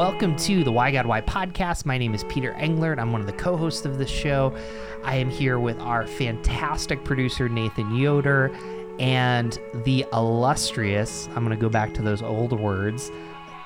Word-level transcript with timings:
welcome 0.00 0.34
to 0.34 0.64
the 0.64 0.72
Why 0.72 0.90
God 0.90 1.04
Why 1.04 1.20
podcast. 1.20 1.84
My 1.84 1.98
name 1.98 2.14
is 2.14 2.24
Peter 2.24 2.54
Englert. 2.54 2.98
I'm 2.98 3.12
one 3.12 3.20
of 3.20 3.26
the 3.26 3.34
co 3.34 3.54
hosts 3.54 3.84
of 3.84 3.98
this 3.98 4.08
show. 4.08 4.56
I 5.04 5.16
am 5.16 5.28
here 5.28 5.58
with 5.58 5.78
our 5.78 6.06
fantastic 6.06 7.04
producer, 7.04 7.50
Nathan 7.50 7.94
Yoder, 7.94 8.50
and 8.98 9.60
the 9.84 10.06
illustrious, 10.14 11.28
I'm 11.36 11.44
going 11.44 11.50
to 11.50 11.60
go 11.60 11.68
back 11.68 11.92
to 11.92 12.02
those 12.02 12.22
old 12.22 12.58
words. 12.58 13.10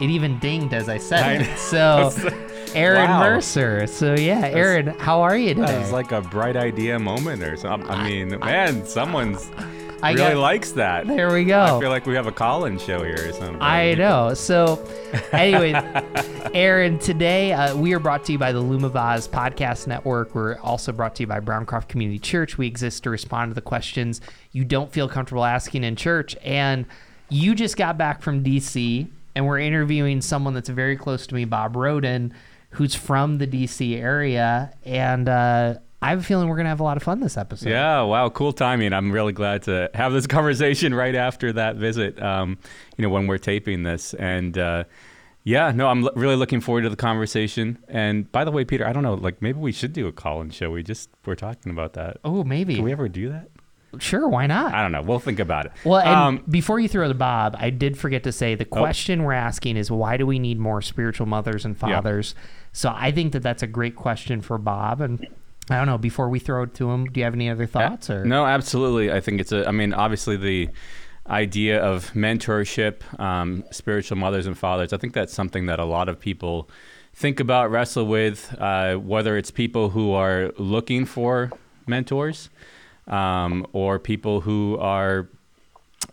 It 0.01 0.11
even 0.11 0.41
dinged 0.41 0.75
as 0.75 0.89
I 0.89 0.99
said 0.99 1.43
it. 1.43 1.57
So, 1.57 2.13
Aaron 2.75 3.11
Wow. 3.11 3.21
Mercer. 3.21 3.87
So, 3.87 4.17
yeah, 4.17 4.45
Aaron, 4.47 4.89
how 4.89 5.21
are 5.23 5.37
you 5.37 5.55
today? 5.55 5.67
That 5.69 5.79
was 5.79 5.93
like 5.93 6.11
a 6.11 6.21
bright 6.21 6.57
idea 6.57 6.99
moment 6.99 7.45
or 7.45 7.57
something. 7.57 7.89
I 7.89 8.09
mean, 8.09 8.41
man, 8.41 8.85
someone's 8.85 9.53
I 10.05 10.13
really 10.13 10.35
got- 10.35 10.41
likes 10.41 10.73
that. 10.73 11.07
there 11.07 11.33
we 11.33 11.45
go. 11.45 11.79
I 11.79 11.81
feel 11.81 11.91
like 11.91 12.07
we 12.07 12.15
have 12.15 12.27
a 12.27 12.33
call-in 12.33 12.79
show 12.79 13.03
here 13.03 13.29
or 13.29 13.33
something. 13.33 13.61
I 13.61 13.95
know. 13.95 14.35
So, 14.35 14.85
anyway, 15.33 15.73
Aaron, 16.53 16.99
today 16.99 17.53
uh, 17.53 17.77
we 17.77 17.95
are 17.95 17.99
brought 17.99 18.25
to 18.27 18.33
you 18.33 18.39
by 18.39 18.53
the 18.53 18.63
Lumavaz 18.63 19.29
Podcast 19.29 19.87
Network. 19.87 20.35
We're 20.35 20.59
also 20.59 20.93
brought 20.93 21.15
to 21.17 21.23
you 21.23 21.27
by 21.27 21.41
Browncroft 21.41 21.89
Community 21.89 22.19
Church. 22.19 22.59
We 22.59 22.67
exist 22.67 23.03
to 23.05 23.11
respond 23.11 23.51
to 23.51 23.55
the 23.55 23.61
questions 23.63 24.21
you 24.53 24.65
don't 24.65 24.93
feel 24.93 25.09
comfortable 25.09 25.45
asking 25.45 25.85
in 25.85 25.97
church. 25.97 26.37
And 26.43 26.87
you 27.31 27.55
just 27.55 27.77
got 27.77 27.97
back 27.99 28.23
from 28.23 28.45
DC, 28.45 29.09
and 29.35 29.47
we're 29.47 29.59
interviewing 29.59 30.21
someone 30.21 30.55
that's 30.55 30.69
very 30.69 30.97
close 30.97 31.27
to 31.27 31.35
me, 31.35 31.45
Bob 31.45 31.75
Rhoden, 31.75 32.33
who's 32.71 32.95
from 32.95 33.39
the 33.39 33.47
DC 33.47 33.97
area. 33.99 34.73
And 34.85 35.29
uh, 35.29 35.75
I 36.05 36.11
have 36.11 36.21
a 36.21 36.23
feeling 36.23 36.49
we're 36.49 36.57
going 36.57 36.65
to 36.67 36.71
have 36.71 36.81
a 36.81 36.85
lot 36.85 36.97
of 36.97 37.03
fun 37.03 37.21
this 37.21 37.37
episode. 37.37 37.71
Yeah, 37.71 38.03
wow, 38.03 38.29
cool 38.29 38.53
timing. 38.53 38.93
I'm 38.93 39.11
really 39.11 39.33
glad 39.33 39.63
to 39.65 39.91
have 39.95 40.13
this 40.13 40.27
conversation 40.37 40.95
right 40.95 41.15
after 41.15 41.53
that 41.55 41.77
visit. 41.77 42.23
Um, 42.23 42.59
you 42.97 43.03
know, 43.03 43.09
when 43.09 43.27
we're 43.27 43.39
taping 43.39 43.85
this, 43.85 44.13
and 44.15 44.57
uh, 44.59 44.85
yeah, 45.45 45.71
no, 45.73 45.89
I'm 45.89 46.05
l- 46.05 46.13
really 46.15 46.37
looking 46.37 46.61
forward 46.61 46.83
to 46.83 46.91
the 46.91 46.97
conversation. 46.97 47.79
And 47.89 48.31
by 48.31 48.45
the 48.45 48.51
way, 48.51 48.65
Peter, 48.65 48.87
I 48.87 48.93
don't 48.93 49.03
know, 49.03 49.15
like 49.15 49.41
maybe 49.41 49.59
we 49.59 49.73
should 49.73 49.93
do 49.95 50.07
a 50.07 50.13
call-in 50.13 50.51
show. 50.51 50.71
We 50.71 50.83
just 50.83 51.09
we're 51.25 51.35
talking 51.37 51.73
about 51.73 51.95
that. 51.95 52.19
Oh, 52.25 52.45
maybe. 52.45 52.75
Can 52.77 52.85
we 52.85 52.93
ever 52.93 53.09
do 53.09 53.31
that? 53.31 53.49
sure, 54.01 54.29
why 54.29 54.45
not? 54.47 54.75
I 54.75 54.83
don't 54.83 54.91
know. 54.91 55.03
We'll 55.03 55.21
think 55.21 55.39
about 55.39 55.67
it. 55.67 55.73
Well, 55.85 56.01
and 56.01 56.11
um, 56.41 56.45
before 56.51 56.81
you 56.81 56.89
throw 56.89 57.07
to 57.07 57.15
Bob, 57.15 57.55
I 57.59 57.71
did 57.71 57.97
forget 57.97 58.25
to 58.25 58.33
say 58.33 58.57
the 58.57 58.65
question 58.65 59.23
we're 59.23 59.33
asking 59.35 59.77
is 59.77 59.89
why 59.89 60.17
do 60.17 60.27
we 60.27 60.41
need 60.41 60.59
more 60.59 60.83
spiritual 60.83 61.27
mothers 61.27 61.65
and 61.65 61.77
Yeah. 61.77 61.95
fathers? 62.01 62.35
So 62.73 62.93
I 62.93 63.13
think 63.13 63.33
that 63.35 63.45
that's 63.45 63.63
a 63.63 63.69
great 63.69 63.95
question 63.95 64.41
for 64.43 64.59
Bob. 64.59 65.01
And 65.01 65.25
I 65.71 65.77
don't 65.77 65.87
know. 65.87 65.99
Before 65.99 66.29
we 66.29 66.39
throw 66.39 66.65
it 66.65 66.75
to 66.75 66.91
him, 66.91 67.07
do 67.07 67.21
you 67.21 67.25
have 67.25 67.35
any 67.35 67.49
other 67.49 67.67
thoughts? 67.67 68.11
Or 68.11 68.25
No, 68.25 68.45
absolutely. 68.45 69.11
I 69.13 69.21
think 69.21 69.41
it's 69.41 69.53
a. 69.53 69.67
I 69.67 69.71
mean, 69.71 69.95
obviously 69.95 70.37
the 70.37 70.69
idea 71.27 71.83
of 71.83 72.13
mentorship, 72.13 73.19
um, 73.19 73.65
spiritual 73.71 74.19
mothers 74.19 74.47
and 74.47 74.59
fathers. 74.59 74.93
I 74.93 74.99
think 74.99 75.15
that's 75.15 75.33
something 75.33 75.67
that 75.67 75.79
a 75.79 75.85
lot 75.85 76.09
of 76.09 76.21
people 76.21 76.69
think 77.15 77.41
about, 77.41 77.71
wrestle 77.71 78.07
with. 78.07 78.55
Uh, 78.59 78.97
whether 78.97 79.37
it's 79.37 79.51
people 79.51 79.91
who 79.91 80.13
are 80.13 80.53
looking 80.59 81.07
for 81.07 81.51
mentors, 81.87 82.51
um, 83.07 83.67
or 83.73 83.99
people 83.99 84.43
who 84.43 84.77
are 84.79 85.29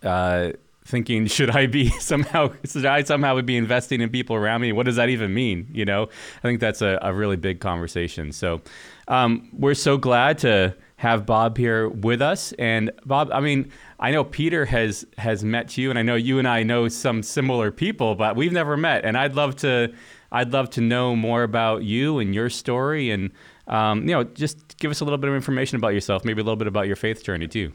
uh, 0.02 0.52
thinking, 0.84 1.26
should 1.26 1.50
I 1.50 1.66
be 1.66 1.88
somehow, 2.00 2.52
should 2.64 2.86
I 2.86 3.02
somehow 3.02 3.34
would 3.34 3.46
be 3.46 3.56
investing 3.56 4.00
in 4.00 4.10
people 4.10 4.36
around 4.36 4.60
me? 4.60 4.72
What 4.72 4.86
does 4.86 4.96
that 4.96 5.08
even 5.08 5.32
mean? 5.34 5.68
You 5.70 5.84
know, 5.84 6.04
I 6.38 6.40
think 6.42 6.60
that's 6.60 6.82
a, 6.82 6.98
a 7.02 7.12
really 7.12 7.36
big 7.36 7.60
conversation. 7.60 8.32
So 8.32 8.60
um, 9.08 9.48
we're 9.52 9.74
so 9.74 9.96
glad 9.96 10.38
to 10.38 10.76
have 10.96 11.26
Bob 11.26 11.56
here 11.56 11.88
with 11.88 12.22
us. 12.22 12.52
And 12.60 12.92
Bob, 13.04 13.30
I 13.32 13.40
mean, 13.40 13.72
I 13.98 14.12
know 14.12 14.22
Peter 14.22 14.64
has 14.66 15.04
has 15.18 15.42
met 15.42 15.76
you, 15.76 15.90
and 15.90 15.98
I 15.98 16.02
know 16.02 16.14
you 16.14 16.38
and 16.38 16.46
I 16.46 16.62
know 16.62 16.86
some 16.86 17.24
similar 17.24 17.72
people, 17.72 18.14
but 18.14 18.36
we've 18.36 18.52
never 18.52 18.76
met. 18.76 19.04
And 19.04 19.18
I'd 19.18 19.34
love 19.34 19.56
to, 19.56 19.92
I'd 20.30 20.52
love 20.52 20.70
to 20.70 20.80
know 20.80 21.16
more 21.16 21.42
about 21.42 21.82
you 21.82 22.20
and 22.20 22.32
your 22.32 22.48
story, 22.48 23.10
and 23.10 23.32
um, 23.66 24.02
you 24.08 24.14
know, 24.14 24.22
just 24.22 24.78
give 24.78 24.92
us 24.92 25.00
a 25.00 25.04
little 25.04 25.18
bit 25.18 25.28
of 25.28 25.34
information 25.34 25.76
about 25.76 25.88
yourself, 25.88 26.24
maybe 26.24 26.40
a 26.40 26.44
little 26.44 26.56
bit 26.56 26.68
about 26.68 26.86
your 26.86 26.96
faith 26.96 27.24
journey 27.24 27.48
too. 27.48 27.72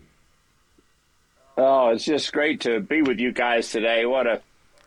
Oh, 1.60 1.90
it's 1.90 2.06
just 2.06 2.32
great 2.34 2.62
to 2.62 2.80
be 2.80 3.02
with 3.02 3.20
you 3.20 3.32
guys 3.32 3.72
today. 3.72 4.06
What 4.06 4.28
a 4.28 4.42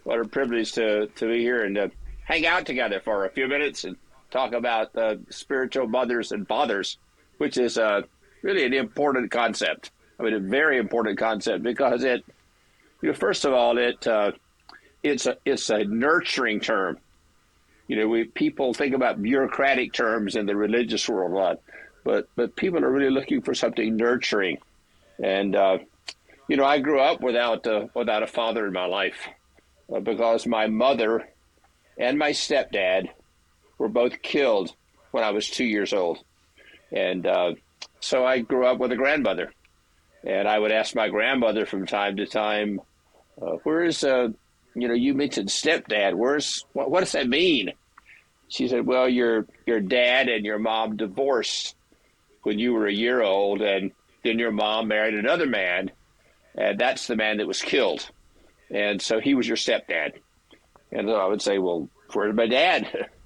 what 0.04 0.20
a 0.20 0.25
privilege 0.25 0.72
to 0.75 1.08
to 1.08 1.26
be 1.26 1.41
here 1.41 1.64
and 1.64 1.75
to 1.75 1.91
hang 2.25 2.47
out 2.47 2.64
together 2.64 3.00
for 3.00 3.25
a 3.25 3.31
few 3.31 3.48
minutes 3.48 3.82
and 3.82 3.97
talk 4.31 4.53
about 4.53 4.94
uh, 4.97 5.16
spiritual 5.30 5.88
mothers 5.88 6.30
and 6.30 6.47
fathers, 6.47 6.97
which 7.38 7.59
is 7.59 7.76
uh, 7.76 8.03
really 8.42 8.64
an 8.64 8.72
important 8.72 9.32
concept. 9.32 9.91
I 10.20 10.22
mean, 10.22 10.34
a 10.34 10.38
very 10.38 10.78
important 10.78 11.19
concept 11.19 11.64
because 11.64 12.04
it, 12.04 12.25
you 13.03 13.09
know, 13.09 13.14
first 13.16 13.44
of 13.44 13.53
all, 13.53 13.76
it 13.76 14.06
uh, 14.06 14.30
it's 15.03 15.26
a 15.26 15.38
it's 15.44 15.70
a 15.70 15.82
nurturing 15.82 16.60
term. 16.60 16.98
You 17.88 17.97
know, 17.97 18.06
we 18.06 18.26
people 18.26 18.75
think 18.75 18.94
about 18.94 19.20
bureaucratic 19.20 19.92
terms 19.92 20.36
in 20.36 20.47
the 20.47 20.54
religious 20.54 21.09
world 21.09 21.32
a 21.32 21.34
lot, 21.34 21.60
but 22.04 22.28
but 22.36 22.54
people 22.54 22.84
are 22.84 22.92
really 22.92 23.10
looking 23.10 23.42
for 23.42 23.54
something 23.54 23.97
nurturing, 23.97 24.59
and 25.19 25.56
uh, 25.56 25.78
you 26.50 26.56
know, 26.56 26.65
I 26.65 26.81
grew 26.81 26.99
up 26.99 27.21
without 27.21 27.65
without 27.94 28.25
a 28.25 28.27
father 28.27 28.66
in 28.66 28.72
my 28.72 28.87
life 28.87 29.28
uh, 29.94 30.00
because 30.00 30.49
my 30.49 30.66
mother 30.66 31.28
and 31.97 32.19
my 32.19 32.33
stepdad 32.33 33.09
were 33.78 33.88
both 33.88 34.21
killed 34.21 34.75
when 35.12 35.22
I 35.22 35.31
was 35.31 35.49
two 35.49 35.65
years 35.65 35.93
old, 35.93 36.19
and 36.91 37.25
uh, 37.25 37.53
so 38.00 38.27
I 38.27 38.41
grew 38.41 38.66
up 38.66 38.78
with 38.78 38.91
a 38.91 38.97
grandmother, 38.97 39.53
and 40.25 40.49
I 40.49 40.59
would 40.59 40.72
ask 40.72 40.93
my 40.97 41.09
grandmother 41.09 41.66
from 41.66 41.87
time 41.87 42.16
to 42.16 42.27
time, 42.27 42.81
uh, 43.41 43.59
"Where's 43.62 44.03
uh, 44.03 44.31
you 44.75 44.89
know, 44.89 44.94
you 44.94 45.15
mentioned 45.15 45.50
stepdad. 45.50 46.16
Where's 46.16 46.65
what, 46.72 46.91
what 46.91 46.99
does 46.99 47.12
that 47.12 47.28
mean?" 47.28 47.75
She 48.49 48.66
said, 48.66 48.84
"Well, 48.84 49.09
your 49.09 49.47
your 49.66 49.78
dad 49.78 50.28
and 50.28 50.44
your 50.44 50.59
mom 50.59 50.97
divorced 50.97 51.77
when 52.43 52.59
you 52.59 52.72
were 52.72 52.89
a 52.89 52.93
year 52.93 53.22
old, 53.22 53.62
and 53.62 53.93
then 54.25 54.41
your 54.41 54.50
mom 54.50 54.89
married 54.89 55.15
another 55.15 55.47
man." 55.47 55.93
And 56.55 56.78
that's 56.78 57.06
the 57.06 57.16
man 57.16 57.38
that 57.38 57.47
was 57.47 57.62
killed. 57.62 58.09
And 58.71 59.00
so 59.00 59.21
he 59.21 59.34
was 59.34 59.47
your 59.47 59.56
stepdad. 59.56 60.15
And 60.93 61.11
I 61.11 61.27
would 61.27 61.43
say, 61.43 61.59
well, 61.59 61.88
where's 62.12 62.34
my 62.34 62.47
dad? 62.47 63.09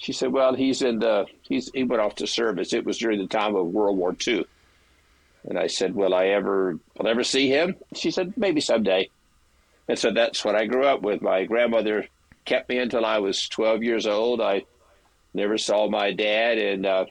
She 0.00 0.14
said, 0.14 0.32
well, 0.32 0.54
he's 0.54 0.80
in 0.80 0.98
the, 0.98 1.26
he's, 1.42 1.70
he 1.74 1.84
went 1.84 2.00
off 2.00 2.14
to 2.14 2.26
service. 2.26 2.72
It 2.72 2.86
was 2.86 2.96
during 2.96 3.18
the 3.18 3.26
time 3.26 3.54
of 3.54 3.66
World 3.66 3.98
War 3.98 4.16
II. 4.26 4.46
And 5.44 5.58
I 5.58 5.66
said, 5.66 5.94
will 5.94 6.14
I 6.14 6.28
ever, 6.28 6.78
will 6.96 7.06
I 7.06 7.10
ever 7.10 7.22
see 7.22 7.50
him? 7.50 7.76
She 7.94 8.10
said, 8.10 8.32
maybe 8.34 8.62
someday. 8.62 9.10
And 9.88 9.98
so 9.98 10.10
that's 10.10 10.42
what 10.42 10.54
I 10.54 10.64
grew 10.64 10.86
up 10.86 11.02
with. 11.02 11.20
My 11.20 11.44
grandmother 11.44 12.06
kept 12.46 12.70
me 12.70 12.78
until 12.78 13.04
I 13.04 13.18
was 13.18 13.46
12 13.48 13.82
years 13.82 14.06
old. 14.06 14.40
I 14.40 14.64
never 15.34 15.58
saw 15.58 15.86
my 15.90 16.12
dad. 16.12 16.56
And, 16.56 16.86
uh, 16.86 17.04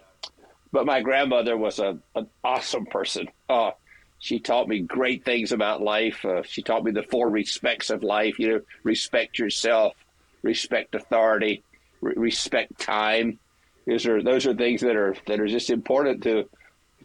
but 0.72 0.88
my 0.88 1.02
grandmother 1.02 1.56
was 1.56 1.78
a, 1.78 2.00
an 2.16 2.28
awesome 2.44 2.88
person. 2.88 3.28
Uh, 3.48 3.72
she 4.19 4.40
taught 4.40 4.68
me 4.68 4.81
great 4.81 5.24
things 5.24 5.53
about 5.53 5.81
life. 5.81 6.24
Uh, 6.25 6.44
she 6.44 6.62
taught 6.62 6.84
me 6.84 6.91
the 6.91 7.03
four 7.03 7.30
respects 7.30 7.90
of 7.90 8.03
life. 8.03 8.38
You 8.38 8.50
know, 8.50 8.62
respect 8.84 9.40
yourself, 9.40 9.96
respect 10.44 10.94
authority, 10.94 11.63
re- 12.02 12.13
respect 12.18 12.78
time. 12.80 13.40
Those 13.88 14.06
are 14.06 14.22
those 14.22 14.46
are 14.46 14.53
things 14.53 14.81
that 14.81 14.96
are 14.96 15.16
that 15.28 15.40
are 15.40 15.47
just 15.47 15.69
important 15.69 16.24
to 16.24 16.50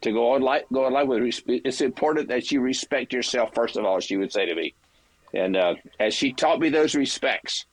to 0.02 0.12
go 0.12 0.32
on 0.32 0.42
life 0.42 0.64
go 0.72 0.84
on 0.84 0.92
life 0.92 1.06
with. 1.06 1.40
It's 1.46 1.80
important 1.80 2.28
that 2.28 2.50
you 2.50 2.60
respect 2.60 3.12
yourself 3.12 3.54
first 3.54 3.76
of 3.76 3.84
all. 3.84 4.00
She 4.00 4.16
would 4.16 4.32
say 4.32 4.46
to 4.46 4.54
me, 4.54 4.74
and 5.32 5.56
uh, 5.56 5.74
as 6.00 6.14
she 6.14 6.32
taught 6.32 6.58
me 6.58 6.68
those 6.68 6.96
respects, 6.96 7.64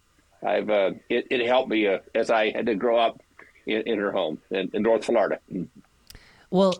I've 0.45 0.69
uh, 0.69 0.91
it, 1.09 1.27
it 1.31 1.47
helped 1.47 1.69
me 1.69 1.87
uh, 1.87 1.97
as 2.13 2.29
I 2.29 2.51
had 2.51 2.67
to 2.67 2.75
grow 2.75 2.99
up 2.99 3.19
in, 3.65 3.81
in 3.87 3.97
her 3.97 4.11
home 4.11 4.39
in, 4.51 4.69
in 4.73 4.83
North 4.83 5.05
Florida. 5.05 5.39
Well, 6.51 6.75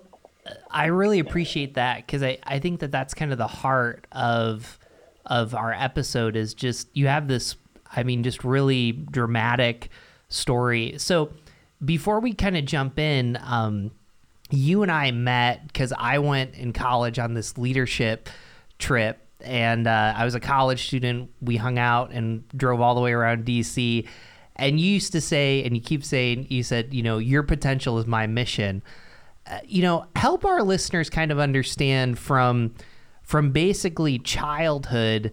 I 0.69 0.87
really 0.87 1.19
appreciate 1.19 1.75
that 1.75 2.05
because 2.05 2.23
I, 2.23 2.39
I 2.43 2.59
think 2.59 2.79
that 2.79 2.91
that's 2.91 3.13
kind 3.13 3.31
of 3.31 3.37
the 3.37 3.47
heart 3.47 4.07
of 4.11 4.79
of 5.25 5.53
our 5.53 5.71
episode 5.71 6.35
is 6.35 6.53
just 6.53 6.87
you 6.93 7.07
have 7.07 7.27
this 7.27 7.55
I 7.95 8.03
mean 8.03 8.23
just 8.23 8.43
really 8.43 8.91
dramatic 8.91 9.89
story. 10.29 10.95
So 10.97 11.31
before 11.83 12.19
we 12.19 12.33
kind 12.33 12.57
of 12.57 12.65
jump 12.65 12.99
in, 12.99 13.37
um, 13.43 13.91
you 14.49 14.83
and 14.83 14.91
I 14.91 15.11
met 15.11 15.67
because 15.67 15.93
I 15.97 16.19
went 16.19 16.55
in 16.55 16.73
college 16.73 17.19
on 17.19 17.33
this 17.33 17.57
leadership 17.57 18.29
trip, 18.79 19.19
and 19.39 19.87
uh, 19.87 20.13
I 20.15 20.25
was 20.25 20.35
a 20.35 20.39
college 20.39 20.87
student. 20.87 21.31
We 21.41 21.57
hung 21.57 21.79
out 21.79 22.11
and 22.11 22.47
drove 22.49 22.81
all 22.81 22.95
the 22.95 23.01
way 23.01 23.13
around 23.13 23.45
DC. 23.45 24.07
And 24.57 24.79
you 24.79 24.91
used 24.91 25.13
to 25.13 25.21
say, 25.21 25.63
and 25.63 25.75
you 25.75 25.81
keep 25.81 26.03
saying, 26.03 26.47
you 26.49 26.61
said, 26.61 26.93
you 26.93 27.01
know, 27.01 27.17
your 27.17 27.41
potential 27.41 27.97
is 27.97 28.05
my 28.05 28.27
mission. 28.27 28.83
You 29.65 29.81
know, 29.81 30.05
help 30.15 30.45
our 30.45 30.63
listeners 30.63 31.09
kind 31.09 31.31
of 31.31 31.39
understand 31.39 32.17
from 32.17 32.73
from 33.23 33.51
basically 33.51 34.19
childhood 34.19 35.31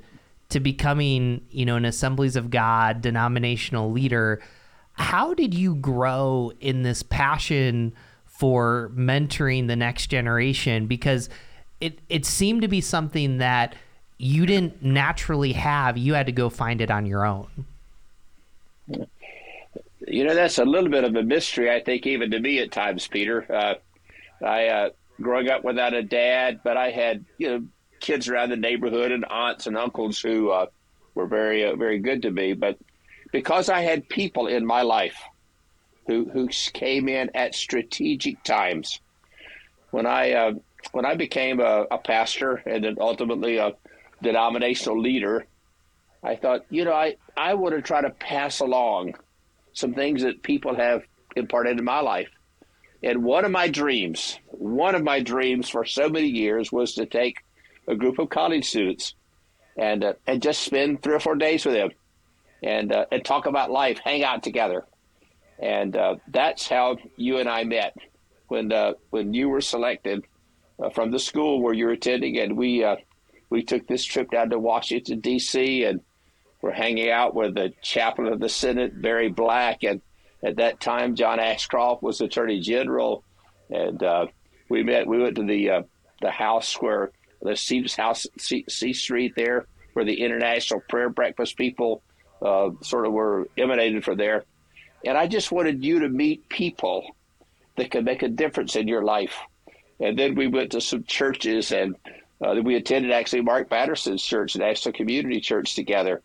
to 0.51 0.61
becoming, 0.61 1.43
you 1.51 1.67
know, 1.67 1.77
an 1.77 1.85
Assemblies 1.85 2.37
of 2.37 2.51
God 2.51 3.03
denominational 3.03 3.91
leader. 3.91 4.41
How 4.93 5.35
did 5.35 5.55
you 5.55 5.75
grow 5.75 6.53
in 6.61 6.83
this 6.83 7.03
passion 7.03 7.93
for 8.25 8.91
mentoring 8.95 9.67
the 9.67 9.77
next 9.77 10.07
generation? 10.09 10.87
Because 10.87 11.29
it 11.81 11.99
it 12.09 12.25
seemed 12.25 12.63
to 12.63 12.69
be 12.69 12.81
something 12.81 13.39
that 13.39 13.75
you 14.19 14.47
didn't 14.47 14.83
naturally 14.83 15.53
have. 15.53 15.97
You 15.97 16.15
had 16.15 16.27
to 16.27 16.33
go 16.33 16.51
find 16.51 16.81
it 16.81 16.91
on 16.91 17.07
your 17.07 17.25
own. 17.25 17.47
You 20.07 20.25
know, 20.25 20.35
that's 20.35 20.59
a 20.59 20.65
little 20.65 20.89
bit 20.89 21.05
of 21.05 21.15
a 21.15 21.23
mystery, 21.23 21.71
I 21.71 21.81
think, 21.81 22.07
even 22.07 22.31
to 22.31 22.41
me 22.41 22.59
at 22.61 22.73
times, 22.73 23.07
Peter. 23.07 23.47
Uh, 23.53 23.75
I 24.43 24.67
uh, 24.67 24.91
growing 25.21 25.49
up 25.49 25.65
without 25.65 25.95
a 25.95 26.03
dad, 26.03 26.61
but 26.65 26.77
I 26.77 26.91
had 26.91 27.25
you 27.39 27.49
know 27.49 27.67
kids 28.01 28.29
around 28.29 28.51
the 28.51 28.57
neighborhood 28.57 29.13
and 29.13 29.25
aunts 29.25 29.67
and 29.67 29.77
uncles 29.77 30.21
who 30.21 30.51
uh, 30.51 30.67
were 31.15 31.27
very 31.27 31.65
uh, 31.65 31.77
very 31.77 31.99
good 31.99 32.23
to 32.23 32.31
me. 32.31 32.53
But 32.53 32.79
because 33.33 33.69
I 33.69 33.81
had 33.81 34.09
people 34.09 34.47
in 34.47 34.65
my 34.65 34.83
life 34.83 35.21
who 36.07 36.29
who 36.31 36.49
came 36.73 37.09
in 37.09 37.31
at 37.35 37.55
strategic 37.55 38.43
times, 38.45 39.01
when 39.91 40.07
I 40.07 40.33
uh, 40.33 40.53
when 40.93 41.05
I 41.05 41.15
became 41.15 41.61
a, 41.61 41.87
a 41.91 41.99
pastor 41.99 42.63
and 42.67 42.85
then 42.85 42.97
ultimately 43.01 43.59
a 43.59 43.75
denominational 44.23 45.01
leader, 45.01 45.47
I 46.23 46.37
thought, 46.37 46.65
you 46.71 46.85
know, 46.85 46.93
I, 46.93 47.17
I 47.37 47.55
want 47.55 47.75
to 47.75 47.83
try 47.83 48.01
to 48.01 48.11
pass 48.11 48.61
along 48.61 49.15
some 49.73 49.95
things 49.95 50.23
that 50.23 50.43
people 50.43 50.75
have 50.75 51.03
imparted 51.37 51.79
in 51.79 51.85
my 51.85 52.01
life. 52.01 52.29
And 53.03 53.23
one 53.23 53.45
of 53.45 53.51
my 53.51 53.69
dreams, 53.69 54.39
one 54.47 54.95
of 54.95 55.05
my 55.05 55.21
dreams 55.21 55.69
for 55.69 55.85
so 55.85 56.09
many 56.09 56.29
years 56.29 56.73
was 56.73 56.95
to 56.95 57.07
take 57.07 57.39
a 57.87 57.95
group 57.95 58.19
of 58.19 58.29
college 58.29 58.67
students 58.67 59.15
and 59.77 60.05
uh, 60.05 60.15
and 60.27 60.43
just 60.43 60.63
spend 60.63 61.03
three 61.03 61.15
or 61.15 61.21
four 61.21 61.37
days 61.37 61.65
with 61.65 61.75
them 61.75 61.91
and 62.63 62.93
uh, 62.93 63.07
and 63.13 63.25
talk 63.25 63.47
about 63.47 63.71
life, 63.71 63.99
hang 63.99 64.25
out 64.25 64.43
together. 64.43 64.85
And 65.61 65.97
uh, 65.97 66.17
that's 66.29 66.69
how 66.69 66.97
you 67.17 67.39
and 67.39 67.49
I 67.49 67.65
met 67.65 67.97
when 68.49 68.73
uh, 68.73 68.95
when 69.11 69.33
you 69.33 69.49
were 69.49 69.61
selected 69.61 70.25
uh, 70.83 70.91
from 70.91 71.11
the 71.11 71.19
school 71.19 71.63
where 71.63 71.75
you're 71.75 71.93
attending, 71.93 72.39
and 72.39 72.57
we 72.57 72.83
uh, 72.85 72.97
we 73.51 73.63
took 73.63 73.87
this 73.87 74.05
trip 74.05 74.31
down 74.31 74.51
to 74.51 74.59
Washington 74.59 75.21
D.C. 75.21 75.85
and 75.85 76.01
we're 76.61 76.73
hanging 76.73 77.11
out 77.11 77.35
with 77.35 77.55
the 77.55 77.73
chaplain 77.83 78.33
of 78.33 78.41
the 78.41 78.49
Senate, 78.49 79.01
Barry 79.01 79.29
Black, 79.29 79.85
and 79.85 80.01
at 80.43 80.57
that 80.57 80.81
time 80.81 81.15
John 81.15 81.41
Ashcroft 81.41 82.03
was 82.03 82.21
Attorney 82.21 82.61
General, 82.61 83.25
and 83.71 84.03
uh, 84.03 84.27
we 84.69 84.83
met. 84.83 85.07
We 85.07 85.19
went 85.19 85.37
to 85.37 85.45
the 85.45 85.71
uh, 85.71 85.83
the 86.21 86.31
house 86.31 86.75
where 86.81 87.11
the 87.43 87.57
Stevens 87.57 87.95
House, 87.95 88.27
C, 88.39 88.65
C, 88.69 88.93
Street 88.93 89.35
there, 89.37 89.67
where 89.93 90.05
the 90.05 90.23
International 90.23 90.81
Prayer 90.89 91.09
Breakfast 91.09 91.57
people 91.57 92.03
uh, 92.43 92.71
sort 92.83 93.07
of 93.07 93.13
were 93.13 93.49
emanated 93.57 94.05
from 94.05 94.19
there, 94.19 94.45
and 95.05 95.17
I 95.17 95.27
just 95.27 95.53
wanted 95.53 95.85
you 95.85 96.01
to 96.01 96.09
meet 96.09 96.49
people 96.49 97.05
that 97.77 97.91
could 97.91 98.05
make 98.05 98.23
a 98.23 98.29
difference 98.29 98.77
in 98.77 98.89
your 98.89 99.03
life. 99.03 99.37
And 100.01 100.19
then 100.19 100.35
we 100.35 100.47
went 100.47 100.73
to 100.73 100.81
some 100.81 101.05
churches 101.05 101.73
and 101.73 101.97
uh, 102.45 102.55
we 102.63 102.77
attended 102.77 103.11
actually 103.11 103.43
Mark 103.43 103.69
Batterson's 103.69 104.23
church, 104.23 104.57
National 104.57 104.93
Community 104.93 105.41
Church, 105.41 105.75
together, 105.75 106.23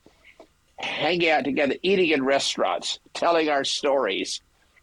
hanging 0.80 1.30
out 1.30 1.44
together, 1.44 1.76
eating 1.82 2.10
in 2.10 2.24
restaurants, 2.24 3.00
telling 3.14 3.50
our 3.50 3.64
stories, 3.64 4.42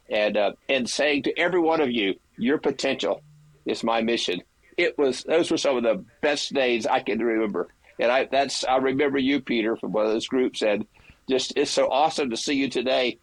and 0.08 0.36
uh, 0.36 0.52
and 0.68 0.88
saying 0.88 1.24
to 1.24 1.38
every 1.38 1.60
one 1.60 1.80
of 1.80 1.90
you, 1.90 2.14
your 2.36 2.58
potential 2.58 3.22
is 3.66 3.84
my 3.84 4.00
mission. 4.02 4.42
It 4.76 4.96
was 4.98 5.22
those 5.24 5.50
were 5.50 5.56
some 5.56 5.76
of 5.76 5.82
the 5.82 6.04
best 6.20 6.52
days 6.52 6.86
I 6.86 7.00
can 7.00 7.18
remember, 7.18 7.68
and 7.98 8.10
I 8.10 8.24
that's 8.24 8.64
I 8.64 8.76
remember 8.76 9.18
you, 9.18 9.40
Peter, 9.40 9.76
from 9.76 9.92
one 9.92 10.06
of 10.06 10.12
those 10.12 10.26
groups, 10.26 10.62
and 10.62 10.86
just 11.28 11.52
it's 11.56 11.70
so 11.70 11.90
awesome 11.90 12.30
to 12.30 12.36
see 12.36 12.54
you 12.54 12.68
today, 12.68 13.18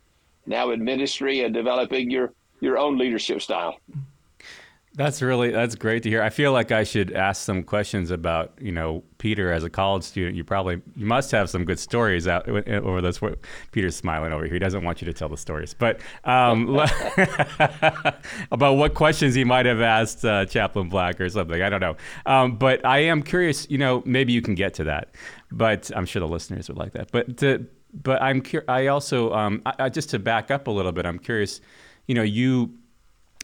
now 0.45 0.71
in 0.71 0.83
ministry 0.83 1.43
and 1.43 1.53
developing 1.53 2.11
your 2.11 2.33
your 2.61 2.77
own 2.77 2.97
leadership 2.97 3.41
style. 3.41 3.79
That's 4.97 5.21
really 5.21 5.51
that's 5.51 5.75
great 5.75 6.01
to 6.03 6.09
hear. 6.09 6.23
I 6.23 6.31
feel 6.31 6.51
like 6.51 6.71
I 6.71 6.83
should 6.83 7.11
ask 7.11 7.43
some 7.43 7.61
questions 7.61 8.09
about 8.09 8.53
you 8.59 8.71
know 8.71 9.03
Peter 9.19 9.51
as 9.53 9.63
a 9.63 9.69
college 9.69 10.03
student. 10.03 10.35
You 10.35 10.43
probably 10.43 10.81
you 10.95 11.05
must 11.05 11.29
have 11.29 11.51
some 11.51 11.65
good 11.65 11.77
stories 11.77 12.27
out 12.27 12.49
over 12.49 12.99
this. 12.99 13.19
Peter's 13.71 13.95
smiling 13.95 14.33
over 14.33 14.45
here. 14.45 14.53
He 14.53 14.59
doesn't 14.59 14.83
want 14.83 14.99
you 14.99 15.05
to 15.05 15.13
tell 15.13 15.29
the 15.29 15.37
stories, 15.37 15.75
but 15.75 15.99
um, 16.23 16.69
about 18.51 18.73
what 18.77 18.95
questions 18.95 19.35
he 19.35 19.43
might 19.43 19.67
have 19.67 19.81
asked 19.81 20.25
uh, 20.25 20.47
Chaplain 20.47 20.89
Black 20.89 21.21
or 21.21 21.29
something. 21.29 21.61
I 21.61 21.69
don't 21.69 21.81
know. 21.81 21.95
Um, 22.25 22.57
but 22.57 22.83
I 22.83 22.97
am 22.97 23.21
curious. 23.21 23.69
You 23.69 23.77
know, 23.77 24.01
maybe 24.03 24.33
you 24.33 24.41
can 24.41 24.55
get 24.55 24.73
to 24.75 24.83
that. 24.85 25.13
But 25.51 25.91
I'm 25.95 26.07
sure 26.07 26.21
the 26.21 26.27
listeners 26.27 26.69
would 26.69 26.77
like 26.79 26.93
that. 26.93 27.11
But 27.11 27.37
to, 27.37 27.67
but 27.93 28.19
I'm 28.19 28.41
cur- 28.41 28.65
I 28.67 28.87
also 28.87 29.31
um, 29.31 29.61
I, 29.63 29.73
I, 29.77 29.89
just 29.89 30.09
to 30.09 30.17
back 30.17 30.49
up 30.49 30.65
a 30.65 30.71
little 30.71 30.91
bit. 30.91 31.05
I'm 31.05 31.19
curious. 31.19 31.61
You 32.07 32.15
know, 32.15 32.23
you 32.23 32.73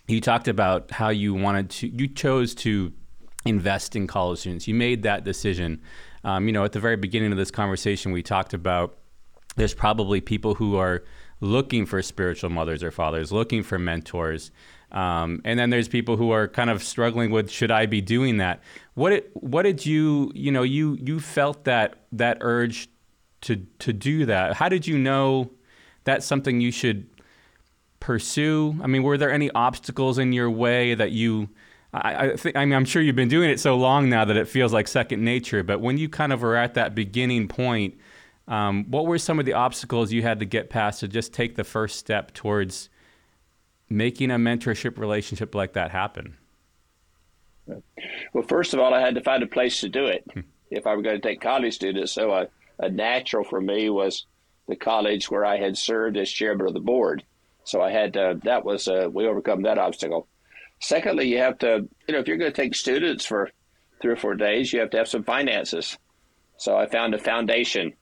you 0.07 0.19
talked 0.19 0.47
about 0.47 0.91
how 0.91 1.09
you 1.09 1.33
wanted 1.33 1.69
to, 1.69 1.88
you 1.88 2.07
chose 2.07 2.53
to 2.55 2.91
invest 3.45 3.95
in 3.95 4.07
college 4.07 4.39
students. 4.39 4.67
You 4.67 4.75
made 4.75 5.03
that 5.03 5.23
decision. 5.23 5.81
Um, 6.23 6.47
you 6.47 6.53
know, 6.53 6.63
at 6.63 6.71
the 6.71 6.79
very 6.79 6.95
beginning 6.95 7.31
of 7.31 7.38
this 7.38 7.51
conversation, 7.51 8.11
we 8.11 8.23
talked 8.23 8.53
about 8.53 8.97
there's 9.55 9.73
probably 9.73 10.21
people 10.21 10.55
who 10.55 10.77
are 10.77 11.03
looking 11.41 11.85
for 11.85 12.01
spiritual 12.01 12.50
mothers 12.50 12.83
or 12.83 12.91
fathers, 12.91 13.31
looking 13.31 13.63
for 13.63 13.77
mentors. 13.77 14.51
Um, 14.91 15.41
and 15.44 15.59
then 15.59 15.69
there's 15.69 15.88
people 15.88 16.17
who 16.17 16.31
are 16.31 16.47
kind 16.47 16.69
of 16.69 16.83
struggling 16.83 17.31
with 17.31 17.50
should 17.50 17.71
I 17.71 17.85
be 17.85 18.00
doing 18.01 18.38
that? 18.38 18.61
What 18.94 19.09
did 19.09 19.23
what 19.33 19.63
did 19.63 19.85
you 19.85 20.31
you 20.35 20.51
know 20.51 20.63
you 20.63 20.97
you 21.01 21.19
felt 21.19 21.63
that 21.63 22.05
that 22.11 22.38
urge 22.41 22.88
to 23.41 23.57
to 23.79 23.91
do 23.91 24.25
that? 24.27 24.53
How 24.53 24.69
did 24.69 24.85
you 24.85 24.97
know 24.97 25.51
that's 26.03 26.25
something 26.25 26.61
you 26.61 26.71
should 26.71 27.07
pursue? 28.03 28.75
I 28.83 28.88
mean, 28.88 29.01
were 29.01 29.17
there 29.17 29.31
any 29.31 29.50
obstacles 29.51 30.17
in 30.17 30.33
your 30.33 30.51
way 30.51 30.94
that 30.94 31.11
you? 31.11 31.50
I, 31.94 32.15
I 32.15 32.35
think. 32.35 32.55
I 32.57 32.65
mean, 32.65 32.73
I'm 32.73 32.85
sure 32.85 33.01
you've 33.01 33.15
been 33.15 33.29
doing 33.29 33.50
it 33.50 33.59
so 33.59 33.77
long 33.77 34.09
now 34.09 34.25
that 34.25 34.35
it 34.35 34.47
feels 34.47 34.73
like 34.73 34.88
second 34.88 35.23
nature. 35.23 35.63
But 35.63 35.79
when 35.79 35.97
you 35.97 36.09
kind 36.09 36.33
of 36.33 36.41
were 36.41 36.57
at 36.57 36.73
that 36.73 36.95
beginning 36.95 37.47
point, 37.47 37.95
um, 38.47 38.85
what 38.89 39.05
were 39.05 39.17
some 39.17 39.39
of 39.39 39.45
the 39.45 39.53
obstacles 39.53 40.11
you 40.11 40.21
had 40.21 40.39
to 40.39 40.45
get 40.45 40.69
past 40.69 41.00
to 41.00 41.07
just 41.07 41.33
take 41.33 41.55
the 41.55 41.63
first 41.63 41.97
step 41.97 42.33
towards 42.33 42.89
making 43.89 44.31
a 44.31 44.35
mentorship 44.35 44.97
relationship 44.97 45.55
like 45.55 45.73
that 45.73 45.91
happen? 45.91 46.35
Well, 48.33 48.44
first 48.50 48.73
of 48.73 48.81
all, 48.81 48.94
I 48.94 49.00
had 49.00 49.15
to 49.15 49.21
find 49.21 49.41
a 49.44 49.47
place 49.47 49.79
to 49.79 49.88
do 49.88 50.07
it 50.07 50.25
hmm. 50.33 50.41
if 50.69 50.85
I 50.85 50.95
were 50.95 51.01
going 51.01 51.21
to 51.21 51.25
take 51.25 51.39
college 51.39 51.75
students. 51.75 52.11
So 52.11 52.33
a, 52.33 52.47
a 52.79 52.89
natural 52.89 53.45
for 53.45 53.61
me 53.61 53.89
was 53.89 54.25
the 54.67 54.75
college 54.75 55.31
where 55.31 55.45
I 55.45 55.57
had 55.57 55.77
served 55.77 56.17
as 56.17 56.29
chairman 56.29 56.67
of 56.67 56.73
the 56.73 56.81
board. 56.81 57.23
So 57.63 57.81
I 57.81 57.92
had 57.92 58.13
to, 58.13 58.39
that 58.44 58.65
was, 58.65 58.88
uh, 58.88 59.07
we 59.12 59.27
overcome 59.27 59.63
that 59.63 59.77
obstacle. 59.77 60.27
Secondly, 60.80 61.27
you 61.27 61.38
have 61.38 61.57
to, 61.60 61.88
you 62.07 62.13
know, 62.13 62.19
if 62.19 62.27
you're 62.27 62.38
going 62.38 62.51
to 62.51 62.62
take 62.62 62.75
students 62.75 63.25
for 63.25 63.50
three 64.01 64.12
or 64.12 64.17
four 64.17 64.36
days, 64.36 64.74
you 64.74 64.82
have 64.82 64.89
to 64.91 64.98
have 64.98 65.08
some 65.08 65.24
finances. 65.24 65.98
So 66.58 66.77
I 66.77 66.88
found 66.88 67.13
a 67.13 67.20
foundation 67.20 67.93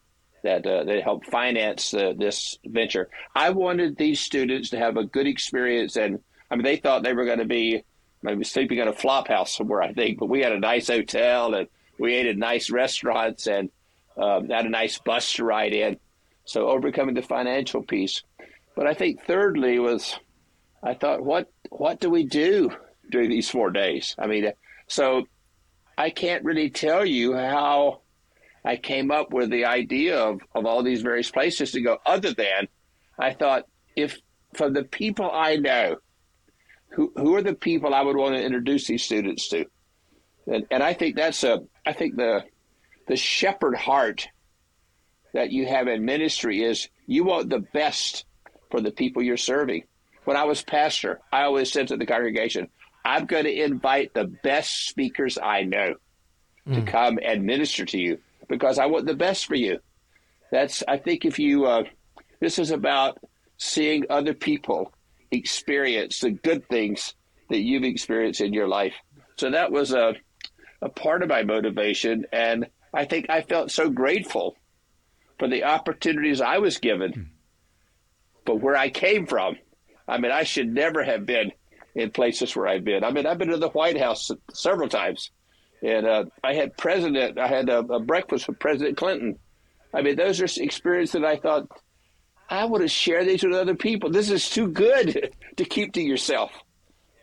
that 0.44 0.66
uh, 0.66 0.84
that 0.86 1.04
helped 1.04 1.30
finance 1.30 1.94
uh, 1.94 2.14
this 2.18 2.58
venture. 2.66 3.10
I 3.36 3.52
wanted 3.52 3.98
these 3.98 4.20
students 4.20 4.72
to 4.72 4.80
have 4.80 4.98
a 4.98 5.04
good 5.04 5.28
experience, 5.28 5.96
and 5.96 6.20
I 6.50 6.56
mean, 6.56 6.64
they 6.64 6.78
thought 6.78 7.04
they 7.04 7.14
were 7.14 7.26
going 7.26 7.40
to 7.40 7.46
be 7.46 7.84
maybe 8.24 8.44
sleeping 8.44 8.80
in 8.80 8.88
a 8.88 8.94
flop 8.94 9.28
house 9.28 9.56
somewhere, 9.56 9.82
I 9.82 9.94
think, 9.94 10.20
but 10.20 10.30
we 10.30 10.42
had 10.42 10.52
a 10.52 10.60
nice 10.60 10.88
hotel 10.88 11.54
and 11.54 11.68
we 11.98 12.16
ate 12.16 12.28
at 12.28 12.38
nice 12.38 12.70
restaurants 12.70 13.48
and 13.48 13.70
um, 14.18 14.50
had 14.50 14.66
a 14.66 14.70
nice 14.70 15.00
bus 15.00 15.34
to 15.34 15.44
ride 15.44 15.74
in. 15.74 15.98
So 16.46 16.68
overcoming 16.68 17.16
the 17.16 17.22
financial 17.22 17.82
piece. 17.82 18.24
But 18.82 18.90
I 18.90 18.96
think 18.96 19.22
thirdly 19.28 19.78
was 19.78 20.18
I 20.82 20.96
thought, 20.96 21.24
what 21.24 21.52
what 21.70 22.00
do 22.00 22.10
we 22.10 22.24
do 22.24 22.72
during 23.12 23.30
these 23.30 23.48
four 23.48 23.70
days? 23.70 24.16
I 24.18 24.26
mean, 24.26 24.52
so 24.88 25.28
I 26.00 26.10
can't 26.10 26.44
really 26.44 26.72
tell 26.72 27.06
you 27.06 27.36
how 27.36 28.02
I 28.66 28.78
came 28.78 29.12
up 29.12 29.32
with 29.32 29.52
the 29.52 29.66
idea 29.66 30.18
of, 30.18 30.42
of 30.56 30.66
all 30.66 30.82
these 30.82 31.04
various 31.04 31.30
places 31.30 31.74
to 31.74 31.82
go, 31.82 32.00
other 32.08 32.34
than 32.34 32.70
I 33.20 33.34
thought 33.34 33.68
if 33.96 34.18
from 34.56 34.74
the 34.74 34.86
people 34.86 35.30
I 35.32 35.58
know, 35.58 35.98
who 36.90 37.14
who 37.16 37.36
are 37.36 37.44
the 37.44 37.54
people 37.54 37.94
I 37.94 38.02
would 38.02 38.18
want 38.18 38.34
to 38.34 38.44
introduce 38.44 38.88
these 38.88 39.04
students 39.04 39.48
to? 39.50 39.66
And 40.48 40.66
and 40.72 40.82
I 40.82 40.96
think 40.96 41.18
that's 41.18 41.44
a 41.44 41.60
I 41.86 41.94
think 41.94 42.16
the 42.16 42.46
the 43.08 43.16
shepherd 43.16 43.76
heart 43.76 44.28
that 45.36 45.52
you 45.52 45.68
have 45.68 45.88
in 45.88 46.04
ministry 46.04 46.64
is 46.64 46.90
you 47.06 47.24
want 47.26 47.52
the 47.52 47.60
best 47.60 48.26
for 48.72 48.82
the 48.82 48.92
people 48.92 49.22
you're 49.22 49.38
serving. 49.38 49.84
When 50.24 50.38
I 50.38 50.46
was 50.46 50.64
pastor, 50.64 51.20
I 51.32 51.44
always 51.44 51.72
said 51.72 51.90
to 51.90 51.98
the 51.98 52.06
congregation, 52.06 52.70
I'm 53.04 53.26
going 53.26 53.46
to 53.46 53.64
invite 53.64 54.14
the 54.14 54.26
best 54.26 54.88
speakers 54.88 55.38
I 55.38 55.64
know 55.64 55.96
mm. 56.68 56.76
to 56.76 56.82
come 56.84 57.20
and 57.24 57.44
minister 57.44 57.86
to 57.86 58.00
you 58.00 58.20
because 58.48 58.80
I 58.80 58.86
want 58.86 59.08
the 59.08 59.16
best 59.16 59.46
for 59.46 59.56
you. 59.56 59.80
That's, 60.52 60.84
I 60.88 60.98
think, 60.98 61.26
if 61.26 61.40
you, 61.40 61.66
uh, 61.66 61.84
this 62.40 62.60
is 62.60 62.72
about 62.72 63.18
seeing 63.58 64.06
other 64.10 64.34
people 64.34 64.94
experience 65.32 66.20
the 66.20 66.32
good 66.32 66.68
things 66.68 67.16
that 67.50 67.60
you've 67.60 67.84
experienced 67.84 68.42
in 68.42 68.54
your 68.54 68.68
life. 68.68 68.94
So 69.38 69.52
that 69.52 69.72
was 69.72 69.94
a, 69.94 70.16
a 70.82 70.90
part 70.90 71.24
of 71.24 71.30
my 71.30 71.44
motivation. 71.44 72.26
And 72.32 72.68
I 72.94 73.06
think 73.06 73.30
I 73.30 73.42
felt 73.42 73.72
so 73.72 73.90
grateful 73.90 74.56
for 75.40 75.48
the 75.48 75.64
opportunities 75.64 76.42
I 76.42 76.60
was 76.60 76.78
given 76.78 77.14
mm 77.14 77.28
but 78.46 78.62
where 78.62 78.76
I 78.76 78.90
came 78.90 79.26
from, 79.28 79.58
I 80.08 80.18
mean, 80.18 80.32
I 80.32 80.44
should 80.44 80.74
never 80.74 81.04
have 81.04 81.26
been 81.26 81.52
in 81.96 82.12
places 82.12 82.56
where 82.56 82.68
I've 82.68 82.84
been. 82.84 83.04
I 83.04 83.12
mean, 83.12 83.26
I've 83.26 83.38
been 83.38 83.50
to 83.50 83.58
the 83.58 83.70
White 83.70 84.00
House 84.00 84.32
several 84.54 84.90
times, 84.90 85.32
and 85.82 86.06
uh, 86.06 86.26
I 86.44 86.54
had 86.54 86.78
President, 86.78 87.38
I 87.38 87.48
had 87.48 87.70
a, 87.70 87.80
a, 87.80 88.00
breakfast 88.00 88.48
with 88.48 88.60
President 88.60 88.98
Clinton. 88.98 89.38
I 89.94 90.02
mean, 90.02 90.16
those 90.16 90.42
are 90.42 90.64
experiences 90.64 91.14
that 91.14 91.26
I 91.26 91.38
thought, 91.38 91.68
I 92.50 92.66
want 92.66 92.84
to 92.84 92.88
share 92.88 93.24
these 93.24 93.44
with 93.44 93.54
other 93.54 93.76
people. 93.76 94.10
This 94.10 94.30
is 94.30 94.50
too 94.50 94.68
good 94.68 95.34
to 95.58 95.66
keep 95.66 95.94
to 95.94 96.02
yourself. 96.02 96.52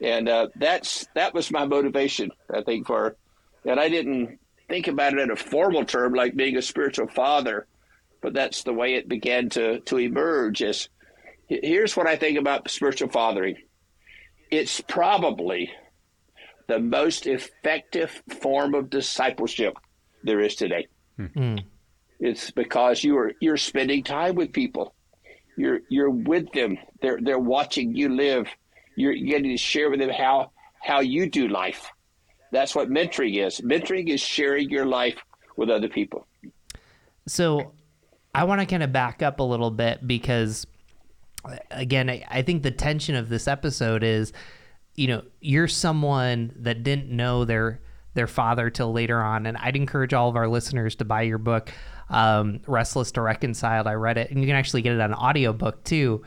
And 0.01 0.29
uh, 0.29 0.49
that's 0.57 1.07
that 1.15 1.35
was 1.35 1.51
my 1.51 1.67
motivation, 1.67 2.31
I 2.53 2.63
think, 2.63 2.87
for 2.87 3.17
and 3.65 3.81
I 3.81 3.89
didn't 3.89 4.39
think 4.69 4.87
about 4.87 5.15
it 5.15 5.19
in 5.19 5.31
a 5.31 5.37
formal 5.37 5.85
term 5.85 6.15
like 6.15 6.37
being 6.37 6.57
a 6.57 6.63
spiritual 6.63 7.09
father, 7.09 7.67
but 8.21 8.33
that's 8.33 8.63
the 8.63 8.73
way 8.73 8.95
it 8.95 9.09
began 9.09 9.49
to 9.51 9.81
to 9.81 9.99
emerge. 9.99 10.63
Is 10.63 10.89
here's 11.49 11.97
what 11.97 12.07
I 12.07 12.17
think 12.17 12.39
about 12.39 12.71
spiritual 12.71 13.09
fathering. 13.09 13.57
It's 14.51 14.81
probably 14.81 15.71
the 16.69 16.79
most 16.79 17.27
effective 17.27 18.23
form 18.41 18.75
of 18.75 18.91
discipleship 18.91 19.75
there 20.23 20.41
is 20.41 20.55
today. 20.55 20.87
Mm. 21.19 21.65
It's 22.21 22.51
because 22.51 23.03
you 23.03 23.17
are 23.19 23.33
you're 23.41 23.57
spending 23.57 24.03
time 24.03 24.35
with 24.35 24.53
people. 24.53 24.95
You're 25.57 25.81
you're 25.89 26.11
with 26.11 26.53
them. 26.53 26.79
They're 27.01 27.19
they're 27.21 27.39
watching 27.39 27.95
you 27.95 28.09
live. 28.15 28.49
You're 28.97 29.15
getting 29.15 29.51
to 29.51 29.57
share 29.57 29.91
with 29.91 30.01
them 30.01 30.11
how 30.11 30.53
how 30.81 31.01
you 31.01 31.29
do 31.29 31.49
life. 31.49 31.91
That's 32.53 32.75
what 32.75 32.89
mentoring 32.89 33.45
is. 33.45 33.61
Mentoring 33.61 34.09
is 34.09 34.21
sharing 34.21 34.71
your 34.71 34.87
life 34.87 35.17
with 35.57 35.71
other 35.71 35.89
people. 35.89 36.27
So 37.27 37.73
I 38.35 38.45
want 38.45 38.61
to 38.61 38.67
kind 38.67 38.83
of 38.83 38.93
back 38.93 39.23
up 39.23 39.41
a 39.41 39.43
little 39.43 39.71
bit 39.71 40.07
because 40.07 40.67
again, 41.71 42.11
I, 42.11 42.25
I 42.29 42.43
think 42.43 42.63
the 42.63 42.71
tension 42.71 43.15
of 43.15 43.29
this 43.29 43.49
episode 43.49 44.03
is, 44.03 44.33
you 44.95 45.09
know, 45.09 45.23
you're 45.41 45.69
someone 45.69 46.53
that 46.57 46.83
didn't 46.83 47.11
know 47.11 47.45
their 47.45 47.81
their 48.15 48.27
father 48.27 48.69
till 48.69 48.93
later 48.93 49.23
on, 49.23 49.47
and 49.47 49.57
I'd 49.57 49.77
encourage 49.77 50.13
all 50.13 50.29
of 50.29 50.37
our 50.37 50.49
listeners 50.49 50.97
to 50.97 51.05
buy 51.05 51.23
your 51.23 51.39
book, 51.39 51.71
um, 52.11 52.61
Restless 52.67 53.13
to 53.13 53.21
Reconciled. 53.21 53.87
I 53.87 53.95
read 53.95 54.19
it, 54.19 54.31
and 54.31 54.41
you 54.41 54.47
can 54.47 54.57
actually 54.57 54.83
get 54.83 54.95
it 54.95 55.01
on 55.01 55.15
audiobook 55.15 55.85
too. 55.85 56.23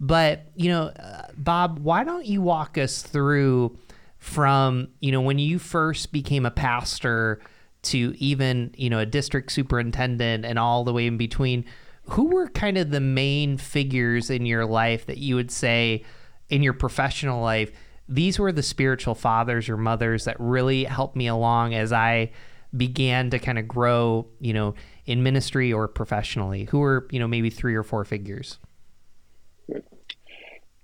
But 0.00 0.46
you 0.54 0.70
know, 0.70 0.84
uh, 0.84 1.26
Bob, 1.36 1.80
why 1.80 2.04
don't 2.04 2.24
you 2.26 2.40
walk 2.40 2.78
us 2.78 3.02
through 3.02 3.78
from 4.18 4.88
you 5.00 5.12
know 5.12 5.20
when 5.20 5.38
you 5.38 5.58
first 5.58 6.12
became 6.12 6.46
a 6.46 6.50
pastor 6.50 7.40
to 7.82 8.14
even 8.16 8.74
you 8.78 8.88
know 8.88 8.98
a 8.98 9.06
district 9.06 9.52
superintendent 9.52 10.46
and 10.46 10.58
all 10.58 10.84
the 10.84 10.92
way 10.92 11.06
in 11.06 11.16
between? 11.16 11.64
Who 12.06 12.26
were 12.26 12.48
kind 12.48 12.76
of 12.78 12.90
the 12.90 13.00
main 13.00 13.56
figures 13.56 14.30
in 14.30 14.46
your 14.46 14.66
life 14.66 15.06
that 15.06 15.18
you 15.18 15.36
would 15.36 15.50
say 15.50 16.04
in 16.48 16.62
your 16.62 16.74
professional 16.74 17.42
life 17.42 17.72
these 18.08 18.38
were 18.38 18.52
the 18.52 18.62
spiritual 18.62 19.14
fathers 19.14 19.68
or 19.68 19.76
mothers 19.76 20.24
that 20.24 20.36
really 20.38 20.84
helped 20.84 21.16
me 21.16 21.26
along 21.26 21.74
as 21.74 21.92
I 21.92 22.30
began 22.76 23.30
to 23.30 23.38
kind 23.38 23.58
of 23.58 23.68
grow, 23.68 24.26
you 24.40 24.52
know, 24.52 24.74
in 25.06 25.22
ministry 25.22 25.72
or 25.72 25.88
professionally? 25.88 26.64
Who 26.64 26.80
were, 26.80 27.06
you 27.10 27.18
know, 27.18 27.28
maybe 27.28 27.50
three 27.50 27.74
or 27.74 27.82
four 27.82 28.04
figures? 28.04 28.58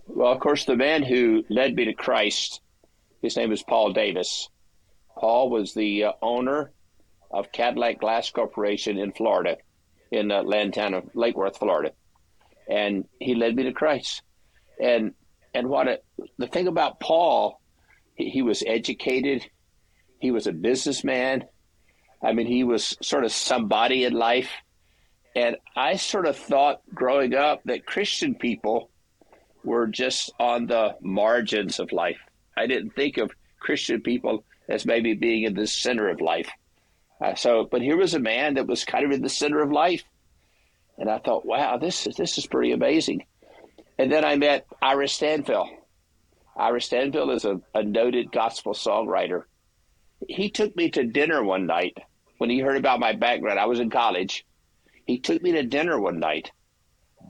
Well, 0.06 0.32
of 0.32 0.40
course, 0.40 0.64
the 0.64 0.76
man 0.76 1.02
who 1.02 1.44
led 1.48 1.74
me 1.74 1.84
to 1.86 1.94
Christ, 1.94 2.60
his 3.22 3.36
name 3.36 3.52
is 3.52 3.62
Paul 3.62 3.92
Davis. 3.92 4.48
Paul 5.18 5.50
was 5.50 5.74
the 5.74 6.04
uh, 6.04 6.12
owner 6.22 6.72
of 7.30 7.52
Cadillac 7.52 8.00
Glass 8.00 8.30
Corporation 8.30 8.98
in 8.98 9.12
Florida 9.12 9.58
in 10.10 10.30
uh, 10.30 10.42
Lantana, 10.42 11.02
Lake 11.14 11.36
Worth, 11.36 11.58
Florida, 11.58 11.92
and 12.68 13.06
he 13.18 13.34
led 13.34 13.54
me 13.54 13.64
to 13.64 13.72
Christ. 13.72 14.22
And 14.80 15.14
and 15.54 15.68
what 15.68 15.88
a, 15.88 16.00
the 16.38 16.46
thing 16.46 16.68
about 16.68 17.00
Paul, 17.00 17.60
he, 18.14 18.30
he 18.30 18.42
was 18.42 18.62
educated, 18.66 19.46
he 20.20 20.30
was 20.30 20.46
a 20.46 20.52
businessman. 20.52 21.44
I 22.22 22.32
mean, 22.32 22.46
he 22.46 22.64
was 22.64 22.96
sort 23.02 23.24
of 23.24 23.32
somebody 23.32 24.04
in 24.04 24.12
life. 24.12 24.50
And 25.34 25.56
I 25.76 25.96
sort 25.96 26.26
of 26.26 26.36
thought 26.36 26.82
growing 26.94 27.34
up 27.34 27.62
that 27.64 27.86
Christian 27.86 28.34
people 28.34 28.90
were 29.64 29.86
just 29.86 30.32
on 30.38 30.66
the 30.66 30.96
margins 31.00 31.78
of 31.78 31.92
life. 31.92 32.18
I 32.56 32.66
didn't 32.66 32.90
think 32.90 33.16
of 33.16 33.30
Christian 33.58 34.02
people 34.02 34.44
as 34.68 34.86
maybe 34.86 35.14
being 35.14 35.44
in 35.44 35.54
the 35.54 35.66
center 35.66 36.08
of 36.08 36.20
life. 36.20 36.50
Uh, 37.20 37.34
so, 37.34 37.68
but 37.70 37.82
here 37.82 37.96
was 37.96 38.14
a 38.14 38.18
man 38.20 38.54
that 38.54 38.66
was 38.66 38.84
kind 38.84 39.04
of 39.04 39.10
in 39.12 39.22
the 39.22 39.28
center 39.28 39.60
of 39.60 39.70
life, 39.70 40.04
and 40.96 41.10
I 41.10 41.18
thought, 41.18 41.44
wow, 41.44 41.76
this 41.76 42.06
is 42.06 42.16
this 42.16 42.38
is 42.38 42.46
pretty 42.46 42.72
amazing. 42.72 43.24
And 43.98 44.10
then 44.10 44.24
I 44.24 44.36
met 44.36 44.66
Ira 44.80 45.06
Stanphill. 45.06 45.68
Ira 46.56 46.80
Stanphill 46.80 47.34
is 47.34 47.44
a, 47.44 47.60
a 47.74 47.82
noted 47.82 48.32
gospel 48.32 48.72
songwriter. 48.72 49.44
He 50.28 50.50
took 50.50 50.74
me 50.76 50.90
to 50.90 51.04
dinner 51.04 51.42
one 51.44 51.66
night 51.66 51.96
when 52.38 52.48
he 52.48 52.60
heard 52.60 52.76
about 52.76 53.00
my 53.00 53.12
background. 53.12 53.58
I 53.58 53.66
was 53.66 53.80
in 53.80 53.90
college. 53.90 54.46
He 55.06 55.18
took 55.18 55.42
me 55.42 55.52
to 55.52 55.62
dinner 55.62 56.00
one 56.00 56.20
night, 56.20 56.50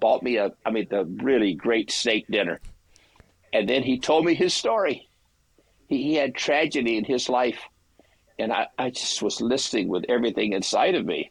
bought 0.00 0.22
me 0.22 0.36
a, 0.36 0.52
I 0.64 0.70
mean, 0.70 0.86
the 0.90 1.04
really 1.04 1.54
great 1.54 1.90
steak 1.90 2.26
dinner. 2.28 2.60
And 3.52 3.68
then 3.68 3.82
he 3.82 3.98
told 3.98 4.24
me 4.24 4.34
his 4.34 4.54
story. 4.54 5.08
He, 5.88 6.02
he 6.02 6.14
had 6.14 6.34
tragedy 6.34 6.96
in 6.96 7.04
his 7.04 7.28
life 7.28 7.60
and 8.40 8.52
I, 8.52 8.66
I 8.78 8.90
just 8.90 9.22
was 9.22 9.40
listening 9.40 9.88
with 9.88 10.04
everything 10.08 10.52
inside 10.52 10.94
of 10.94 11.04
me. 11.04 11.30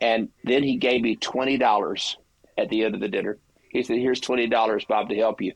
And 0.00 0.28
then 0.42 0.62
he 0.62 0.76
gave 0.76 1.00
me 1.00 1.16
twenty 1.16 1.56
dollars 1.56 2.16
at 2.58 2.68
the 2.68 2.84
end 2.84 2.94
of 2.94 3.00
the 3.00 3.08
dinner. 3.08 3.38
He 3.70 3.82
said, 3.82 3.98
"Here's 3.98 4.20
twenty 4.20 4.48
dollars, 4.48 4.84
Bob, 4.84 5.08
to 5.08 5.14
help 5.14 5.40
you." 5.40 5.52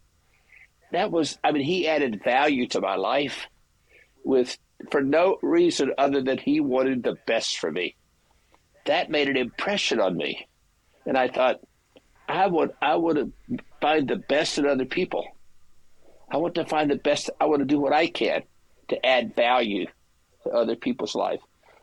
That 0.92 1.10
was, 1.10 1.38
I 1.44 1.52
mean, 1.52 1.64
he 1.64 1.86
added 1.86 2.22
value 2.24 2.66
to 2.68 2.80
my 2.80 2.96
life 2.96 3.46
with 4.24 4.56
for 4.90 5.02
no 5.02 5.38
reason 5.42 5.92
other 5.98 6.22
than 6.22 6.38
he 6.38 6.60
wanted 6.60 7.02
the 7.02 7.16
best 7.26 7.58
for 7.58 7.70
me. 7.70 7.96
That 8.86 9.10
made 9.10 9.28
an 9.28 9.36
impression 9.36 10.00
on 10.00 10.16
me, 10.16 10.48
and 11.04 11.18
I 11.18 11.28
thought, 11.28 11.60
I 12.26 12.46
would, 12.46 12.70
I 12.80 12.96
would 12.96 13.32
find 13.82 14.08
the 14.08 14.16
best 14.16 14.56
in 14.56 14.66
other 14.66 14.86
people. 14.86 15.26
I 16.30 16.38
want 16.38 16.54
to 16.54 16.64
find 16.64 16.90
the 16.90 16.96
best. 16.96 17.28
I 17.40 17.46
want 17.46 17.60
to 17.60 17.66
do 17.66 17.80
what 17.80 17.92
I 17.92 18.06
can 18.06 18.42
to 18.88 19.04
add 19.04 19.36
value 19.36 19.86
to 20.44 20.50
other 20.50 20.76
people's 20.76 21.14
life. 21.14 21.40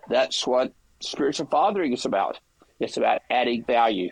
That's 0.09 0.45
what 0.45 0.73
spiritual 1.01 1.47
fathering 1.47 1.93
is 1.93 2.05
about. 2.05 2.39
It's 2.79 2.97
about 2.97 3.21
adding 3.29 3.63
value 3.63 4.09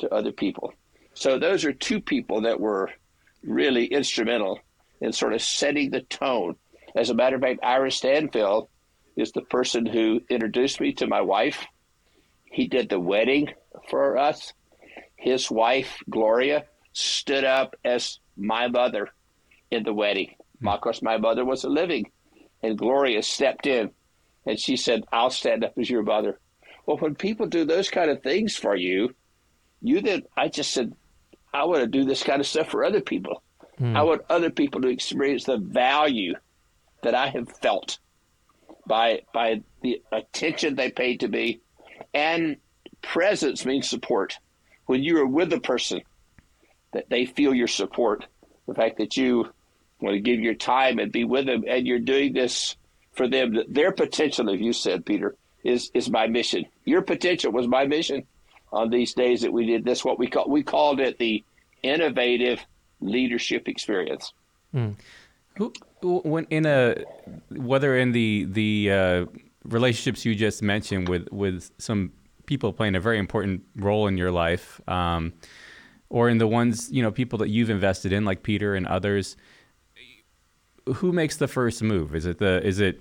to 0.00 0.12
other 0.12 0.32
people. 0.32 0.72
So 1.14 1.38
those 1.38 1.64
are 1.64 1.72
two 1.72 2.00
people 2.00 2.42
that 2.42 2.60
were 2.60 2.90
really 3.42 3.86
instrumental 3.86 4.60
in 5.00 5.12
sort 5.12 5.32
of 5.32 5.42
setting 5.42 5.90
the 5.90 6.02
tone. 6.02 6.56
As 6.94 7.10
a 7.10 7.14
matter 7.14 7.36
of 7.36 7.42
fact, 7.42 7.60
Ira 7.62 7.90
Stanphill 7.90 8.68
is 9.16 9.32
the 9.32 9.42
person 9.42 9.84
who 9.84 10.20
introduced 10.30 10.80
me 10.80 10.92
to 10.94 11.06
my 11.06 11.20
wife. 11.20 11.66
He 12.44 12.68
did 12.68 12.88
the 12.88 13.00
wedding 13.00 13.48
for 13.90 14.16
us. 14.16 14.52
His 15.16 15.50
wife, 15.50 15.98
Gloria, 16.08 16.66
stood 16.92 17.44
up 17.44 17.74
as 17.84 18.20
my 18.36 18.68
mother 18.68 19.08
in 19.70 19.82
the 19.82 19.92
wedding. 19.92 20.34
Of 20.66 20.80
course, 20.80 21.02
my 21.02 21.18
mother 21.18 21.44
was 21.44 21.64
living 21.64 22.10
and 22.62 22.78
Gloria 22.78 23.22
stepped 23.22 23.66
in 23.66 23.90
and 24.46 24.58
she 24.58 24.76
said, 24.76 25.04
I'll 25.12 25.30
stand 25.30 25.64
up 25.64 25.74
as 25.78 25.90
your 25.90 26.02
mother. 26.02 26.38
Well, 26.86 26.96
when 26.96 27.14
people 27.14 27.46
do 27.46 27.64
those 27.64 27.90
kind 27.90 28.10
of 28.10 28.22
things 28.22 28.56
for 28.56 28.74
you, 28.74 29.14
you 29.82 30.00
then, 30.00 30.22
I 30.36 30.48
just 30.48 30.72
said, 30.72 30.94
I 31.52 31.64
want 31.64 31.80
to 31.80 31.86
do 31.86 32.04
this 32.04 32.22
kind 32.22 32.40
of 32.40 32.46
stuff 32.46 32.70
for 32.70 32.84
other 32.84 33.00
people. 33.00 33.42
Hmm. 33.78 33.96
I 33.96 34.02
want 34.02 34.22
other 34.28 34.50
people 34.50 34.80
to 34.80 34.88
experience 34.88 35.44
the 35.44 35.58
value 35.58 36.34
that 37.02 37.14
I 37.14 37.28
have 37.28 37.48
felt 37.58 37.98
by 38.86 39.20
by 39.32 39.62
the 39.82 40.02
attention 40.10 40.74
they 40.74 40.90
paid 40.90 41.20
to 41.20 41.28
me, 41.28 41.60
and 42.12 42.56
presence 43.02 43.64
means 43.64 43.88
support. 43.88 44.38
When 44.86 45.02
you 45.02 45.18
are 45.18 45.26
with 45.26 45.52
a 45.52 45.60
person, 45.60 46.00
that 46.92 47.08
they 47.10 47.26
feel 47.26 47.54
your 47.54 47.68
support. 47.68 48.26
The 48.66 48.74
fact 48.74 48.98
that 48.98 49.16
you 49.16 49.52
want 50.00 50.14
to 50.14 50.20
give 50.20 50.40
your 50.40 50.54
time 50.54 50.98
and 50.98 51.10
be 51.10 51.24
with 51.24 51.46
them, 51.46 51.64
and 51.66 51.86
you're 51.86 51.98
doing 51.98 52.32
this 52.32 52.76
for 53.12 53.28
them. 53.28 53.56
Their 53.68 53.92
potential, 53.92 54.50
as 54.50 54.60
you 54.60 54.72
said, 54.72 55.04
Peter, 55.04 55.34
is 55.64 55.90
is 55.94 56.10
my 56.10 56.26
mission. 56.26 56.64
Your 56.84 57.02
potential 57.02 57.52
was 57.52 57.66
my 57.66 57.86
mission 57.86 58.24
on 58.72 58.90
these 58.90 59.14
days 59.14 59.42
that 59.42 59.52
we 59.52 59.66
did 59.66 59.84
this. 59.84 60.04
What 60.04 60.18
we 60.18 60.28
call 60.28 60.48
we 60.48 60.62
called 60.62 61.00
it 61.00 61.18
the 61.18 61.44
innovative 61.82 62.64
leadership 63.00 63.68
experience. 63.68 64.32
Mm. 64.74 64.96
When 66.02 66.46
in 66.50 66.66
a 66.66 66.96
whether 67.50 67.96
in 67.96 68.12
the 68.12 68.46
the 68.48 68.92
uh, 68.92 69.26
relationships 69.64 70.24
you 70.24 70.34
just 70.34 70.62
mentioned 70.62 71.08
with 71.08 71.28
with 71.32 71.70
some 71.78 72.12
people 72.46 72.72
playing 72.72 72.94
a 72.94 73.00
very 73.00 73.18
important 73.18 73.62
role 73.76 74.06
in 74.06 74.16
your 74.16 74.30
life, 74.30 74.80
um, 74.88 75.32
or 76.08 76.28
in 76.28 76.38
the 76.38 76.46
ones 76.46 76.90
you 76.92 77.02
know 77.02 77.10
people 77.10 77.38
that 77.40 77.48
you've 77.48 77.70
invested 77.70 78.12
in, 78.12 78.24
like 78.24 78.44
Peter 78.44 78.74
and 78.74 78.86
others 78.86 79.36
who 80.94 81.12
makes 81.12 81.36
the 81.36 81.48
first 81.48 81.82
move? 81.82 82.14
Is 82.14 82.26
it 82.26 82.38
the 82.38 82.64
is 82.66 82.80
it 82.80 83.00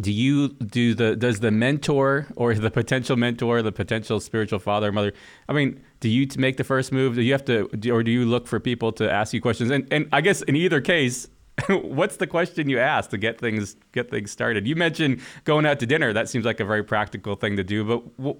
do 0.00 0.10
you 0.10 0.48
do 0.48 0.94
the 0.94 1.16
does 1.16 1.40
the 1.40 1.50
mentor 1.50 2.26
or 2.36 2.54
the 2.54 2.70
potential 2.70 3.16
mentor, 3.16 3.60
the 3.60 3.72
potential 3.72 4.20
spiritual 4.20 4.58
father 4.58 4.88
or 4.88 4.92
mother? 4.92 5.12
I 5.48 5.52
mean, 5.52 5.82
do 6.00 6.08
you 6.08 6.26
make 6.38 6.56
the 6.56 6.64
first 6.64 6.92
move? 6.92 7.14
Do 7.14 7.22
you 7.22 7.32
have 7.32 7.44
to, 7.46 7.68
or 7.90 8.02
do 8.02 8.10
you 8.10 8.24
look 8.24 8.46
for 8.46 8.58
people 8.58 8.92
to 8.92 9.10
ask 9.10 9.34
you 9.34 9.40
questions? 9.42 9.70
And 9.70 9.86
and 9.92 10.08
I 10.10 10.22
guess 10.22 10.40
in 10.42 10.56
either 10.56 10.80
case, 10.80 11.28
what's 11.68 12.16
the 12.16 12.26
question 12.26 12.70
you 12.70 12.78
ask 12.78 13.10
to 13.10 13.18
get 13.18 13.38
things 13.38 13.76
get 13.92 14.10
things 14.10 14.30
started? 14.30 14.66
You 14.66 14.76
mentioned 14.76 15.20
going 15.44 15.66
out 15.66 15.78
to 15.80 15.86
dinner. 15.86 16.14
That 16.14 16.28
seems 16.28 16.46
like 16.46 16.60
a 16.60 16.64
very 16.64 16.82
practical 16.82 17.36
thing 17.36 17.56
to 17.56 17.64
do. 17.64 17.84
But 17.84 18.36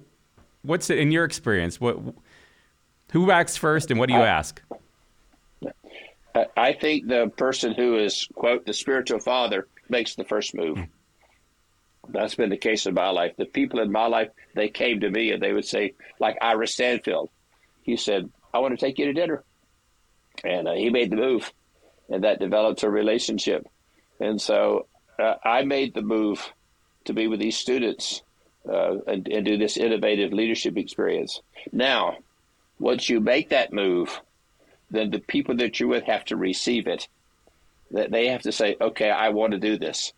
what's 0.63 0.89
it 0.89 0.97
in 0.97 1.11
your 1.11 1.23
experience? 1.23 1.79
What 1.79 1.99
Who 3.11 3.29
acts 3.29 3.57
first, 3.57 3.91
and 3.91 3.99
what 3.99 4.09
do 4.09 4.15
you 4.15 4.21
ask? 4.21 4.59
I 6.57 6.73
think 6.73 7.07
the 7.07 7.31
person 7.35 7.73
who 7.73 7.97
is 7.97 8.27
quote 8.33 8.65
the 8.65 8.73
spiritual 8.73 9.19
father 9.19 9.67
makes 9.89 10.15
the 10.15 10.23
first 10.23 10.55
move. 10.55 10.79
That's 12.09 12.35
been 12.35 12.49
the 12.49 12.57
case 12.57 12.85
in 12.85 12.93
my 12.93 13.09
life. 13.09 13.33
The 13.37 13.45
people 13.45 13.79
in 13.79 13.91
my 13.91 14.07
life, 14.07 14.29
they 14.55 14.69
came 14.69 15.01
to 15.01 15.09
me 15.09 15.31
and 15.31 15.41
they 15.41 15.53
would 15.53 15.65
say, 15.65 15.93
like 16.19 16.37
Ira 16.41 16.65
Stanphill, 16.65 17.29
he 17.83 17.97
said, 17.97 18.29
"I 18.53 18.59
want 18.59 18.77
to 18.77 18.85
take 18.85 18.97
you 18.97 19.05
to 19.05 19.13
dinner," 19.13 19.43
and 20.43 20.67
uh, 20.67 20.73
he 20.73 20.89
made 20.89 21.11
the 21.11 21.17
move, 21.17 21.53
and 22.09 22.23
that 22.23 22.39
developed 22.39 22.83
a 22.83 22.89
relationship. 22.89 23.67
And 24.19 24.41
so 24.41 24.87
uh, 25.19 25.35
I 25.43 25.63
made 25.63 25.93
the 25.93 26.01
move 26.01 26.51
to 27.05 27.13
be 27.13 27.27
with 27.27 27.39
these 27.39 27.57
students 27.57 28.21
uh, 28.67 28.97
and, 29.07 29.27
and 29.27 29.45
do 29.45 29.57
this 29.57 29.77
innovative 29.77 30.33
leadership 30.33 30.77
experience. 30.77 31.41
Now, 31.71 32.17
once 32.79 33.09
you 33.09 33.19
make 33.19 33.49
that 33.49 33.73
move, 33.73 34.21
then 34.91 35.11
the 35.11 35.19
people 35.19 35.55
that 35.57 35.79
you're 35.79 35.89
with 35.89 36.05
have 36.05 36.25
to 36.25 36.35
receive 36.35 36.87
it. 36.87 37.07
That 37.91 38.11
they 38.11 38.27
have 38.27 38.41
to 38.43 38.51
say, 38.51 38.75
"Okay, 38.79 39.09
I 39.09 39.29
want 39.29 39.51
to 39.51 39.59
do 39.59 39.77
this," 39.77 40.13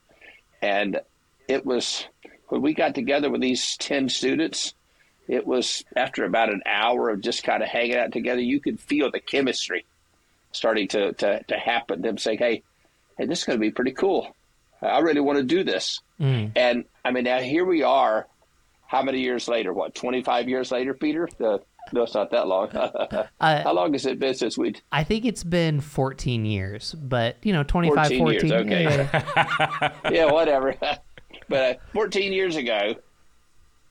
and 0.62 1.00
it 1.48 1.66
was 1.66 2.06
when 2.48 2.62
we 2.62 2.74
got 2.74 2.96
together 2.96 3.30
with 3.30 3.42
these 3.42 3.76
ten 3.78 4.10
students. 4.10 4.74
It 5.28 5.46
was 5.46 5.84
after 5.96 6.24
about 6.24 6.54
an 6.54 6.62
hour 6.66 7.10
of 7.10 7.22
just 7.22 7.44
kind 7.44 7.64
of 7.64 7.70
hanging 7.70 7.96
out 7.96 8.12
together. 8.12 8.42
You 8.42 8.60
could 8.60 8.80
feel 8.80 9.12
the 9.12 9.20
chemistry 9.20 9.86
starting 10.52 10.88
to 10.90 11.14
to, 11.14 11.44
to 11.44 11.58
happen. 11.58 12.02
Them 12.02 12.18
saying, 12.18 12.38
"Hey, 12.38 12.64
hey, 13.18 13.26
this 13.26 13.40
is 13.40 13.46
going 13.46 13.60
to 13.60 13.62
be 13.62 13.72
pretty 13.72 13.92
cool. 13.92 14.36
I 14.82 15.00
really 15.00 15.22
want 15.22 15.38
to 15.38 15.44
do 15.44 15.64
this." 15.64 16.02
Mm. 16.20 16.52
And 16.56 16.86
I 17.04 17.12
mean, 17.12 17.26
now 17.26 17.40
here 17.40 17.66
we 17.66 17.84
are. 17.84 18.28
How 18.88 19.02
many 19.02 19.20
years 19.20 19.48
later? 19.48 19.74
What, 19.74 19.96
25 19.96 20.48
years 20.48 20.72
later, 20.72 20.94
Peter? 20.94 21.28
The 21.38 21.62
no, 21.92 22.04
it's 22.04 22.14
not 22.14 22.32
that 22.32 22.48
long. 22.48 22.70
uh, 22.70 23.28
How 23.40 23.74
long 23.74 23.94
has 23.94 24.06
it 24.06 24.20
been 24.20 24.34
since 24.34 24.58
we? 24.58 24.76
I 24.92 25.04
think 25.04 25.26
it's 25.26 25.44
been 25.44 25.80
14 25.82 26.46
years, 26.46 26.94
but 26.94 27.38
you 27.44 27.54
know, 27.54 27.64
25, 27.64 27.96
14. 27.96 28.20
14 28.20 28.32
years, 28.32 28.52
okay. 28.52 28.84
Yeah, 28.84 29.92
yeah 30.12 30.32
whatever. 30.32 30.76
but 31.50 31.76
uh, 31.76 31.80
14 31.94 32.34
years 32.34 32.56
ago, 32.56 32.96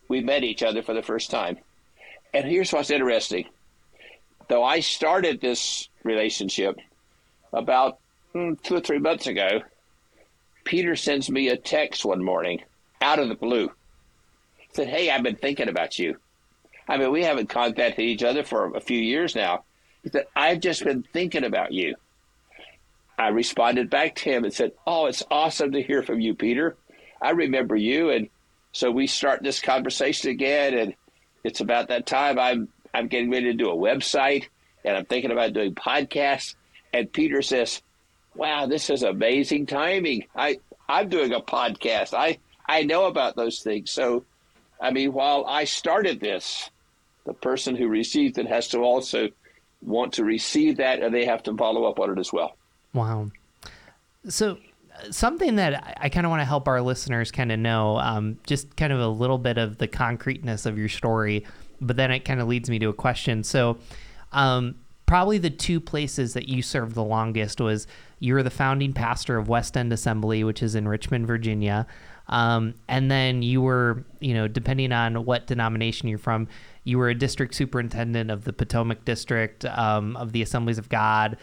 we 0.09 0.21
met 0.21 0.45
each 0.45 0.63
other 0.63 0.83
for 0.83 0.95
the 0.95 1.03
first 1.03 1.31
time. 1.31 1.59
And 2.33 2.45
here's 2.45 2.73
what's 2.73 2.91
interesting. 2.91 3.47
Though 4.49 4.65
I 4.65 4.81
started 4.81 5.41
this 5.41 5.89
relationship 6.03 6.77
about 7.53 7.99
mm, 8.35 8.61
two 8.63 8.77
or 8.77 8.81
three 8.81 8.99
months 8.99 9.27
ago, 9.27 9.63
Peter 10.65 10.97
sends 10.97 11.31
me 11.31 11.49
a 11.49 11.57
text 11.57 12.05
one 12.05 12.23
morning 12.23 12.63
out 13.01 13.19
of 13.19 13.29
the 13.29 13.35
blue. 13.35 13.71
Said, 14.73 14.89
Hey, 14.89 15.11
I've 15.11 15.23
been 15.23 15.37
thinking 15.37 15.69
about 15.69 15.99
you. 15.99 16.17
I 16.89 16.99
mean, 16.99 17.13
we 17.13 17.23
haven't 17.23 17.49
contacted 17.49 18.05
each 18.05 18.23
other 18.23 18.45
for 18.45 18.75
a 18.75 18.81
few 18.81 18.99
years 18.99 19.35
now. 19.35 19.65
He 20.03 20.11
said, 20.11 20.27
I've 20.37 20.61
just 20.61 20.85
been 20.85 21.03
thinking 21.03 21.45
about 21.45 21.73
you. 21.73 21.95
I 23.19 23.29
responded 23.29 23.91
back 23.91 24.17
to 24.17 24.31
him 24.31 24.45
and 24.45 24.53
said, 24.53 24.73
Oh, 24.87 25.07
it's 25.07 25.23
awesome 25.31 25.73
to 25.73 25.83
hear 25.83 26.03
from 26.03 26.21
you, 26.21 26.35
Peter. 26.35 26.77
I 27.23 27.31
remember 27.31 27.77
you. 27.77 28.11
And 28.11 28.29
so 28.73 28.91
we 28.91 29.07
start 29.07 29.43
this 29.43 29.61
conversation 29.61 30.31
again. 30.31 30.75
And 30.75 30.95
it's 31.43 31.61
about 31.61 31.89
that 31.89 32.07
time 32.07 32.39
I'm, 32.39 32.69
I'm 32.93 33.09
getting 33.09 33.31
ready 33.31 33.47
to 33.47 33.55
do 33.55 33.71
a 33.71 33.77
website 33.77 34.47
and 34.85 34.97
I'm 34.97 35.07
thinking 35.07 35.31
about 35.31 35.53
doing 35.53 35.75
podcasts. 35.75 36.55
And 36.93 37.13
Peter 37.13 37.41
says, 37.41 37.83
Wow, 38.35 38.67
this 38.67 38.91
is 38.91 39.05
amazing 39.05 39.67
timing. 39.67 40.27
I, 40.35 40.59
I'm 40.89 41.09
doing 41.09 41.33
a 41.33 41.41
podcast. 41.41 42.15
I, 42.15 42.39
I 42.67 42.83
know 42.83 43.07
about 43.07 43.37
those 43.37 43.61
things. 43.61 43.91
So, 43.91 44.25
I 44.81 44.91
mean, 44.91 45.13
while 45.13 45.47
I 45.47 45.65
started 45.65 46.19
this, 46.21 46.69
the 47.25 47.35
person 47.35 47.75
who 47.75 47.89
receives 47.89 48.39
it 48.39 48.47
has 48.47 48.69
to 48.69 48.79
also 48.79 49.29
want 49.83 50.13
to 50.15 50.25
receive 50.25 50.79
that 50.79 51.03
and 51.03 51.15
they 51.15 51.25
have 51.25 51.43
to 51.43 51.57
follow 51.57 51.85
up 51.85 52.01
on 52.01 52.11
it 52.11 52.19
as 52.19 52.33
well. 52.33 52.57
Wow. 52.93 53.31
So, 54.29 54.59
something 55.11 55.57
that 55.57 55.97
I 56.01 56.09
kind 56.09 56.25
of 56.25 56.31
want 56.31 56.41
to 56.41 56.47
help 56.47 56.69
our 56.69 56.81
listeners 56.81 57.31
kind 57.31 57.51
of 57.51 57.59
know, 57.59 57.99
um, 57.99 58.39
just 58.47 58.77
kind 58.77 58.93
of 58.93 59.01
a 59.01 59.09
little 59.09 59.39
bit 59.39 59.59
of 59.59 59.79
the 59.79 59.89
concreteness 59.89 60.67
of 60.67 60.79
your 60.79 60.89
story, 60.89 61.45
but 61.81 61.97
then 61.97 62.11
it 62.11 62.21
kind 62.21 62.41
of 62.41 62.47
leads 62.47 62.71
me 62.71 62.79
to 62.79 62.89
a 62.89 62.95
question. 62.95 63.43
So, 63.43 63.79
um, 64.33 64.77
probably 65.07 65.39
the 65.39 65.51
two 65.51 65.81
places 65.81 66.35
that 66.35 66.49
you 66.49 66.63
served 66.63 66.95
the 66.95 67.05
longest 67.05 67.61
was 67.61 67.87
you 68.21 68.35
were 68.35 68.43
the 68.43 68.51
founding 68.51 68.93
pastor 68.93 69.37
of 69.37 69.49
West 69.49 69.77
End 69.77 69.93
Assembly, 69.93 70.45
which 70.45 70.63
is 70.63 70.75
in 70.75 70.89
Richmond, 70.89 71.27
Virginia. 71.27 71.87
Um, 72.29 72.75
and 72.89 73.11
then 73.11 73.43
you 73.43 73.61
were, 73.61 74.05
you 74.21 74.33
know, 74.33 74.49
depending 74.49 74.93
on 74.93 75.25
what 75.25 75.47
denomination 75.47 76.09
you're 76.09 76.19
from, 76.19 76.49
you 76.85 76.99
were 76.99 77.09
a 77.09 77.15
district 77.15 77.55
superintendent 77.55 78.31
of 78.31 78.45
the 78.45 78.53
Potomac 78.53 79.05
District 79.05 79.65
um, 79.65 80.17
of 80.17 80.33
the 80.33 80.43
Assemblies 80.43 80.79
of 80.79 80.89
God, 80.89 81.39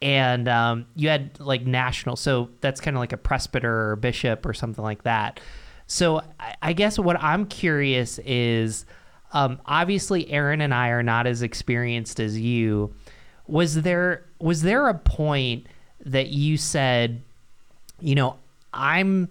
and 0.00 0.48
um, 0.48 0.86
you 0.94 1.08
had 1.08 1.38
like 1.40 1.66
national. 1.66 2.16
So 2.16 2.50
that's 2.60 2.80
kind 2.80 2.96
of 2.96 3.00
like 3.00 3.12
a 3.12 3.16
presbyter 3.16 3.90
or 3.90 3.96
bishop 3.96 4.44
or 4.44 4.52
something 4.52 4.84
like 4.84 5.04
that. 5.04 5.40
So 5.86 6.22
I, 6.38 6.54
I 6.62 6.72
guess 6.72 6.98
what 6.98 7.22
I'm 7.22 7.46
curious 7.46 8.18
is, 8.20 8.84
um, 9.32 9.60
obviously 9.64 10.30
Aaron 10.30 10.60
and 10.60 10.74
I 10.74 10.88
are 10.88 11.02
not 11.02 11.26
as 11.26 11.42
experienced 11.42 12.20
as 12.20 12.38
you. 12.38 12.94
Was 13.46 13.82
there 13.82 14.26
was 14.38 14.62
there 14.62 14.88
a 14.88 14.94
point 14.94 15.66
that 16.04 16.28
you 16.28 16.56
said, 16.56 17.22
you 18.00 18.14
know, 18.14 18.36
I'm 18.72 19.28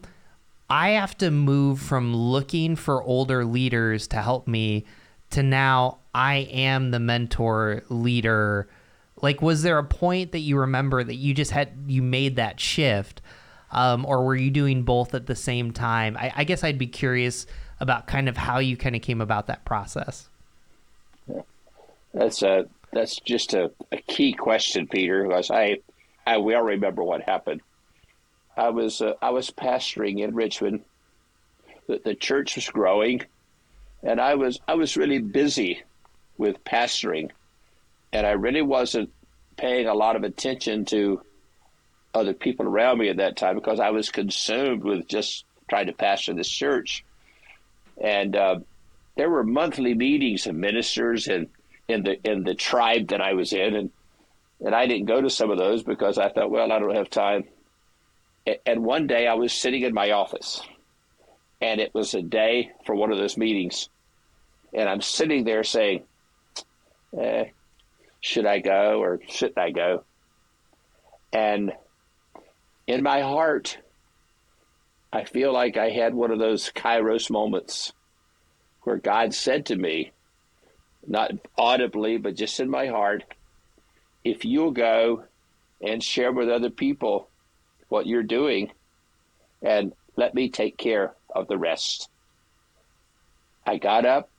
I 0.70 0.92
have 0.92 1.18
to 1.18 1.32
move 1.32 1.82
from 1.82 2.16
looking 2.16 2.76
for 2.76 3.04
older 3.04 3.44
leaders 3.44 4.08
to 4.08 4.22
help 4.22 4.48
me 4.48 4.86
to 5.32 5.44
now 5.44 6.00
I 6.14 6.48
am 6.52 6.92
the 6.92 7.00
mentor 7.00 7.84
leader? 7.90 8.68
Like, 9.22 9.42
was 9.42 9.64
there 9.64 9.78
a 9.78 9.84
point 9.84 10.32
that 10.32 10.40
you 10.40 10.58
remember 10.58 11.04
that 11.04 11.16
you 11.16 11.34
just 11.34 11.52
had, 11.52 11.72
you 11.88 12.02
made 12.02 12.38
that 12.38 12.60
shift? 12.60 13.22
Um, 13.72 14.06
or 14.06 14.26
were 14.26 14.36
you 14.36 14.52
doing 14.52 14.84
both 14.84 15.14
at 15.14 15.28
the 15.28 15.36
same 15.36 15.72
time? 15.72 16.18
I, 16.18 16.34
I, 16.36 16.44
guess 16.44 16.64
I'd 16.64 16.78
be 16.78 16.88
curious 16.88 17.46
about 17.80 18.06
kind 18.06 18.28
of 18.28 18.36
how 18.36 18.60
you 18.60 18.76
kind 18.76 18.96
of 18.96 19.02
came 19.02 19.22
about 19.22 19.48
that 19.48 19.64
process. 19.64 20.28
That's 22.14 22.42
a 22.42 22.68
that's 22.92 23.16
just 23.22 23.54
a, 23.54 23.72
a 23.92 23.98
key 23.98 24.34
question, 24.34 24.88
Peter. 24.88 25.24
Because 25.24 25.50
I 25.50 25.80
I 26.28 26.38
well 26.38 26.62
remember 26.62 27.04
what 27.04 27.22
happened. 27.22 27.62
I 28.58 28.70
was 28.70 29.02
uh, 29.02 29.14
I 29.22 29.30
was 29.30 29.50
pastoring 29.50 30.20
in 30.20 30.36
Richmond. 30.36 30.82
The, 31.88 32.02
the 32.04 32.16
church 32.16 32.56
was 32.56 32.70
growing, 32.70 33.22
and 34.04 34.20
I 34.20 34.36
was 34.36 34.60
I 34.68 34.76
was 34.76 34.98
really 34.98 35.20
busy 35.20 35.84
with 36.38 36.64
pastoring, 36.64 37.32
and 38.12 38.26
I 38.26 38.32
really 38.32 38.62
wasn't 38.62 39.12
paying 39.58 39.88
a 39.88 39.94
lot 39.94 40.16
of 40.16 40.24
attention 40.24 40.86
to 40.86 41.22
other 42.14 42.34
people 42.34 42.66
around 42.66 42.98
me 42.98 43.10
at 43.10 43.18
that 43.18 43.38
time 43.38 43.56
because 43.56 43.80
I 43.80 43.92
was 43.92 44.10
consumed 44.10 44.84
with 44.84 45.08
just 45.08 45.46
trying 45.70 45.88
to 45.88 45.94
pastor 45.94 46.34
this 46.34 46.50
church, 46.50 47.06
and 48.02 48.36
uh, 48.36 48.60
there 49.16 49.30
were 49.30 49.44
monthly 49.44 49.94
meetings 49.94 50.48
of 50.48 50.56
ministers 50.56 51.28
and 51.28 51.48
in 51.88 52.04
the 52.04 52.30
in 52.30 52.44
the 52.44 52.56
tribe 52.56 53.10
that 53.10 53.22
I 53.22 53.34
was 53.34 53.54
in, 53.54 53.76
and 53.76 53.92
and 54.64 54.76
I 54.76 54.88
didn't 54.88 55.06
go 55.06 55.22
to 55.22 55.30
some 55.30 55.52
of 55.52 55.58
those 55.58 55.84
because 55.84 56.18
I 56.18 56.30
thought, 56.30 56.52
well, 56.52 56.72
I 56.72 56.80
don't 56.80 56.96
have 56.96 57.10
time. 57.10 57.46
And 58.66 58.84
one 58.84 59.06
day 59.06 59.28
I 59.28 59.36
was 59.36 59.54
sitting 59.54 59.84
in 59.84 59.94
my 59.94 60.12
office 60.12 60.62
and 61.62 61.80
it 61.80 61.94
was 61.94 62.14
a 62.14 62.22
day 62.22 62.72
for 62.86 62.96
one 62.96 63.12
of 63.12 63.18
those 63.18 63.38
meetings. 63.38 63.90
And 64.74 64.90
I'm 64.90 65.02
sitting 65.02 65.44
there 65.44 65.64
saying, 65.64 66.04
eh, 67.18 67.46
should 68.20 68.46
I 68.46 68.60
go 68.60 69.02
or 69.02 69.20
shouldn't 69.28 69.58
I 69.58 69.72
go? 69.72 70.04
And 71.32 71.74
in 72.88 73.04
my 73.04 73.22
heart, 73.22 73.78
I 75.14 75.24
feel 75.24 75.54
like 75.54 75.78
I 75.78 75.90
had 75.90 76.14
one 76.14 76.32
of 76.32 76.40
those 76.40 76.72
kairos 76.72 77.30
moments 77.30 77.94
where 78.84 78.98
God 78.98 79.34
said 79.34 79.68
to 79.68 79.76
me, 79.76 80.12
not 81.06 81.32
audibly, 81.58 82.18
but 82.18 82.36
just 82.36 82.60
in 82.60 82.70
my 82.70 82.88
heart, 82.88 83.24
if 84.24 84.46
you'll 84.46 84.72
go 84.72 85.26
and 85.82 86.04
share 86.04 86.32
with 86.32 86.50
other 86.50 86.70
people 86.70 87.28
what 87.90 88.08
you're 88.08 88.24
doing 88.24 88.72
and 89.62 89.94
let 90.16 90.34
me 90.34 90.50
take 90.50 90.78
care 90.78 91.16
of 91.32 91.48
the 91.48 91.58
rest. 91.58 92.10
I 93.66 93.78
got 93.78 94.06
up, 94.06 94.30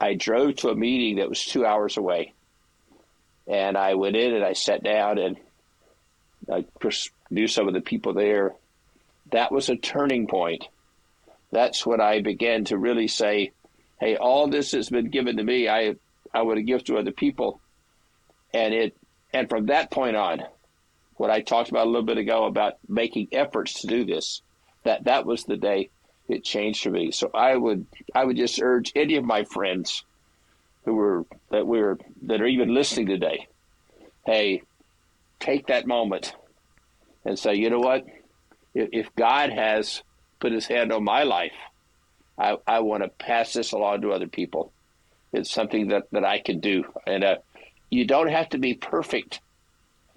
I 0.00 0.14
drove 0.14 0.56
to 0.56 0.70
a 0.70 0.74
meeting 0.74 1.16
that 1.16 1.28
was 1.28 1.44
two 1.44 1.66
hours 1.66 1.96
away. 1.96 2.34
And 3.46 3.76
I 3.76 3.94
went 3.94 4.16
in 4.16 4.34
and 4.34 4.44
I 4.44 4.54
sat 4.54 4.82
down 4.82 5.18
and 5.18 5.36
I 6.50 6.64
knew 7.30 7.46
some 7.46 7.68
of 7.68 7.74
the 7.74 7.80
people 7.80 8.14
there. 8.14 8.54
That 9.32 9.52
was 9.52 9.68
a 9.68 9.76
turning 9.76 10.26
point. 10.26 10.66
That's 11.52 11.84
when 11.84 12.00
I 12.00 12.20
began 12.20 12.64
to 12.66 12.78
really 12.78 13.08
say, 13.08 13.52
hey, 13.98 14.16
all 14.16 14.48
this 14.48 14.72
has 14.72 14.88
been 14.88 15.10
given 15.10 15.36
to 15.36 15.44
me. 15.44 15.68
I, 15.68 15.96
I 16.32 16.42
want 16.42 16.56
to 16.56 16.62
give 16.62 16.84
to 16.84 16.96
other 16.96 17.12
people. 17.12 17.60
And 18.54 18.72
it, 18.72 18.96
and 19.32 19.48
from 19.48 19.66
that 19.66 19.90
point 19.90 20.16
on, 20.16 20.42
what 21.16 21.30
I 21.30 21.42
talked 21.42 21.70
about 21.70 21.86
a 21.86 21.90
little 21.90 22.06
bit 22.06 22.18
ago 22.18 22.46
about 22.46 22.78
making 22.88 23.28
efforts 23.32 23.82
to 23.82 23.86
do 23.86 24.04
this, 24.04 24.42
that 24.84 25.04
that 25.04 25.26
was 25.26 25.44
the 25.44 25.56
day 25.56 25.90
it 26.30 26.44
changed 26.44 26.82
for 26.82 26.90
me. 26.90 27.10
So 27.10 27.30
I 27.34 27.56
would 27.56 27.86
I 28.14 28.24
would 28.24 28.36
just 28.36 28.60
urge 28.62 28.92
any 28.94 29.16
of 29.16 29.24
my 29.24 29.44
friends 29.44 30.04
who 30.84 30.94
were 30.94 31.24
that 31.50 31.66
we're 31.66 31.98
that 32.22 32.40
are 32.40 32.46
even 32.46 32.74
listening 32.74 33.06
today, 33.06 33.48
hey, 34.24 34.62
take 35.38 35.66
that 35.66 35.86
moment 35.86 36.34
and 37.24 37.38
say, 37.38 37.54
you 37.54 37.70
know 37.70 37.80
what? 37.80 38.04
If, 38.74 38.88
if 38.92 39.14
God 39.14 39.50
has 39.50 40.02
put 40.38 40.52
His 40.52 40.66
hand 40.66 40.92
on 40.92 41.04
my 41.04 41.24
life, 41.24 41.52
I, 42.38 42.56
I 42.66 42.80
want 42.80 43.02
to 43.02 43.08
pass 43.08 43.52
this 43.52 43.72
along 43.72 44.02
to 44.02 44.12
other 44.12 44.28
people. 44.28 44.72
It's 45.32 45.50
something 45.50 45.88
that, 45.88 46.04
that 46.12 46.24
I 46.24 46.40
can 46.40 46.60
do, 46.60 46.84
and 47.06 47.22
uh, 47.22 47.36
you 47.90 48.04
don't 48.04 48.28
have 48.28 48.48
to 48.50 48.58
be 48.58 48.74
perfect 48.74 49.40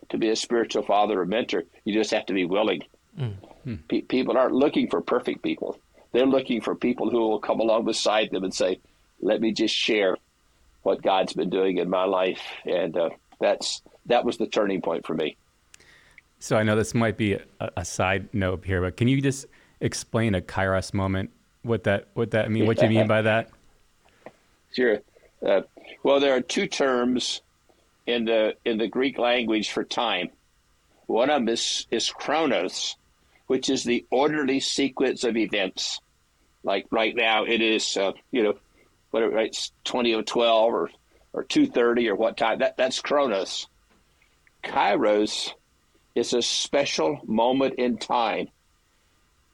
to 0.09 0.17
be 0.17 0.29
a 0.29 0.35
spiritual 0.35 0.83
father 0.83 1.21
or 1.21 1.25
mentor. 1.25 1.63
You 1.85 1.93
just 1.93 2.11
have 2.11 2.25
to 2.27 2.33
be 2.33 2.45
willing. 2.45 2.81
Mm-hmm. 3.19 3.75
P- 3.87 4.01
people 4.01 4.37
aren't 4.37 4.55
looking 4.55 4.89
for 4.89 5.01
perfect 5.01 5.43
people. 5.43 5.77
They're 6.13 6.25
looking 6.25 6.61
for 6.61 6.75
people 6.75 7.09
who 7.09 7.17
will 7.17 7.39
come 7.39 7.59
along 7.59 7.85
beside 7.85 8.31
them 8.31 8.43
and 8.43 8.53
say, 8.53 8.79
"Let 9.19 9.41
me 9.41 9.51
just 9.51 9.75
share 9.75 10.17
what 10.83 11.01
God's 11.01 11.33
been 11.33 11.49
doing 11.49 11.77
in 11.77 11.89
my 11.89 12.05
life," 12.05 12.41
and 12.65 12.95
uh, 12.95 13.09
that's 13.39 13.81
that 14.05 14.23
was 14.23 14.37
the 14.37 14.47
turning 14.47 14.81
point 14.81 15.05
for 15.05 15.13
me. 15.13 15.35
So 16.39 16.57
I 16.57 16.63
know 16.63 16.75
this 16.75 16.93
might 16.93 17.17
be 17.17 17.33
a, 17.33 17.71
a, 17.77 17.85
side 17.85 18.27
note 18.33 18.65
here, 18.65 18.81
but 18.81 18.97
can 18.97 19.07
you 19.07 19.21
just 19.21 19.45
explain 19.79 20.35
a 20.35 20.41
kairos 20.41 20.93
moment? 20.93 21.31
What 21.63 21.83
that 21.85 22.09
what 22.13 22.31
that 22.31 22.51
mean? 22.51 22.65
What 22.65 22.81
you 22.81 22.89
mean 22.89 23.07
by 23.07 23.21
that? 23.23 23.49
Sure. 24.75 25.01
Uh, 25.45 25.61
well, 26.01 26.19
there 26.19 26.35
are 26.35 26.41
two 26.41 26.65
terms 26.65 27.43
in 28.07 28.25
the 28.25 28.55
in 28.65 28.79
the 28.79 28.87
Greek 28.87 29.19
language 29.19 29.69
for 29.69 29.83
time. 29.83 30.31
One 31.05 31.29
of 31.29 31.41
them 31.41 31.49
is, 31.49 31.85
is 31.91 32.09
chronos, 32.09 32.95
which 33.47 33.69
is 33.69 33.83
the 33.83 34.05
orderly 34.09 34.59
sequence 34.59 35.23
of 35.23 35.37
events. 35.37 35.99
Like 36.63 36.87
right 36.91 37.15
now, 37.15 37.43
it 37.43 37.61
is 37.61 37.97
uh, 37.97 38.13
you 38.31 38.43
know 38.43 38.53
whatever 39.11 39.37
it's 39.39 39.71
twenty 39.83 40.13
or 40.13 40.23
twelve 40.23 40.73
or 40.73 40.89
or 41.33 41.43
two 41.43 41.67
thirty 41.67 42.09
or 42.09 42.15
what 42.15 42.37
time. 42.37 42.59
That 42.59 42.77
that's 42.77 43.01
chronos. 43.01 43.67
Kairos 44.63 45.51
is 46.15 46.33
a 46.33 46.41
special 46.41 47.19
moment 47.25 47.75
in 47.75 47.97
time 47.97 48.47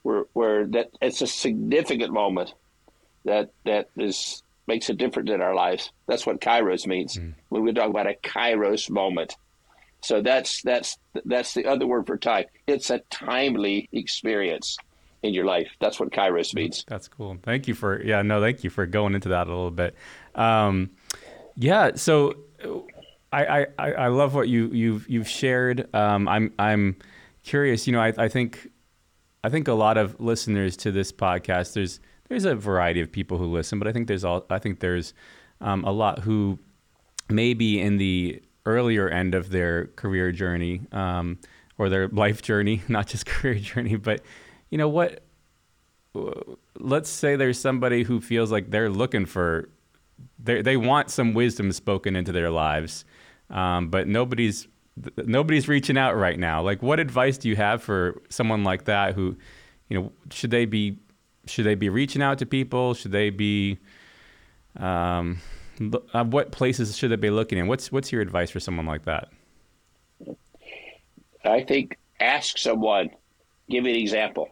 where 0.03 0.25
where 0.33 0.67
that 0.67 0.91
it's 1.01 1.21
a 1.21 1.27
significant 1.27 2.13
moment 2.13 2.53
that 3.25 3.49
that 3.65 3.89
is 3.97 4.43
makes 4.67 4.89
a 4.89 4.93
difference 4.93 5.31
in 5.31 5.41
our 5.41 5.55
lives. 5.55 5.91
That's 6.07 6.25
what 6.25 6.39
kairos 6.39 6.85
means 6.85 7.17
mm. 7.17 7.33
when 7.49 7.63
we 7.63 7.73
talk 7.73 7.89
about 7.89 8.07
a 8.07 8.15
kairos 8.23 8.89
moment. 8.89 9.35
So 10.01 10.21
that's 10.21 10.61
that's 10.61 10.97
that's 11.25 11.53
the 11.53 11.65
other 11.65 11.87
word 11.87 12.07
for 12.07 12.17
time. 12.17 12.45
It's 12.67 12.89
a 12.89 12.99
timely 13.09 13.89
experience 13.91 14.77
in 15.23 15.33
your 15.33 15.45
life. 15.45 15.67
That's 15.79 15.99
what 15.99 16.11
kairos 16.11 16.53
means. 16.53 16.85
That's 16.87 17.07
cool. 17.07 17.37
Thank 17.43 17.67
you 17.67 17.73
for 17.73 18.01
yeah 18.03 18.21
no 18.21 18.41
thank 18.41 18.63
you 18.63 18.69
for 18.69 18.85
going 18.85 19.15
into 19.15 19.29
that 19.29 19.47
a 19.47 19.49
little 19.49 19.71
bit. 19.71 19.95
Um, 20.35 20.91
yeah, 21.55 21.91
so 21.95 22.35
I, 23.31 23.67
I, 23.77 23.91
I 23.91 24.07
love 24.07 24.33
what 24.33 24.47
you 24.47 24.67
you've 24.67 25.07
you've 25.09 25.27
shared. 25.27 25.93
Um, 25.93 26.27
I'm 26.27 26.53
I'm 26.57 26.95
curious. 27.43 27.85
You 27.85 27.93
know, 27.93 28.01
I, 28.01 28.13
I 28.17 28.27
think 28.27 28.69
I 29.43 29.49
think 29.49 29.67
a 29.67 29.73
lot 29.73 29.97
of 29.97 30.19
listeners 30.19 30.75
to 30.77 30.91
this 30.91 31.11
podcast. 31.11 31.73
There's 31.73 31.99
there's 32.27 32.45
a 32.45 32.55
variety 32.55 33.01
of 33.01 33.11
people 33.11 33.37
who 33.37 33.45
listen, 33.45 33.79
but 33.79 33.87
I 33.87 33.91
think 33.91 34.07
there's 34.07 34.23
all 34.23 34.45
I 34.49 34.59
think 34.59 34.79
there's 34.79 35.13
um, 35.61 35.83
a 35.83 35.91
lot 35.91 36.19
who 36.19 36.59
may 37.29 37.53
be 37.53 37.79
in 37.79 37.97
the 37.97 38.41
earlier 38.65 39.09
end 39.09 39.35
of 39.35 39.49
their 39.49 39.87
career 39.95 40.31
journey 40.31 40.81
um, 40.91 41.37
or 41.77 41.89
their 41.89 42.07
life 42.07 42.41
journey, 42.41 42.81
not 42.87 43.07
just 43.07 43.25
career 43.25 43.55
journey. 43.55 43.95
But 43.95 44.21
you 44.69 44.77
know 44.77 44.89
what? 44.89 45.23
Let's 46.77 47.09
say 47.09 47.35
there's 47.35 47.59
somebody 47.59 48.03
who 48.03 48.19
feels 48.19 48.51
like 48.51 48.71
they're 48.71 48.89
looking 48.89 49.25
for 49.25 49.69
they 50.37 50.61
they 50.61 50.77
want 50.77 51.09
some 51.09 51.33
wisdom 51.33 51.71
spoken 51.71 52.15
into 52.15 52.31
their 52.31 52.49
lives, 52.49 53.05
um, 53.49 53.89
but 53.89 54.07
nobody's 54.07 54.67
nobody's 55.17 55.67
reaching 55.67 55.97
out 55.97 56.15
right 56.15 56.37
now. 56.37 56.61
Like, 56.61 56.81
what 56.81 56.99
advice 56.99 57.37
do 57.37 57.49
you 57.49 57.55
have 57.55 57.81
for 57.81 58.21
someone 58.29 58.63
like 58.63 58.85
that 58.85 59.15
who, 59.15 59.37
you 59.87 59.99
know, 59.99 60.11
should 60.31 60.51
they 60.51 60.65
be 60.65 60.97
should 61.45 61.65
they 61.65 61.75
be 61.75 61.89
reaching 61.89 62.21
out 62.21 62.37
to 62.39 62.45
people? 62.45 62.93
Should 62.93 63.11
they 63.11 63.29
be 63.29 63.79
um, 64.77 65.39
uh, 66.13 66.23
what 66.25 66.51
places 66.51 66.97
should 66.97 67.11
they 67.11 67.15
be 67.15 67.29
looking 67.29 67.57
in? 67.57 67.67
What's 67.67 67.91
what's 67.91 68.11
your 68.11 68.21
advice 68.21 68.49
for 68.49 68.59
someone 68.59 68.85
like 68.85 69.05
that? 69.05 69.29
I 71.43 71.63
think 71.63 71.97
ask 72.19 72.57
someone. 72.57 73.09
Give 73.69 73.83
me 73.83 73.91
an 73.91 73.97
example. 73.97 74.49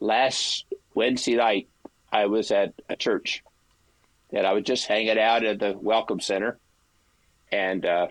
Last 0.00 0.66
Wednesday 0.94 1.36
night, 1.36 1.68
I 2.12 2.26
was 2.26 2.50
at 2.50 2.74
a 2.88 2.96
church, 2.96 3.42
and 4.32 4.46
I 4.46 4.52
was 4.52 4.64
just 4.64 4.86
hanging 4.86 5.18
out 5.18 5.44
at 5.44 5.58
the 5.58 5.76
welcome 5.76 6.20
center, 6.20 6.58
and 7.52 7.84
uh, 7.84 8.08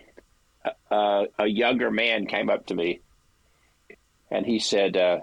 a, 0.89 1.25
a, 1.39 1.47
younger 1.47 1.91
man 1.91 2.27
came 2.27 2.49
up 2.49 2.67
to 2.67 2.75
me, 2.75 3.01
and 4.31 4.45
he 4.45 4.59
said, 4.59 4.97
uh, 4.97 5.19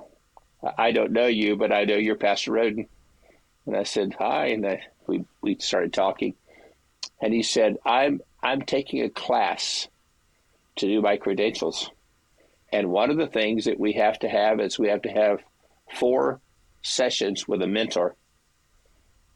I 0.79 0.93
don't 0.93 1.12
know 1.12 1.27
you, 1.27 1.57
but 1.57 1.73
I 1.73 1.85
know 1.85 1.97
you're 1.97 2.17
Pastor 2.17 2.53
Rhoden. 2.53 2.87
And 3.67 3.77
I 3.77 3.83
said, 3.83 4.15
hi. 4.19 4.47
And 4.47 4.67
I, 4.67 4.83
we, 5.07 5.25
we 5.41 5.57
started 5.59 5.93
talking. 5.93 6.35
And 7.21 7.33
he 7.33 7.43
said, 7.43 7.79
I'm, 7.85 8.21
I'm 8.43 8.62
taking 8.62 9.03
a 9.03 9.11
class 9.11 9.88
to 10.77 10.87
do 10.87 11.01
my 11.01 11.17
credentials. 11.17 11.91
And 12.73 12.91
one 12.91 13.11
of 13.11 13.17
the 13.17 13.27
things 13.27 13.67
that 13.67 13.79
we 13.79 13.93
have 13.95 14.19
to 14.21 14.29
have 14.29 14.61
is 14.61 14.79
we 14.79 14.88
have 14.88 15.03
to 15.03 15.11
have 15.11 15.41
four 15.95 16.41
sessions 16.83 17.47
with 17.47 17.63
a 17.63 17.67
mentor. 17.67 18.17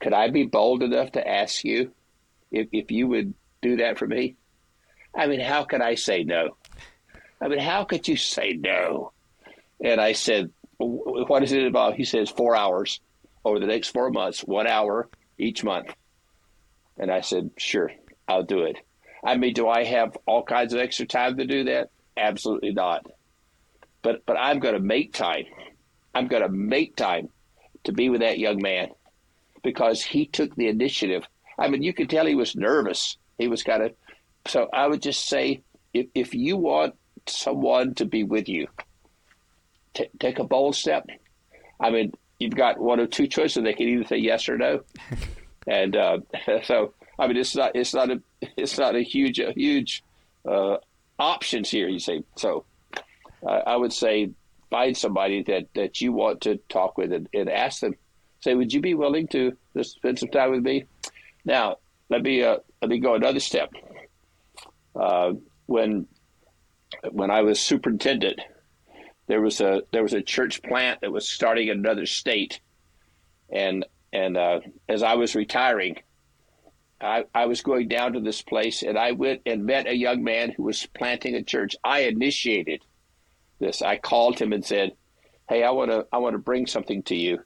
Could 0.00 0.12
I 0.12 0.30
be 0.30 0.44
bold 0.44 0.82
enough 0.82 1.12
to 1.12 1.26
ask 1.26 1.64
you 1.64 1.92
if, 2.50 2.68
if 2.72 2.90
you 2.90 3.08
would 3.08 3.34
do 3.62 3.76
that 3.78 3.98
for 3.98 4.06
me? 4.06 4.36
I 5.14 5.26
mean, 5.26 5.40
how 5.40 5.64
could 5.64 5.80
I 5.80 5.94
say 5.94 6.24
no? 6.24 6.56
I 7.40 7.48
mean, 7.48 7.58
how 7.58 7.84
could 7.84 8.06
you 8.06 8.16
say 8.16 8.52
no? 8.52 9.12
And 9.82 10.00
I 10.00 10.12
said, 10.12 10.50
what 10.78 11.42
is 11.42 11.52
it 11.52 11.66
about? 11.66 11.94
He 11.94 12.04
says 12.04 12.30
four 12.30 12.56
hours 12.56 13.00
over 13.44 13.58
the 13.58 13.66
next 13.66 13.88
four 13.88 14.10
months, 14.10 14.40
one 14.40 14.66
hour 14.66 15.08
each 15.38 15.64
month. 15.64 15.94
And 16.98 17.10
I 17.10 17.20
said, 17.20 17.50
sure, 17.56 17.92
I'll 18.28 18.42
do 18.42 18.64
it. 18.64 18.76
I 19.24 19.36
mean, 19.36 19.54
do 19.54 19.68
I 19.68 19.84
have 19.84 20.16
all 20.26 20.42
kinds 20.42 20.72
of 20.72 20.80
extra 20.80 21.06
time 21.06 21.36
to 21.38 21.46
do 21.46 21.64
that? 21.64 21.90
Absolutely 22.16 22.72
not. 22.72 23.06
But 24.02 24.24
but 24.24 24.36
I'm 24.38 24.60
going 24.60 24.74
to 24.74 24.80
make 24.80 25.12
time. 25.12 25.44
I'm 26.16 26.28
going 26.28 26.42
to 26.42 26.48
make 26.48 26.96
time 26.96 27.28
to 27.84 27.92
be 27.92 28.08
with 28.08 28.22
that 28.22 28.38
young 28.38 28.62
man 28.62 28.88
because 29.62 30.02
he 30.02 30.24
took 30.24 30.56
the 30.56 30.68
initiative. 30.68 31.24
I 31.58 31.68
mean, 31.68 31.82
you 31.82 31.92
could 31.92 32.08
tell 32.08 32.24
he 32.24 32.34
was 32.34 32.56
nervous. 32.56 33.18
He 33.36 33.48
was 33.48 33.62
kind 33.62 33.82
of. 33.82 33.92
So 34.46 34.70
I 34.72 34.86
would 34.86 35.02
just 35.02 35.28
say, 35.28 35.60
if 35.92 36.06
if 36.14 36.34
you 36.34 36.56
want 36.56 36.94
someone 37.26 37.94
to 37.96 38.06
be 38.06 38.24
with 38.24 38.48
you, 38.48 38.66
t- 39.92 40.08
take 40.18 40.38
a 40.38 40.44
bold 40.44 40.74
step. 40.74 41.06
I 41.78 41.90
mean, 41.90 42.14
you've 42.38 42.56
got 42.56 42.78
one 42.78 42.98
or 42.98 43.06
two 43.06 43.26
choices. 43.26 43.62
They 43.62 43.74
can 43.74 43.86
either 43.86 44.06
say 44.06 44.16
yes 44.16 44.48
or 44.48 44.56
no, 44.56 44.84
and 45.66 45.94
uh, 45.94 46.18
so 46.62 46.94
I 47.18 47.26
mean, 47.26 47.36
it's 47.36 47.54
not 47.54 47.76
it's 47.76 47.92
not 47.92 48.10
a 48.10 48.22
it's 48.56 48.78
not 48.78 48.96
a 48.96 49.02
huge 49.02 49.38
a 49.38 49.52
huge 49.52 50.02
uh, 50.48 50.78
options 51.18 51.68
here. 51.68 51.88
You 51.88 51.98
say 51.98 52.22
so. 52.36 52.64
Uh, 53.46 53.60
I 53.66 53.76
would 53.76 53.92
say 53.92 54.30
find 54.70 54.96
somebody 54.96 55.42
that 55.44 55.68
that 55.74 56.00
you 56.00 56.12
want 56.12 56.42
to 56.42 56.56
talk 56.68 56.98
with 56.98 57.12
and, 57.12 57.28
and, 57.32 57.48
ask 57.48 57.80
them. 57.80 57.94
Say, 58.40 58.54
would 58.54 58.72
you 58.72 58.80
be 58.80 58.94
willing 58.94 59.28
to 59.28 59.56
spend 59.82 60.18
some 60.18 60.28
time 60.28 60.50
with 60.50 60.62
me? 60.62 60.84
Now, 61.44 61.76
let 62.10 62.22
me 62.22 62.42
uh, 62.42 62.58
let 62.80 62.90
me 62.90 62.98
go 62.98 63.14
another 63.14 63.40
step. 63.40 63.70
Uh, 64.94 65.32
when 65.66 66.06
when 67.10 67.30
I 67.30 67.42
was 67.42 67.60
superintendent 67.60 68.40
there 69.26 69.40
was 69.40 69.60
a 69.60 69.82
there 69.92 70.02
was 70.02 70.12
a 70.12 70.22
church 70.22 70.62
plant 70.62 71.00
that 71.00 71.12
was 71.12 71.28
starting 71.28 71.68
in 71.68 71.78
another 71.78 72.06
state, 72.06 72.60
and 73.50 73.84
and 74.12 74.36
uh, 74.36 74.60
as 74.88 75.02
I 75.02 75.14
was 75.14 75.34
retiring, 75.34 75.96
I, 77.00 77.24
I 77.34 77.46
was 77.46 77.62
going 77.62 77.88
down 77.88 78.12
to 78.12 78.20
this 78.20 78.42
place, 78.42 78.82
and 78.82 78.96
I 78.96 79.12
went 79.12 79.42
and 79.44 79.66
met 79.66 79.88
a 79.88 79.96
young 79.96 80.22
man 80.22 80.52
who 80.52 80.64
was 80.64 80.86
planting 80.86 81.34
a 81.34 81.42
church. 81.42 81.76
I 81.82 82.00
initiated 82.00 82.82
this. 83.58 83.82
I 83.82 83.96
called 83.96 84.38
him 84.38 84.52
and 84.52 84.64
said, 84.64 84.92
"Hey, 85.48 85.62
I 85.62 85.70
want 85.70 85.90
to 85.90 86.06
I 86.12 86.18
want 86.18 86.34
to 86.34 86.38
bring 86.38 86.66
something 86.66 87.02
to 87.04 87.16
you." 87.16 87.40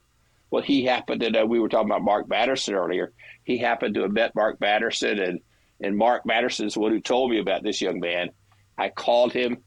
Well, 0.50 0.62
he 0.62 0.84
happened 0.84 1.20
to 1.20 1.30
know 1.30 1.46
we 1.46 1.60
were 1.60 1.68
talking 1.68 1.90
about 1.90 2.02
Mark 2.02 2.28
Batterson 2.28 2.74
earlier. 2.74 3.12
He 3.44 3.58
happened 3.58 3.94
to 3.94 4.02
have 4.02 4.12
met 4.12 4.34
Mark 4.34 4.58
Batterson, 4.58 5.20
and 5.20 5.40
and 5.80 5.96
Mark 5.96 6.22
Batterson 6.24 6.66
is 6.66 6.74
the 6.74 6.80
one 6.80 6.92
who 6.92 7.00
told 7.00 7.30
me 7.30 7.38
about 7.38 7.62
this 7.62 7.80
young 7.80 8.00
man. 8.00 8.30
I 8.76 8.88
called 8.88 9.32
him 9.32 9.62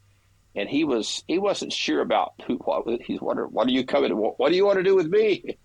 and 0.54 0.68
he 0.68 0.84
was 0.84 1.24
he 1.26 1.38
wasn't 1.38 1.72
sure 1.72 2.00
about 2.00 2.34
who 2.46 2.56
what 2.56 2.84
he's 3.02 3.20
wondering 3.20 3.50
what 3.50 3.66
are 3.66 3.72
you 3.72 3.84
coming 3.84 4.10
to 4.10 4.16
what, 4.16 4.38
what 4.38 4.50
do 4.50 4.56
you 4.56 4.64
want 4.64 4.78
to 4.78 4.82
do 4.82 4.94
with 4.94 5.08
me 5.08 5.56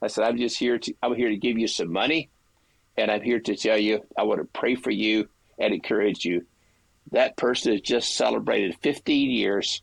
i 0.00 0.06
said 0.06 0.24
i'm 0.24 0.38
just 0.38 0.58
here 0.58 0.78
to 0.78 0.94
i'm 1.02 1.14
here 1.14 1.28
to 1.28 1.36
give 1.36 1.58
you 1.58 1.68
some 1.68 1.92
money 1.92 2.30
and 2.96 3.10
i'm 3.10 3.22
here 3.22 3.40
to 3.40 3.56
tell 3.56 3.78
you 3.78 4.00
i 4.16 4.22
want 4.22 4.40
to 4.40 4.58
pray 4.58 4.74
for 4.74 4.90
you 4.90 5.28
and 5.58 5.74
encourage 5.74 6.24
you 6.24 6.46
that 7.10 7.36
person 7.36 7.72
has 7.72 7.80
just 7.80 8.14
celebrated 8.16 8.76
15 8.82 9.30
years 9.30 9.82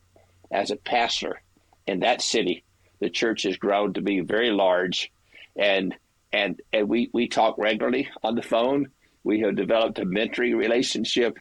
as 0.52 0.72
a 0.72 0.76
pastor 0.76 1.42
in 1.88 2.00
that 2.00 2.22
city 2.22 2.64
the 3.00 3.10
church 3.10 3.44
has 3.44 3.58
grown 3.58 3.94
to 3.94 4.02
be 4.02 4.20
very 4.20 4.52
large 4.52 5.12
and 5.56 5.96
and 6.32 6.62
and 6.72 6.88
we 6.88 7.10
we 7.14 7.28
talk 7.28 7.58
regularly 7.58 8.10
on 8.24 8.36
the 8.36 8.42
phone 8.42 8.90
We 9.24 9.42
have 9.42 9.56
developed 9.56 10.00
a 10.00 10.06
mentoring 10.06 10.56
relationship. 10.58 11.38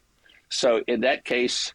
So 0.50 0.82
in 0.86 1.02
that 1.02 1.24
case, 1.24 1.72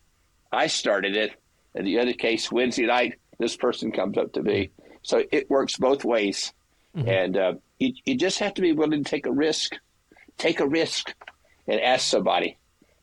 I 0.51 0.67
started 0.67 1.15
it. 1.15 1.31
In 1.75 1.85
the 1.85 1.99
other 1.99 2.13
case, 2.13 2.51
Wednesday 2.51 2.85
night, 2.85 3.19
this 3.39 3.55
person 3.55 3.91
comes 3.91 4.17
up 4.17 4.33
to 4.33 4.43
me. 4.43 4.69
So 5.01 5.23
it 5.31 5.49
works 5.49 5.77
both 5.77 6.03
ways. 6.03 6.53
Mm-hmm. 6.95 7.09
And 7.09 7.37
uh, 7.37 7.53
you, 7.79 7.93
you 8.05 8.17
just 8.17 8.39
have 8.39 8.53
to 8.55 8.61
be 8.61 8.73
willing 8.73 9.03
to 9.03 9.09
take 9.09 9.25
a 9.25 9.31
risk. 9.31 9.75
Take 10.37 10.59
a 10.59 10.67
risk 10.67 11.13
and 11.67 11.79
ask 11.79 12.07
somebody 12.07 12.57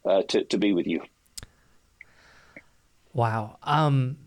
uh, 0.05 0.23
to, 0.29 0.45
to 0.45 0.59
be 0.59 0.73
with 0.73 0.87
you. 0.87 1.03
Wow. 3.13 3.59
Um, 3.63 4.19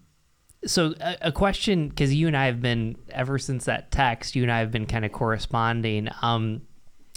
so 0.66 0.94
a, 1.00 1.18
a 1.22 1.32
question, 1.32 1.90
because 1.90 2.14
you 2.14 2.28
and 2.28 2.38
I 2.38 2.46
have 2.46 2.62
been 2.62 2.96
ever 3.10 3.38
since 3.38 3.66
that 3.66 3.92
text, 3.92 4.36
you 4.36 4.44
and 4.44 4.52
I 4.52 4.60
have 4.60 4.72
been 4.72 4.86
kind 4.86 5.06
of 5.06 5.12
corresponding. 5.12 6.10
Um, 6.22 6.62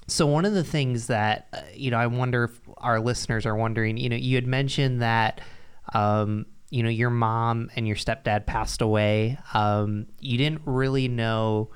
so 0.09 0.26
one 0.26 0.44
of 0.44 0.55
the 0.55 0.64
things 0.64 1.09
that 1.09 1.48
uh, 1.52 1.61
you 1.74 1.90
know, 1.90 1.98
I 1.98 2.07
wonder 2.07 2.44
if 2.44 2.61
our 2.79 3.00
listeners 3.00 3.46
are 3.46 3.57
wondering. 3.57 3.96
You 3.96 4.09
know, 4.09 4.16
you 4.16 4.37
had 4.37 4.46
mentioned 4.46 5.02
that. 5.02 5.40
Um, 5.94 6.46
you 6.70 6.83
know, 6.83 6.88
your 6.88 7.11
mom 7.11 7.70
and 7.76 7.87
your 7.87 7.96
stepdad 7.96 8.44
passed 8.46 8.83
away. 8.83 9.38
Um, 9.55 10.07
you 10.20 10.37
didn't 10.37 10.62
really 10.64 11.07
know 11.07 11.70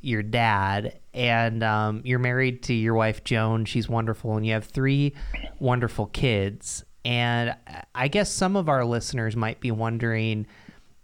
your 0.00 0.22
dad, 0.22 1.00
and 1.14 1.62
um, 1.62 2.02
you're 2.04 2.18
married 2.18 2.62
to 2.64 2.74
your 2.74 2.94
wife 2.94 3.24
Joan. 3.24 3.64
She's 3.64 3.88
wonderful, 3.88 4.36
and 4.36 4.46
you 4.46 4.52
have 4.52 4.66
three 4.66 5.14
wonderful 5.58 6.06
kids. 6.06 6.84
And 7.04 7.54
I 7.94 8.08
guess 8.08 8.30
some 8.30 8.56
of 8.56 8.68
our 8.68 8.84
listeners 8.84 9.36
might 9.36 9.60
be 9.60 9.70
wondering, 9.70 10.46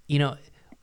you 0.09 0.19
know, 0.19 0.37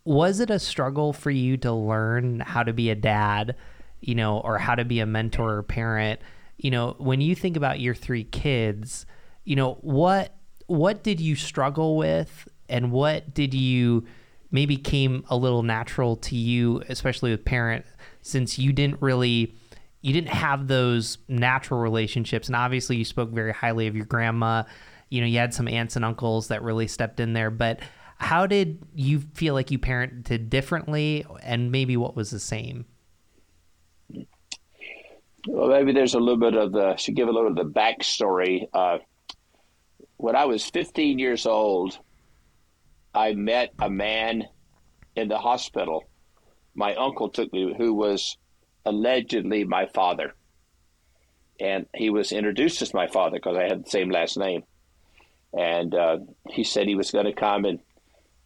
was 0.06 0.40
it 0.40 0.50
a 0.50 0.60
struggle 0.60 1.12
for 1.12 1.32
you 1.32 1.58
to 1.58 1.72
learn 1.72 2.40
how 2.40 2.64
to 2.64 2.72
be 2.72 2.90
a 2.90 2.96
dad, 2.96 3.56
you 4.00 4.16
know, 4.16 4.40
or 4.40 4.58
how 4.58 4.76
to 4.76 4.86
be 4.86 5.00
a 5.00 5.06
mentor 5.06 5.56
or 5.56 5.64
parent? 5.64 6.22
You 6.58 6.72
know, 6.72 6.96
when 6.98 7.20
you 7.20 7.36
think 7.36 7.58
about 7.58 7.80
your 7.80 7.94
three 7.94 8.24
kids, 8.24 9.06
you 9.44 9.56
know, 9.56 9.76
what 9.82 10.34
what 10.68 11.04
did 11.04 11.20
you 11.20 11.36
struggle 11.36 11.98
with? 11.98 12.48
And 12.70 12.92
what 12.92 13.34
did 13.34 13.54
you 13.54 14.06
maybe 14.52 14.78
came 14.78 15.24
a 15.30 15.36
little 15.36 15.64
natural 15.64 16.16
to 16.18 16.36
you, 16.36 16.84
especially 16.90 17.32
with 17.32 17.44
parent, 17.46 17.86
since 18.22 18.60
you 18.60 18.72
didn't 18.72 19.02
really 19.02 19.56
you 20.02 20.14
didn't 20.14 20.30
have 20.30 20.68
those 20.68 21.18
natural 21.28 21.80
relationships? 21.80 22.48
And 22.48 22.56
obviously 22.56 22.96
you 22.98 23.06
spoke 23.06 23.32
very 23.32 23.52
highly 23.52 23.88
of 23.88 23.96
your 23.96 24.06
grandma 24.06 24.64
you 25.10 25.22
know 25.22 25.28
you 25.28 25.38
had 25.38 25.54
some 25.54 25.68
aunts 25.68 25.96
and 25.96 26.04
uncles 26.04 26.50
that 26.50 26.62
really 26.64 26.88
stepped 26.88 27.20
in 27.20 27.34
there 27.34 27.50
but 27.50 27.80
how 28.20 28.48
did 28.48 28.80
you 28.96 29.20
feel 29.36 29.54
like 29.54 29.72
you 29.72 29.78
parented 29.78 30.50
differently 30.50 31.26
and 31.44 31.72
maybe 31.72 31.96
what 31.98 32.16
was 32.16 32.32
the 32.32 32.40
same? 32.40 32.86
Well 35.48 35.70
maybe 35.70 35.94
there's 35.94 36.16
a 36.16 36.20
little 36.20 36.40
bit 36.40 36.56
of 36.56 36.72
the 36.72 36.96
should 36.98 37.16
give 37.16 37.28
a 37.28 37.32
little 37.32 37.54
bit 37.54 37.60
of 37.66 37.74
the 37.74 37.80
backstory. 37.80 38.68
Uh, 38.74 38.98
when 40.18 40.36
i 40.36 40.46
was 40.46 40.66
15 40.66 41.20
years 41.20 41.46
old 41.46 42.00
i 43.14 43.34
met 43.34 43.72
a 43.80 43.90
man 43.90 44.46
in 45.16 45.28
the 45.28 45.38
hospital. 45.38 46.04
My 46.76 46.96
uncle 46.96 47.30
took 47.30 47.52
me 47.54 47.74
who 47.76 47.94
was 47.94 48.38
allegedly 48.86 49.64
my 49.64 49.88
father. 49.88 50.36
And 51.60 51.88
he 51.96 52.12
was 52.12 52.32
introduced 52.32 52.84
as 52.84 52.94
my 52.94 53.08
father 53.08 53.38
because 53.38 53.58
i 53.58 53.64
had 53.64 53.86
the 53.86 53.90
same 53.90 54.10
last 54.10 54.38
name 54.38 54.64
and 55.54 55.94
uh, 55.94 56.18
he 56.50 56.64
said 56.64 56.88
he 56.88 56.96
was 56.96 57.12
going 57.12 57.26
to 57.26 57.34
come 57.34 57.66
and 57.66 57.80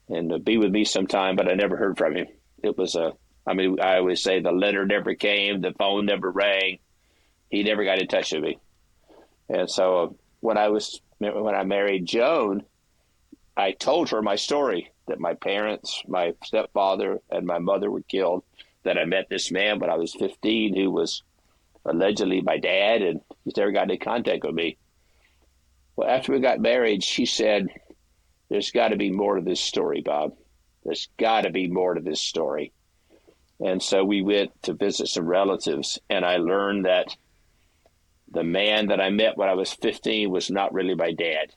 and 0.09 0.33
uh, 0.33 0.37
be 0.37 0.57
with 0.57 0.71
me 0.71 0.83
sometime, 0.83 1.35
but 1.35 1.49
I 1.49 1.53
never 1.53 1.77
heard 1.77 1.97
from 1.97 2.15
him. 2.15 2.27
It 2.61 2.77
was 2.77 2.95
a, 2.95 3.13
I 3.47 3.53
mean, 3.53 3.79
I 3.79 3.97
always 3.97 4.21
say 4.21 4.41
the 4.41 4.51
letter 4.51 4.85
never 4.85 5.15
came, 5.15 5.61
the 5.61 5.71
phone 5.71 6.05
never 6.05 6.29
rang, 6.29 6.79
he 7.49 7.63
never 7.63 7.85
got 7.85 7.99
in 7.99 8.07
touch 8.07 8.33
with 8.33 8.43
me. 8.43 8.59
And 9.47 9.69
so 9.69 9.97
uh, 9.97 10.07
when 10.41 10.57
I 10.57 10.69
was 10.69 11.01
when 11.19 11.55
I 11.55 11.63
married 11.63 12.05
Joan, 12.05 12.63
I 13.55 13.71
told 13.71 14.09
her 14.09 14.21
my 14.21 14.35
story 14.35 14.91
that 15.07 15.19
my 15.19 15.33
parents, 15.33 16.01
my 16.07 16.33
stepfather, 16.43 17.19
and 17.29 17.45
my 17.45 17.59
mother 17.59 17.91
were 17.91 18.01
killed. 18.01 18.43
That 18.83 18.97
I 18.97 19.05
met 19.05 19.29
this 19.29 19.51
man 19.51 19.77
when 19.77 19.91
I 19.91 19.97
was 19.97 20.15
15 20.15 20.75
who 20.75 20.89
was 20.89 21.21
allegedly 21.85 22.41
my 22.41 22.57
dad, 22.57 23.03
and 23.03 23.21
he's 23.43 23.55
never 23.55 23.71
got 23.71 23.91
in 23.91 23.99
contact 23.99 24.43
with 24.43 24.55
me. 24.55 24.77
Well, 25.95 26.09
after 26.09 26.31
we 26.31 26.39
got 26.39 26.59
married, 26.59 27.03
she 27.03 27.25
said, 27.25 27.67
There's 28.49 28.71
got 28.71 28.89
to 28.89 28.97
be 28.97 29.11
more 29.11 29.35
to 29.35 29.41
this 29.41 29.61
story, 29.61 30.01
Bob. 30.01 30.35
There's 30.83 31.09
got 31.17 31.41
to 31.41 31.51
be 31.51 31.67
more 31.67 31.93
to 31.93 32.01
this 32.01 32.21
story. 32.21 32.73
And 33.59 33.81
so 33.81 34.03
we 34.03 34.21
went 34.23 34.51
to 34.63 34.73
visit 34.73 35.07
some 35.07 35.25
relatives, 35.25 35.99
and 36.09 36.25
I 36.25 36.37
learned 36.37 36.85
that 36.85 37.15
the 38.31 38.43
man 38.43 38.87
that 38.87 38.99
I 38.99 39.09
met 39.09 39.37
when 39.37 39.49
I 39.49 39.53
was 39.53 39.73
15 39.73 40.31
was 40.31 40.49
not 40.49 40.73
really 40.73 40.95
my 40.95 41.11
dad. 41.11 41.53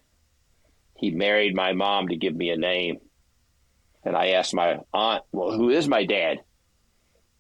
He 0.97 1.11
married 1.11 1.55
my 1.55 1.73
mom 1.73 2.09
to 2.09 2.17
give 2.17 2.35
me 2.35 2.51
a 2.51 2.57
name. 2.57 2.99
And 4.05 4.17
I 4.17 4.29
asked 4.31 4.55
my 4.55 4.81
aunt, 4.93 5.25
Well, 5.33 5.53
who 5.53 5.71
is 5.71 5.89
my 5.89 6.05
dad? 6.05 6.41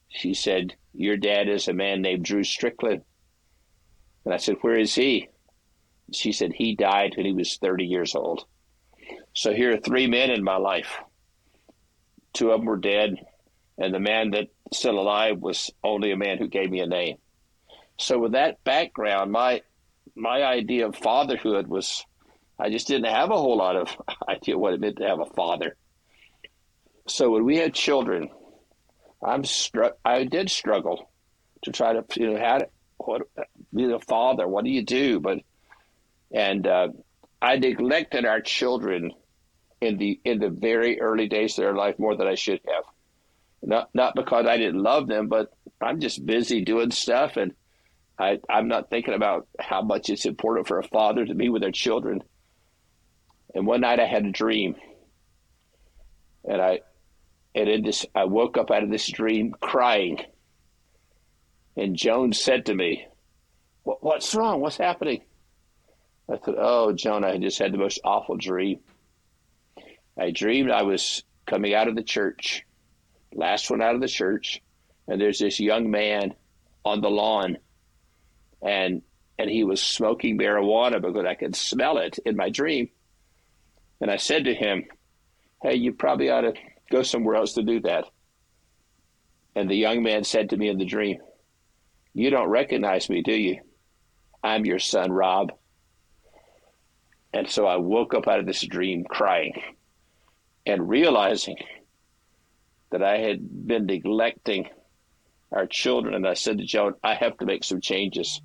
She 0.08 0.32
said, 0.32 0.74
Your 0.92 1.16
dad 1.16 1.48
is 1.48 1.68
a 1.68 1.74
man 1.74 2.00
named 2.00 2.24
Drew 2.24 2.44
Strickland. 2.44 3.02
And 4.24 4.32
I 4.32 4.38
said, 4.38 4.56
Where 4.62 4.78
is 4.78 4.94
he? 4.94 5.28
She 6.12 6.32
said 6.32 6.52
he 6.52 6.74
died 6.74 7.14
when 7.16 7.26
he 7.26 7.32
was 7.32 7.56
30 7.56 7.84
years 7.84 8.14
old. 8.14 8.44
So 9.34 9.52
here 9.52 9.72
are 9.74 9.78
three 9.78 10.06
men 10.06 10.30
in 10.30 10.44
my 10.44 10.56
life. 10.56 10.98
Two 12.32 12.50
of 12.50 12.60
them 12.60 12.66
were 12.66 12.76
dead, 12.76 13.24
and 13.78 13.94
the 13.94 14.00
man 14.00 14.30
that's 14.30 14.50
still 14.72 14.98
alive 14.98 15.38
was 15.38 15.70
only 15.82 16.10
a 16.10 16.16
man 16.16 16.38
who 16.38 16.48
gave 16.48 16.70
me 16.70 16.80
a 16.80 16.86
name. 16.86 17.16
So 17.98 18.18
with 18.18 18.32
that 18.32 18.62
background, 18.64 19.32
my 19.32 19.62
my 20.16 20.42
idea 20.42 20.86
of 20.86 20.96
fatherhood 20.96 21.66
was 21.66 22.04
I 22.58 22.70
just 22.70 22.86
didn't 22.86 23.12
have 23.12 23.30
a 23.30 23.36
whole 23.36 23.56
lot 23.56 23.76
of 23.76 23.96
idea 24.28 24.58
what 24.58 24.74
it 24.74 24.80
meant 24.80 24.96
to 24.98 25.06
have 25.06 25.20
a 25.20 25.26
father. 25.26 25.76
So 27.06 27.30
when 27.30 27.44
we 27.44 27.56
had 27.56 27.74
children, 27.74 28.30
I'm 29.22 29.44
struck. 29.44 29.98
I 30.04 30.24
did 30.24 30.50
struggle 30.50 31.10
to 31.62 31.72
try 31.72 31.92
to 31.92 32.04
you 32.16 32.32
know 32.32 32.38
how 32.38 32.58
to 32.58 32.68
what 32.98 33.22
be 33.74 33.90
a 33.92 33.98
father. 33.98 34.46
What 34.46 34.64
do 34.64 34.70
you 34.70 34.82
do? 34.82 35.20
But 35.20 35.38
and 36.34 36.66
uh, 36.66 36.88
I 37.40 37.56
neglected 37.56 38.26
our 38.26 38.40
children 38.40 39.12
in 39.80 39.96
the 39.96 40.20
in 40.24 40.40
the 40.40 40.50
very 40.50 41.00
early 41.00 41.28
days 41.28 41.56
of 41.56 41.62
their 41.62 41.74
life 41.74 41.98
more 41.98 42.16
than 42.16 42.26
I 42.26 42.34
should 42.34 42.60
have. 42.66 42.84
Not 43.62 43.88
not 43.94 44.16
because 44.16 44.44
I 44.46 44.56
didn't 44.56 44.82
love 44.82 45.06
them, 45.06 45.28
but 45.28 45.52
I'm 45.80 46.00
just 46.00 46.26
busy 46.26 46.62
doing 46.62 46.90
stuff, 46.90 47.36
and 47.36 47.54
I 48.18 48.40
I'm 48.50 48.66
not 48.66 48.90
thinking 48.90 49.14
about 49.14 49.46
how 49.60 49.82
much 49.82 50.10
it's 50.10 50.26
important 50.26 50.66
for 50.66 50.78
a 50.78 50.88
father 50.88 51.24
to 51.24 51.34
be 51.34 51.48
with 51.48 51.62
their 51.62 51.70
children. 51.70 52.22
And 53.54 53.66
one 53.66 53.82
night 53.82 54.00
I 54.00 54.06
had 54.06 54.26
a 54.26 54.32
dream, 54.32 54.74
and 56.44 56.60
I 56.60 56.80
and 57.54 57.68
in 57.68 57.82
this 57.84 58.04
I 58.12 58.24
woke 58.24 58.58
up 58.58 58.72
out 58.72 58.82
of 58.82 58.90
this 58.90 59.08
dream 59.08 59.54
crying. 59.60 60.18
And 61.76 61.96
Joan 61.96 62.32
said 62.32 62.66
to 62.66 62.74
me, 62.74 63.06
"What's 63.84 64.34
wrong? 64.34 64.60
What's 64.60 64.78
happening?" 64.78 65.22
I 66.28 66.36
thought, 66.36 66.56
oh, 66.58 66.92
Jonah, 66.92 67.28
I 67.28 67.38
just 67.38 67.58
had 67.58 67.72
the 67.72 67.78
most 67.78 68.00
awful 68.04 68.36
dream. 68.36 68.80
I 70.16 70.30
dreamed 70.30 70.70
I 70.70 70.82
was 70.82 71.22
coming 71.46 71.74
out 71.74 71.88
of 71.88 71.96
the 71.96 72.02
church, 72.02 72.64
last 73.32 73.70
one 73.70 73.82
out 73.82 73.94
of 73.94 74.00
the 74.00 74.08
church, 74.08 74.62
and 75.06 75.20
there's 75.20 75.38
this 75.38 75.60
young 75.60 75.90
man 75.90 76.34
on 76.84 77.00
the 77.00 77.10
lawn, 77.10 77.58
and 78.62 79.02
and 79.38 79.50
he 79.50 79.64
was 79.64 79.82
smoking 79.82 80.38
marijuana 80.38 81.02
because 81.02 81.26
I 81.26 81.34
could 81.34 81.56
smell 81.56 81.98
it 81.98 82.18
in 82.24 82.36
my 82.36 82.50
dream. 82.50 82.88
And 84.00 84.10
I 84.10 84.16
said 84.16 84.44
to 84.44 84.54
him, 84.54 84.84
"Hey, 85.62 85.74
you 85.74 85.92
probably 85.92 86.30
ought 86.30 86.42
to 86.42 86.54
go 86.90 87.02
somewhere 87.02 87.34
else 87.34 87.54
to 87.54 87.62
do 87.62 87.80
that." 87.80 88.04
And 89.56 89.68
the 89.68 89.76
young 89.76 90.02
man 90.02 90.24
said 90.24 90.50
to 90.50 90.56
me 90.56 90.68
in 90.68 90.78
the 90.78 90.84
dream, 90.84 91.20
"You 92.14 92.30
don't 92.30 92.48
recognize 92.48 93.10
me, 93.10 93.22
do 93.22 93.34
you? 93.34 93.60
I'm 94.42 94.64
your 94.64 94.78
son, 94.78 95.10
Rob." 95.12 95.52
And 97.34 97.50
so 97.50 97.66
I 97.66 97.76
woke 97.76 98.14
up 98.14 98.28
out 98.28 98.38
of 98.38 98.46
this 98.46 98.62
dream 98.62 99.02
crying 99.02 99.60
and 100.64 100.88
realizing 100.88 101.56
that 102.90 103.02
I 103.02 103.18
had 103.18 103.66
been 103.66 103.86
neglecting 103.86 104.68
our 105.50 105.66
children. 105.66 106.14
And 106.14 106.28
I 106.28 106.34
said 106.34 106.58
to 106.58 106.64
Joan, 106.64 106.94
I 107.02 107.14
have 107.14 107.36
to 107.38 107.44
make 107.44 107.64
some 107.64 107.80
changes. 107.80 108.40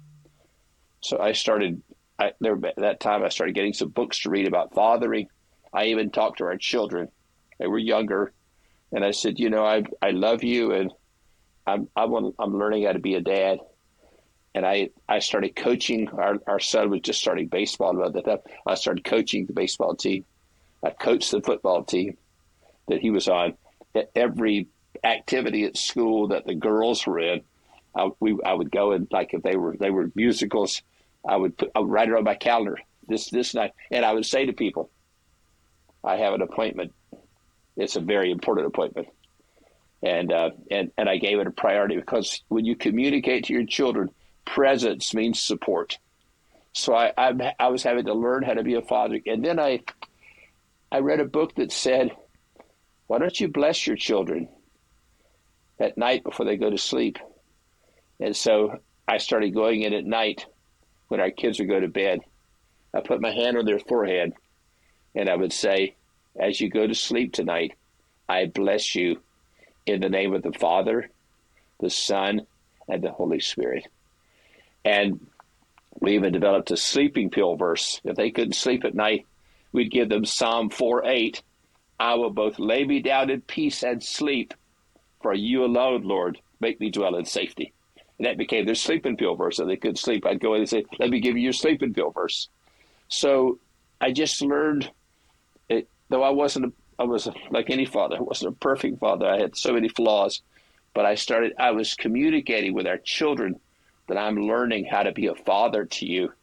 So 1.01 1.19
I 1.19 1.33
started, 1.33 1.83
I, 2.17 2.31
there, 2.41 2.59
that 2.77 2.99
time 2.99 3.23
I 3.23 3.29
started 3.29 3.53
getting 3.53 3.73
some 3.73 3.89
books 3.89 4.21
to 4.21 4.31
read 4.31 4.47
about 4.47 4.73
fathering. 4.73 5.27
I 5.71 5.85
even 5.85 6.09
talked 6.09 6.39
to 6.39 6.45
our 6.45 6.57
children. 6.57 7.09
They 7.59 7.67
were 7.67 7.77
younger. 7.77 8.33
And 8.91 9.05
I 9.05 9.11
said, 9.11 9.37
you 9.37 9.51
know, 9.51 9.63
I, 9.63 9.83
I 10.01 10.09
love 10.09 10.43
you 10.43 10.71
and 10.71 10.91
I'm, 11.67 11.87
I 11.95 12.05
want, 12.05 12.33
I'm 12.39 12.57
learning 12.57 12.85
how 12.85 12.93
to 12.93 12.99
be 12.99 13.13
a 13.13 13.21
dad 13.21 13.59
and 14.55 14.65
I, 14.65 14.89
I 15.07 15.19
started 15.19 15.55
coaching. 15.55 16.09
Our, 16.09 16.37
our 16.47 16.59
son 16.59 16.89
was 16.89 17.01
just 17.01 17.19
starting 17.19 17.47
baseball 17.47 18.03
at 18.03 18.13
that 18.13 18.25
time. 18.25 18.39
I 18.65 18.75
started 18.75 19.03
coaching 19.03 19.45
the 19.45 19.53
baseball 19.53 19.95
team. 19.95 20.25
I 20.83 20.91
coached 20.91 21.31
the 21.31 21.41
football 21.41 21.83
team 21.83 22.17
that 22.87 22.99
he 22.99 23.11
was 23.11 23.27
on. 23.27 23.55
Every 24.15 24.67
activity 25.03 25.65
at 25.65 25.77
school 25.77 26.29
that 26.29 26.45
the 26.45 26.55
girls 26.55 27.05
were 27.05 27.19
in, 27.19 27.41
I, 27.95 28.09
we, 28.19 28.37
I 28.43 28.53
would 28.53 28.71
go 28.71 28.91
and 28.91 29.07
like 29.11 29.33
if 29.33 29.41
they 29.41 29.55
were 29.55 29.75
they 29.77 29.89
were 29.89 30.11
musicals, 30.15 30.81
I 31.27 31.35
would 31.35 31.57
put, 31.57 31.71
I 31.75 31.79
would 31.79 31.89
write 31.89 32.07
it 32.09 32.15
on 32.15 32.23
my 32.23 32.35
calendar 32.35 32.77
this 33.07 33.29
this 33.29 33.53
night, 33.53 33.73
and 33.91 34.05
I 34.05 34.13
would 34.13 34.25
say 34.25 34.45
to 34.45 34.53
people, 34.53 34.89
"I 36.03 36.17
have 36.17 36.33
an 36.33 36.41
appointment. 36.41 36.93
It's 37.75 37.95
a 37.95 38.01
very 38.01 38.31
important 38.31 38.67
appointment." 38.67 39.07
And 40.03 40.31
uh, 40.31 40.51
and 40.69 40.91
and 40.97 41.09
I 41.09 41.17
gave 41.17 41.39
it 41.39 41.47
a 41.47 41.51
priority 41.51 41.95
because 41.95 42.41
when 42.47 42.63
you 42.65 42.75
communicate 42.75 43.45
to 43.45 43.53
your 43.53 43.65
children, 43.65 44.09
presence 44.45 45.13
means 45.13 45.39
support. 45.39 45.97
So 46.73 46.93
I, 46.93 47.11
I 47.17 47.53
I 47.59 47.67
was 47.69 47.83
having 47.83 48.05
to 48.05 48.13
learn 48.13 48.43
how 48.43 48.53
to 48.53 48.63
be 48.63 48.75
a 48.75 48.81
father, 48.81 49.19
and 49.25 49.43
then 49.43 49.59
I 49.59 49.81
I 50.91 50.99
read 50.99 51.19
a 51.19 51.25
book 51.25 51.55
that 51.55 51.71
said, 51.71 52.11
"Why 53.07 53.19
don't 53.19 53.39
you 53.39 53.47
bless 53.47 53.87
your 53.87 53.97
children 53.97 54.49
at 55.79 55.97
night 55.97 56.23
before 56.23 56.45
they 56.45 56.57
go 56.57 56.69
to 56.69 56.77
sleep?" 56.77 57.17
And 58.19 58.35
so 58.35 58.79
I 59.07 59.17
started 59.17 59.53
going 59.53 59.81
in 59.81 59.93
at 59.93 60.05
night 60.05 60.45
when 61.07 61.19
our 61.19 61.31
kids 61.31 61.59
would 61.59 61.69
go 61.69 61.79
to 61.79 61.87
bed. 61.87 62.21
I 62.93 63.01
put 63.01 63.21
my 63.21 63.31
hand 63.31 63.57
on 63.57 63.65
their 63.65 63.79
forehead 63.79 64.33
and 65.15 65.29
I 65.29 65.35
would 65.35 65.53
say, 65.53 65.95
As 66.39 66.61
you 66.61 66.69
go 66.69 66.87
to 66.87 66.95
sleep 66.95 67.33
tonight, 67.33 67.73
I 68.27 68.45
bless 68.45 68.95
you 68.95 69.21
in 69.85 70.01
the 70.01 70.09
name 70.09 70.33
of 70.33 70.43
the 70.43 70.53
Father, 70.53 71.09
the 71.79 71.89
Son, 71.89 72.45
and 72.87 73.03
the 73.03 73.11
Holy 73.11 73.39
Spirit. 73.39 73.87
And 74.89 75.27
we 75.99 76.15
even 76.15 76.33
developed 76.33 76.71
a 76.71 76.77
sleeping 76.77 77.29
pill 77.29 77.55
verse. 77.55 78.01
If 78.03 78.15
they 78.15 78.31
couldn't 78.31 78.53
sleep 78.53 78.83
at 78.83 78.95
night, 78.95 79.27
we'd 79.71 79.91
give 79.91 80.09
them 80.09 80.25
Psalm 80.25 80.71
4 80.71 81.05
8. 81.05 81.43
I 81.99 82.15
will 82.15 82.31
both 82.31 82.57
lay 82.57 82.85
me 82.85 82.99
down 82.99 83.29
in 83.29 83.41
peace 83.41 83.83
and 83.83 84.01
sleep, 84.01 84.55
for 85.21 85.33
you 85.35 85.63
alone, 85.63 86.01
Lord, 86.03 86.39
make 86.59 86.79
me 86.79 86.89
dwell 86.89 87.17
in 87.17 87.25
safety. 87.25 87.71
And 88.17 88.25
that 88.25 88.39
became 88.39 88.65
their 88.65 88.73
sleeping 88.73 89.15
pill 89.15 89.35
verse. 89.35 89.57
So 89.57 89.65
they 89.65 89.75
couldn't 89.75 89.97
sleep. 89.97 90.25
I'd 90.25 90.39
go 90.39 90.55
in 90.55 90.61
and 90.61 90.69
say, 90.69 90.85
Let 90.97 91.11
me 91.11 91.19
give 91.19 91.37
you 91.37 91.43
your 91.43 91.53
sleeping 91.53 91.93
pill 91.93 92.09
verse. 92.09 92.49
So 93.09 93.59
I 94.01 94.11
just 94.11 94.41
learned, 94.41 94.89
it, 95.69 95.87
though 96.09 96.23
I 96.23 96.31
wasn't, 96.31 96.65
a, 96.65 96.71
I 96.97 97.03
was 97.03 97.27
like 97.51 97.69
any 97.69 97.85
father, 97.85 98.17
I 98.17 98.21
wasn't 98.21 98.55
a 98.55 98.57
perfect 98.57 98.99
father. 98.99 99.27
I 99.27 99.39
had 99.39 99.55
so 99.55 99.71
many 99.71 99.87
flaws, 99.87 100.41
but 100.95 101.05
I 101.05 101.13
started, 101.13 101.53
I 101.59 101.71
was 101.71 101.93
communicating 101.93 102.73
with 102.73 102.87
our 102.87 102.97
children 102.97 103.59
that 104.09 104.17
I'm 104.17 104.35
learning 104.35 104.85
how 104.85 105.03
to 105.03 105.11
be 105.11 105.27
a 105.27 105.35
father 105.35 105.85
to 105.85 106.05
you. 106.05 106.33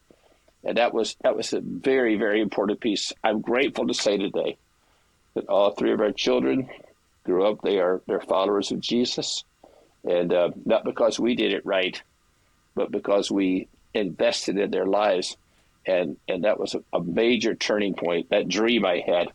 And 0.64 0.78
that 0.78 0.94
was, 0.94 1.16
that 1.22 1.36
was 1.36 1.52
a 1.52 1.60
very, 1.60 2.16
very 2.16 2.40
important 2.40 2.80
piece. 2.80 3.12
I'm 3.22 3.40
grateful 3.40 3.86
to 3.86 3.94
say 3.94 4.16
today 4.16 4.56
that 5.34 5.48
all 5.48 5.70
three 5.70 5.92
of 5.92 6.00
our 6.00 6.12
children 6.12 6.68
grew 7.24 7.46
up. 7.46 7.60
They 7.62 7.78
are, 7.78 8.00
they're 8.06 8.20
followers 8.20 8.72
of 8.72 8.80
Jesus. 8.80 9.44
And 10.04 10.32
uh, 10.32 10.50
not 10.64 10.84
because 10.84 11.20
we 11.20 11.34
did 11.34 11.52
it 11.52 11.66
right, 11.66 12.00
but 12.74 12.90
because 12.90 13.30
we 13.30 13.68
invested 13.94 14.58
in 14.58 14.70
their 14.70 14.86
lives 14.86 15.36
and 15.86 16.16
and 16.28 16.44
that 16.44 16.58
was 16.58 16.74
a, 16.74 16.82
a, 16.92 17.02
major 17.02 17.54
turning 17.54 17.94
point. 17.94 18.30
That 18.30 18.48
dream 18.48 18.84
I 18.84 19.02
had 19.06 19.28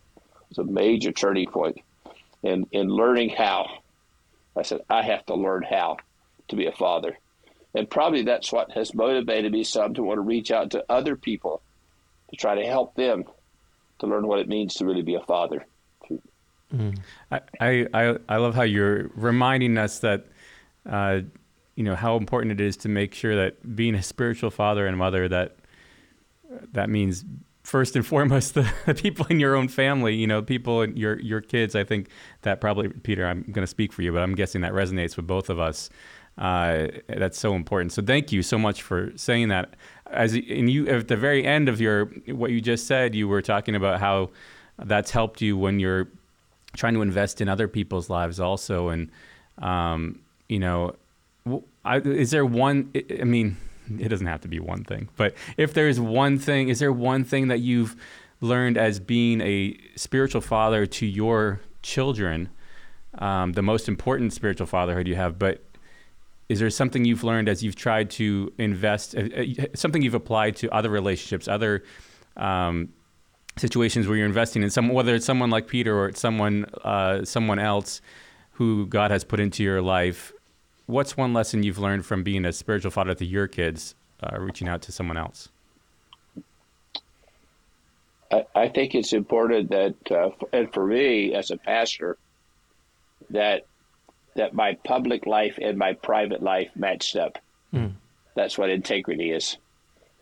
was 0.49 0.57
a 0.57 0.63
major 0.63 1.11
turning 1.11 1.49
point, 1.49 1.79
in 2.43 2.65
in 2.71 2.89
learning 2.89 3.29
how. 3.29 3.67
I 4.55 4.63
said 4.63 4.81
I 4.89 5.01
have 5.03 5.25
to 5.27 5.35
learn 5.35 5.63
how 5.63 5.97
to 6.49 6.55
be 6.57 6.65
a 6.65 6.73
father, 6.73 7.17
and 7.73 7.89
probably 7.89 8.23
that's 8.23 8.51
what 8.51 8.71
has 8.71 8.93
motivated 8.93 9.51
me 9.51 9.63
some 9.63 9.93
to 9.93 10.03
want 10.03 10.17
to 10.17 10.21
reach 10.21 10.51
out 10.51 10.71
to 10.71 10.83
other 10.89 11.15
people 11.15 11.61
to 12.29 12.35
try 12.35 12.55
to 12.55 12.65
help 12.65 12.95
them 12.95 13.23
to 13.99 14.07
learn 14.07 14.27
what 14.27 14.39
it 14.39 14.47
means 14.47 14.75
to 14.75 14.85
really 14.85 15.01
be 15.01 15.15
a 15.15 15.21
father. 15.21 15.65
Mm. 16.73 16.97
I, 17.31 17.87
I 17.91 18.17
I 18.29 18.37
love 18.37 18.55
how 18.55 18.63
you're 18.63 19.09
reminding 19.15 19.77
us 19.77 19.99
that. 19.99 20.25
Uh, 20.89 21.21
you 21.75 21.85
know 21.85 21.95
how 21.95 22.17
important 22.17 22.51
it 22.51 22.61
is 22.61 22.77
to 22.77 22.89
make 22.89 23.13
sure 23.13 23.35
that 23.35 23.75
being 23.75 23.95
a 23.95 24.03
spiritual 24.03 24.51
father 24.51 24.85
and 24.85 24.97
mother 24.97 25.27
that 25.27 25.55
that 26.73 26.89
means 26.89 27.23
first 27.63 27.95
and 27.95 28.05
foremost 28.05 28.53
the, 28.55 28.71
the, 28.85 28.93
people 28.93 29.25
in 29.29 29.39
your 29.39 29.55
own 29.55 29.67
family 29.67 30.13
you 30.13 30.27
know 30.27 30.41
people 30.41 30.87
your 30.89 31.19
your 31.21 31.41
kids 31.41 31.75
i 31.75 31.83
think 31.83 32.09
that 32.41 32.59
probably 32.59 32.89
peter 32.89 33.25
i'm 33.25 33.43
going 33.43 33.63
to 33.63 33.67
speak 33.67 33.93
for 33.93 34.01
you 34.01 34.11
but 34.11 34.21
i'm 34.21 34.35
guessing 34.35 34.61
that 34.61 34.73
resonates 34.73 35.15
with 35.15 35.25
both 35.25 35.49
of 35.49 35.59
us 35.59 35.89
uh, 36.37 36.87
that's 37.07 37.39
so 37.39 37.53
important. 37.53 37.91
So 37.91 38.01
thank 38.01 38.31
you 38.31 38.41
so 38.41 38.57
much 38.57 38.81
for 38.81 39.11
saying 39.15 39.49
that. 39.49 39.75
As 40.09 40.33
and 40.33 40.69
you 40.69 40.87
at 40.87 41.07
the 41.07 41.15
very 41.15 41.45
end 41.45 41.69
of 41.69 41.79
your 41.79 42.05
what 42.27 42.51
you 42.51 42.59
just 42.59 42.85
said 42.85 43.15
you 43.15 43.29
were 43.29 43.41
talking 43.41 43.75
about 43.75 44.01
how 44.01 44.31
that's 44.77 45.11
helped 45.11 45.41
you 45.41 45.57
when 45.57 45.79
you're 45.79 46.09
trying 46.75 46.95
to 46.95 47.01
invest 47.01 47.39
in 47.39 47.47
other 47.47 47.67
people's 47.67 48.09
lives 48.09 48.39
also. 48.39 48.89
And 48.89 49.09
um, 49.59 50.19
you 50.49 50.59
know 50.59 50.95
I, 51.85 51.97
is 51.97 52.31
there 52.31 52.45
one 52.45 52.91
i 53.19 53.23
mean 53.23 53.57
it 53.99 54.09
doesn't 54.09 54.27
have 54.27 54.41
to 54.41 54.47
be 54.47 54.59
one 54.59 54.83
thing, 54.83 55.09
but 55.17 55.33
if 55.57 55.73
there's 55.73 55.99
one 55.99 56.37
thing, 56.37 56.69
is 56.69 56.79
there 56.79 56.91
one 56.91 57.23
thing 57.23 57.47
that 57.49 57.59
you've 57.59 57.95
learned 58.39 58.77
as 58.77 58.99
being 58.99 59.41
a 59.41 59.77
spiritual 59.95 60.41
father 60.41 60.85
to 60.85 61.05
your 61.05 61.59
children, 61.81 62.49
um, 63.17 63.53
the 63.53 63.61
most 63.61 63.87
important 63.87 64.33
spiritual 64.33 64.67
fatherhood 64.67 65.07
you 65.07 65.15
have, 65.15 65.37
but 65.37 65.63
is 66.51 66.59
there 66.59 66.69
something 66.69 67.05
you've 67.05 67.23
learned 67.23 67.47
as 67.49 67.63
you've 67.63 67.75
tried 67.75 68.09
to 68.11 68.51
invest, 68.57 69.15
uh, 69.15 69.21
uh 69.21 69.43
something 69.73 70.01
you've 70.01 70.13
applied 70.23 70.55
to 70.57 70.69
other 70.73 70.89
relationships, 70.89 71.47
other 71.47 71.83
um, 72.37 72.89
situations 73.57 74.07
where 74.07 74.17
you're 74.17 74.25
investing 74.25 74.63
in 74.63 74.69
someone, 74.69 74.95
whether 74.95 75.15
it's 75.15 75.25
someone 75.25 75.49
like 75.49 75.67
Peter 75.67 75.97
or 75.97 76.07
it's 76.07 76.19
someone, 76.19 76.65
uh, 76.83 77.23
someone 77.25 77.59
else 77.59 78.01
who 78.53 78.85
God 78.87 79.11
has 79.11 79.23
put 79.23 79.39
into 79.39 79.63
your 79.63 79.81
life 79.81 80.33
what's 80.91 81.15
one 81.15 81.33
lesson 81.33 81.63
you've 81.63 81.79
learned 81.79 82.05
from 82.05 82.21
being 82.23 82.45
a 82.45 82.53
spiritual 82.53 82.91
father 82.91 83.15
to 83.15 83.25
your 83.25 83.47
kids, 83.47 83.95
uh, 84.21 84.37
reaching 84.39 84.67
out 84.67 84.81
to 84.83 84.91
someone 84.91 85.17
else? 85.17 85.49
I, 88.31 88.45
I 88.53 88.67
think 88.69 88.93
it's 88.93 89.13
important 89.13 89.69
that, 89.71 89.95
uh, 90.11 90.29
and 90.53 90.71
for 90.73 90.85
me 90.85 91.33
as 91.33 91.51
a 91.51 91.57
pastor, 91.57 92.17
that 93.29 93.65
that 94.35 94.53
my 94.53 94.73
public 94.83 95.25
life 95.25 95.59
and 95.61 95.77
my 95.77 95.93
private 95.93 96.41
life 96.41 96.69
matched 96.75 97.15
up. 97.15 97.37
Mm. 97.73 97.93
That's 98.35 98.57
what 98.57 98.69
integrity 98.69 99.31
is. 99.31 99.57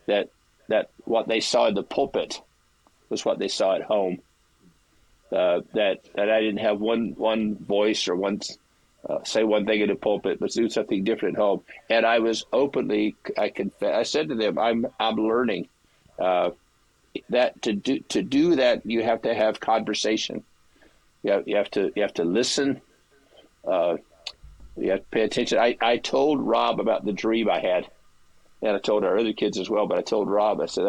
That 0.06 0.30
that 0.68 0.90
what 1.04 1.28
they 1.28 1.40
saw 1.40 1.66
in 1.66 1.74
the 1.74 1.82
pulpit 1.82 2.40
was 3.08 3.24
what 3.24 3.38
they 3.38 3.48
saw 3.48 3.74
at 3.74 3.82
home. 3.82 4.18
Uh, 5.32 5.60
that 5.74 6.04
that 6.14 6.30
I 6.30 6.40
didn't 6.40 6.58
have 6.58 6.80
one 6.80 7.14
one 7.16 7.56
voice 7.56 8.08
or 8.08 8.16
one 8.16 8.40
uh, 9.08 9.24
say 9.24 9.44
one 9.44 9.64
thing 9.64 9.80
in 9.80 9.88
the 9.88 9.94
pulpit, 9.94 10.38
but 10.40 10.50
do 10.52 10.68
something 10.68 11.04
different 11.04 11.36
at 11.36 11.40
home. 11.40 11.62
And 11.88 12.04
I 12.04 12.18
was 12.18 12.44
openly, 12.52 13.16
I 13.38 13.48
confess, 13.48 13.94
I 13.94 14.02
said 14.02 14.28
to 14.28 14.34
them, 14.34 14.58
I'm, 14.58 14.86
I'm 14.98 15.16
learning 15.16 15.68
uh, 16.18 16.50
that 17.30 17.62
to 17.62 17.72
do, 17.72 18.00
to 18.10 18.22
do 18.22 18.56
that, 18.56 18.84
you 18.84 19.02
have 19.02 19.22
to 19.22 19.34
have 19.34 19.58
conversation. 19.58 20.44
You 21.22 21.32
have, 21.32 21.48
you 21.48 21.56
have 21.56 21.70
to, 21.72 21.92
you 21.96 22.02
have 22.02 22.14
to 22.14 22.24
listen. 22.24 22.80
Uh, 23.66 23.96
you 24.76 24.90
have 24.90 25.00
to 25.00 25.06
pay 25.10 25.22
attention. 25.22 25.58
I, 25.58 25.76
I 25.80 25.96
told 25.98 26.40
Rob 26.40 26.80
about 26.80 27.04
the 27.04 27.12
dream 27.12 27.50
I 27.50 27.60
had, 27.60 27.88
and 28.62 28.76
I 28.76 28.78
told 28.78 29.04
our 29.04 29.18
other 29.18 29.32
kids 29.32 29.58
as 29.58 29.68
well. 29.68 29.86
But 29.86 29.98
I 29.98 30.02
told 30.02 30.28
Rob, 30.28 30.60
I 30.60 30.66
said, 30.66 30.86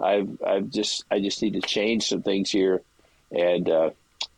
I, 0.00 0.04
I've, 0.04 0.42
I've 0.46 0.70
just, 0.70 1.04
I 1.10 1.20
just 1.20 1.42
need 1.42 1.54
to 1.54 1.60
change 1.60 2.08
some 2.08 2.22
things 2.22 2.50
here, 2.50 2.82
and 3.30 3.68
uh, 3.68 3.90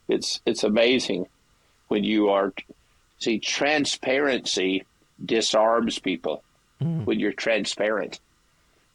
it's, 0.08 0.40
it's 0.46 0.64
amazing 0.64 1.26
when 1.88 2.04
you 2.04 2.30
are 2.30 2.52
See, 3.20 3.38
transparency 3.38 4.84
disarms 5.22 5.98
people 5.98 6.42
mm. 6.82 7.04
when 7.04 7.20
you're 7.20 7.34
transparent. 7.34 8.18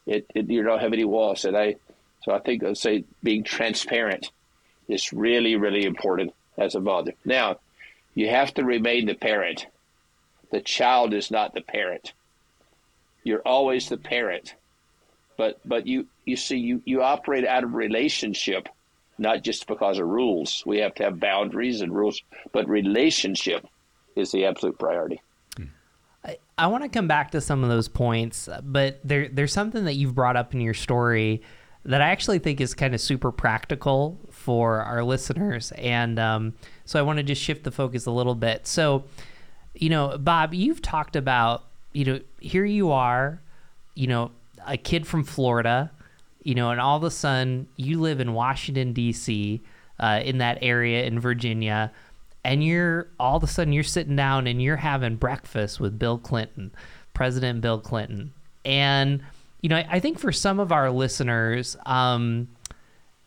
It, 0.07 0.25
it, 0.33 0.49
you 0.49 0.63
don't 0.63 0.81
have 0.81 0.93
any 0.93 1.03
walls, 1.03 1.45
and 1.45 1.55
I 1.55 1.75
so 2.23 2.31
I 2.31 2.39
think 2.39 2.63
I'd 2.63 2.75
say 2.75 3.03
being 3.21 3.43
transparent 3.43 4.31
is 4.87 5.13
really 5.13 5.55
really 5.57 5.85
important 5.85 6.33
as 6.57 6.73
a 6.73 6.79
mother. 6.79 7.13
Now, 7.23 7.59
you 8.15 8.29
have 8.29 8.53
to 8.55 8.63
remain 8.63 9.05
the 9.05 9.13
parent. 9.13 9.67
The 10.51 10.61
child 10.61 11.13
is 11.13 11.29
not 11.29 11.53
the 11.53 11.61
parent. 11.61 12.13
You're 13.23 13.41
always 13.45 13.89
the 13.89 13.97
parent, 13.97 14.55
but 15.37 15.59
but 15.65 15.85
you 15.85 16.07
you 16.25 16.37
see 16.37 16.57
you 16.57 16.81
you 16.85 17.01
operate 17.01 17.45
out 17.45 17.63
of 17.63 17.73
relationship, 17.73 18.69
not 19.17 19.43
just 19.43 19.67
because 19.67 19.99
of 19.99 20.07
rules. 20.07 20.63
We 20.65 20.77
have 20.79 20.95
to 20.95 21.03
have 21.03 21.19
boundaries 21.19 21.81
and 21.81 21.93
rules, 21.93 22.21
but 22.53 22.69
relationship 22.69 23.67
is 24.15 24.31
the 24.31 24.45
absolute 24.45 24.79
priority. 24.79 25.21
Hmm. 25.57 25.63
I, 26.23 26.37
I 26.57 26.67
want 26.67 26.83
to 26.83 26.89
come 26.89 27.07
back 27.07 27.31
to 27.31 27.41
some 27.41 27.63
of 27.63 27.69
those 27.69 27.87
points, 27.87 28.47
but 28.63 28.99
there 29.03 29.27
there's 29.27 29.53
something 29.53 29.85
that 29.85 29.95
you've 29.95 30.15
brought 30.15 30.37
up 30.37 30.53
in 30.53 30.61
your 30.61 30.75
story 30.75 31.41
that 31.83 32.01
I 32.01 32.09
actually 32.09 32.39
think 32.39 32.61
is 32.61 32.73
kind 32.73 32.95
of 32.95 33.01
super 33.01 33.31
practical 33.31 34.19
for 34.45 34.81
our 34.81 35.03
listeners, 35.03 35.71
and 35.71 36.19
um, 36.19 36.53
so 36.85 36.99
I 36.99 37.01
want 37.01 37.17
to 37.17 37.23
just 37.23 37.41
shift 37.41 37.63
the 37.63 37.71
focus 37.71 38.05
a 38.05 38.11
little 38.11 38.35
bit. 38.35 38.67
So, 38.67 39.05
you 39.73 39.89
know, 39.89 40.17
Bob, 40.19 40.53
you've 40.53 40.81
talked 40.83 41.15
about 41.15 41.63
you 41.93 42.05
know 42.05 42.19
here 42.39 42.63
you 42.65 42.91
are, 42.91 43.41
you 43.95 44.05
know, 44.05 44.31
a 44.67 44.77
kid 44.77 45.07
from 45.07 45.23
Florida, 45.23 45.89
you 46.43 46.53
know, 46.53 46.69
and 46.69 46.79
all 46.79 46.95
of 46.95 47.03
a 47.03 47.09
sudden 47.09 47.67
you 47.75 47.99
live 47.99 48.19
in 48.19 48.33
Washington 48.33 48.93
D.C. 48.93 49.61
Uh, 49.99 50.21
in 50.23 50.37
that 50.37 50.59
area 50.61 51.05
in 51.05 51.19
Virginia 51.19 51.91
and 52.43 52.63
you're 52.63 53.07
all 53.19 53.37
of 53.37 53.43
a 53.43 53.47
sudden 53.47 53.73
you're 53.73 53.83
sitting 53.83 54.15
down 54.15 54.45
and 54.45 54.61
you're 54.61 54.75
having 54.75 55.15
breakfast 55.15 55.79
with 55.79 55.97
Bill 55.97 56.19
Clinton, 56.19 56.71
President 57.15 57.59
Bill 57.59 57.79
Clinton, 57.79 58.33
and 58.63 59.23
you 59.61 59.69
know, 59.69 59.77
I, 59.77 59.87
I 59.93 59.99
think 59.99 60.19
for 60.19 60.31
some 60.31 60.59
of 60.59 60.71
our 60.71 60.91
listeners, 60.91 61.75
um, 61.87 62.47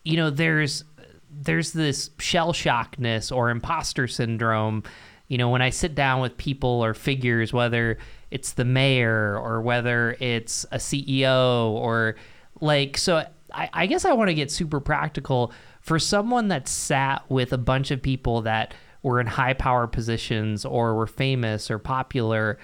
you 0.05 0.15
know, 0.15 0.29
there's 0.29 0.85
there's 1.31 1.71
this 1.71 2.09
shell 2.19 2.53
shockness 2.53 3.35
or 3.35 3.49
imposter 3.49 4.07
syndrome. 4.07 4.83
You 5.27 5.37
know, 5.37 5.49
when 5.49 5.61
I 5.61 5.69
sit 5.69 5.95
down 5.95 6.21
with 6.21 6.37
people 6.37 6.83
or 6.83 6.93
figures, 6.93 7.53
whether 7.53 7.97
it's 8.31 8.53
the 8.53 8.65
mayor 8.65 9.37
or 9.37 9.61
whether 9.61 10.15
it's 10.19 10.65
a 10.71 10.77
CEO 10.77 11.69
or 11.69 12.15
like, 12.61 12.97
so 12.97 13.25
I, 13.53 13.69
I 13.73 13.85
guess 13.85 14.05
I 14.05 14.13
want 14.13 14.29
to 14.29 14.33
get 14.33 14.51
super 14.51 14.79
practical 14.79 15.51
for 15.81 15.99
someone 15.99 16.49
that 16.49 16.67
sat 16.67 17.29
with 17.29 17.53
a 17.53 17.57
bunch 17.57 17.91
of 17.91 18.01
people 18.01 18.41
that 18.41 18.73
were 19.01 19.19
in 19.19 19.27
high 19.27 19.53
power 19.53 19.87
positions 19.87 20.65
or 20.65 20.95
were 20.95 21.07
famous 21.07 21.71
or 21.71 21.79
popular. 21.79 22.57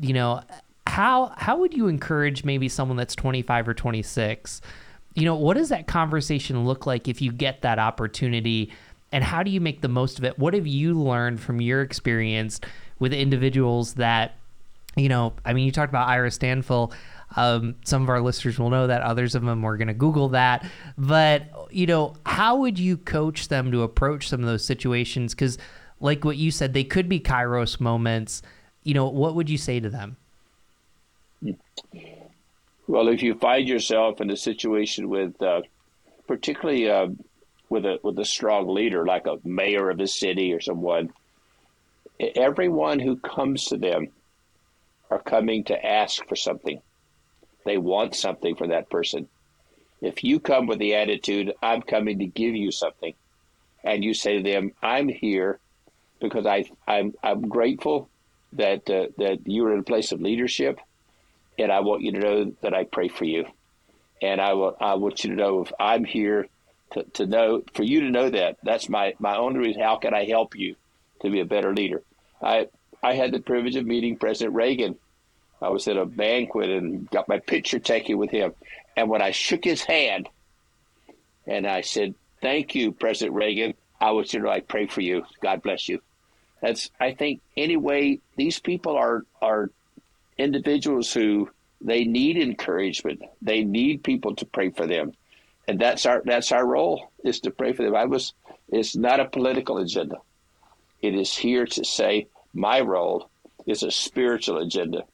You 0.00 0.12
know, 0.12 0.42
how 0.86 1.32
how 1.36 1.58
would 1.58 1.74
you 1.74 1.88
encourage 1.88 2.44
maybe 2.44 2.68
someone 2.68 2.96
that's 2.96 3.14
25 3.14 3.68
or 3.68 3.74
26 3.74 4.60
you 5.18 5.24
know 5.24 5.34
what 5.34 5.56
does 5.56 5.70
that 5.70 5.86
conversation 5.86 6.64
look 6.64 6.86
like 6.86 7.08
if 7.08 7.20
you 7.20 7.32
get 7.32 7.62
that 7.62 7.78
opportunity? 7.78 8.72
And 9.10 9.24
how 9.24 9.42
do 9.42 9.50
you 9.50 9.60
make 9.60 9.80
the 9.80 9.88
most 9.88 10.18
of 10.18 10.24
it? 10.24 10.38
What 10.38 10.54
have 10.54 10.66
you 10.66 10.94
learned 10.94 11.40
from 11.40 11.60
your 11.60 11.82
experience 11.82 12.60
with 12.98 13.12
individuals 13.12 13.94
that 13.94 14.34
you 14.96 15.08
know 15.08 15.32
i 15.44 15.52
mean 15.52 15.64
you 15.64 15.70
talked 15.70 15.90
about 15.90 16.08
ira 16.08 16.28
stanphill 16.28 16.92
um, 17.36 17.76
some 17.84 18.02
of 18.02 18.08
our 18.08 18.20
listeners 18.20 18.58
will 18.58 18.70
know 18.70 18.86
that 18.86 19.02
others 19.02 19.34
of 19.34 19.44
them 19.44 19.64
are 19.64 19.76
going 19.76 19.88
to 19.88 19.94
google 19.94 20.30
that. 20.30 20.64
But 20.96 21.44
you 21.70 21.86
know 21.86 22.14
how 22.24 22.56
would 22.56 22.78
you 22.78 22.96
coach 22.96 23.48
them 23.48 23.70
to 23.72 23.82
approach 23.82 24.28
some 24.28 24.40
of 24.40 24.46
those 24.46 24.64
situations? 24.64 25.34
Because 25.34 25.58
like 26.00 26.24
what 26.24 26.36
you 26.36 26.50
said 26.50 26.72
they 26.72 26.84
could 26.84 27.08
be 27.08 27.20
kairos 27.20 27.80
moments. 27.80 28.42
You 28.82 28.94
know 28.94 29.08
what 29.08 29.34
would 29.34 29.50
you 29.50 29.58
say 29.58 29.78
to 29.78 29.90
them 29.90 30.16
well, 32.88 33.08
if 33.08 33.22
you 33.22 33.34
find 33.34 33.68
yourself 33.68 34.22
in 34.22 34.30
a 34.30 34.36
situation 34.36 35.10
with, 35.10 35.40
uh, 35.42 35.60
particularly 36.26 36.90
uh, 36.90 37.08
with 37.68 37.84
a 37.84 37.98
with 38.02 38.18
a 38.18 38.24
strong 38.24 38.66
leader 38.66 39.04
like 39.04 39.26
a 39.26 39.36
mayor 39.44 39.90
of 39.90 40.00
a 40.00 40.06
city 40.06 40.54
or 40.54 40.60
someone, 40.60 41.10
everyone 42.18 42.98
who 42.98 43.16
comes 43.16 43.66
to 43.66 43.76
them 43.76 44.08
are 45.10 45.20
coming 45.20 45.64
to 45.64 45.86
ask 45.86 46.26
for 46.26 46.34
something. 46.34 46.80
They 47.66 47.76
want 47.76 48.16
something 48.16 48.56
from 48.56 48.70
that 48.70 48.88
person. 48.88 49.28
If 50.00 50.24
you 50.24 50.40
come 50.40 50.66
with 50.66 50.78
the 50.78 50.94
attitude, 50.94 51.52
"I'm 51.62 51.82
coming 51.82 52.20
to 52.20 52.26
give 52.26 52.56
you 52.56 52.70
something," 52.70 53.12
and 53.84 54.02
you 54.02 54.14
say 54.14 54.38
to 54.38 54.42
them, 54.42 54.72
"I'm 54.82 55.08
here 55.08 55.60
because 56.20 56.46
I 56.46 56.64
I'm 56.86 57.12
I'm 57.22 57.42
grateful 57.42 58.08
that 58.54 58.88
uh, 58.88 59.08
that 59.18 59.40
you're 59.44 59.74
in 59.74 59.80
a 59.80 59.90
place 59.92 60.10
of 60.10 60.22
leadership." 60.22 60.80
And 61.58 61.72
I 61.72 61.80
want 61.80 62.02
you 62.02 62.12
to 62.12 62.18
know 62.18 62.52
that 62.62 62.74
I 62.74 62.84
pray 62.84 63.08
for 63.08 63.24
you. 63.24 63.46
And 64.22 64.40
I, 64.40 64.54
will, 64.54 64.76
I 64.80 64.94
want 64.94 65.24
you 65.24 65.30
to 65.30 65.36
know 65.36 65.62
if 65.62 65.72
I'm 65.78 66.04
here 66.04 66.48
to, 66.92 67.04
to 67.14 67.26
know, 67.26 67.62
for 67.74 67.82
you 67.82 68.00
to 68.00 68.10
know 68.10 68.30
that. 68.30 68.56
That's 68.62 68.88
my, 68.88 69.14
my 69.18 69.36
only 69.36 69.60
reason. 69.60 69.82
How 69.82 69.96
can 69.96 70.14
I 70.14 70.24
help 70.24 70.56
you 70.56 70.76
to 71.22 71.30
be 71.30 71.40
a 71.40 71.44
better 71.44 71.74
leader? 71.74 72.02
I, 72.42 72.68
I 73.02 73.14
had 73.14 73.32
the 73.32 73.40
privilege 73.40 73.76
of 73.76 73.86
meeting 73.86 74.16
President 74.16 74.54
Reagan. 74.54 74.96
I 75.60 75.68
was 75.68 75.88
at 75.88 75.96
a 75.96 76.06
banquet 76.06 76.70
and 76.70 77.10
got 77.10 77.28
my 77.28 77.38
picture 77.38 77.78
taken 77.78 78.18
with 78.18 78.30
him. 78.30 78.54
And 78.96 79.08
when 79.08 79.22
I 79.22 79.32
shook 79.32 79.64
his 79.64 79.82
hand 79.82 80.28
and 81.46 81.66
I 81.66 81.80
said, 81.82 82.14
Thank 82.40 82.76
you, 82.76 82.92
President 82.92 83.34
Reagan, 83.36 83.74
I 84.00 84.22
to 84.22 84.38
know 84.38 84.48
I 84.48 84.60
pray 84.60 84.86
for 84.86 85.00
you. 85.00 85.24
God 85.42 85.62
bless 85.62 85.88
you. 85.88 86.00
That's, 86.60 86.90
I 87.00 87.14
think, 87.14 87.40
anyway, 87.56 88.20
these 88.36 88.60
people 88.60 88.96
are, 88.96 89.24
are 89.42 89.70
individuals 90.38 91.12
who 91.12 91.50
they 91.80 92.04
need 92.04 92.36
encouragement. 92.36 93.22
They 93.42 93.62
need 93.64 94.02
people 94.02 94.34
to 94.36 94.46
pray 94.46 94.70
for 94.70 94.86
them. 94.86 95.12
And 95.66 95.78
that's 95.78 96.06
our 96.06 96.22
that's 96.24 96.50
our 96.52 96.64
role 96.64 97.12
is 97.24 97.40
to 97.40 97.50
pray 97.50 97.72
for 97.72 97.82
them. 97.82 97.94
I 97.94 98.06
was 98.06 98.32
it's 98.68 98.96
not 98.96 99.20
a 99.20 99.26
political 99.28 99.78
agenda. 99.78 100.16
It 101.02 101.14
is 101.14 101.36
here 101.36 101.66
to 101.66 101.84
say 101.84 102.28
my 102.54 102.80
role 102.80 103.28
is 103.66 103.82
a 103.82 103.90
spiritual 103.90 104.58
agenda. 104.58 105.04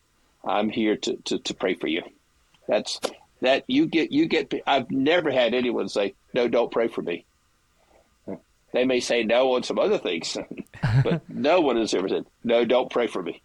I'm 0.44 0.68
here 0.70 0.96
to, 0.96 1.16
to, 1.16 1.38
to 1.38 1.54
pray 1.54 1.74
for 1.74 1.88
you. 1.88 2.02
That's 2.68 3.00
that 3.40 3.64
you 3.66 3.86
get 3.86 4.12
you 4.12 4.26
get 4.26 4.52
I've 4.66 4.90
never 4.90 5.30
had 5.30 5.54
anyone 5.54 5.88
say, 5.88 6.14
No, 6.32 6.48
don't 6.48 6.70
pray 6.70 6.88
for 6.88 7.02
me. 7.02 7.26
They 8.72 8.84
may 8.84 9.00
say 9.00 9.22
no 9.22 9.54
on 9.54 9.62
some 9.62 9.78
other 9.78 9.98
things, 9.98 10.36
but 11.04 11.28
no 11.28 11.60
one 11.60 11.76
has 11.76 11.94
ever 11.94 12.08
said, 12.08 12.26
No, 12.42 12.64
don't 12.64 12.90
pray 12.90 13.06
for 13.06 13.22
me. 13.22 13.42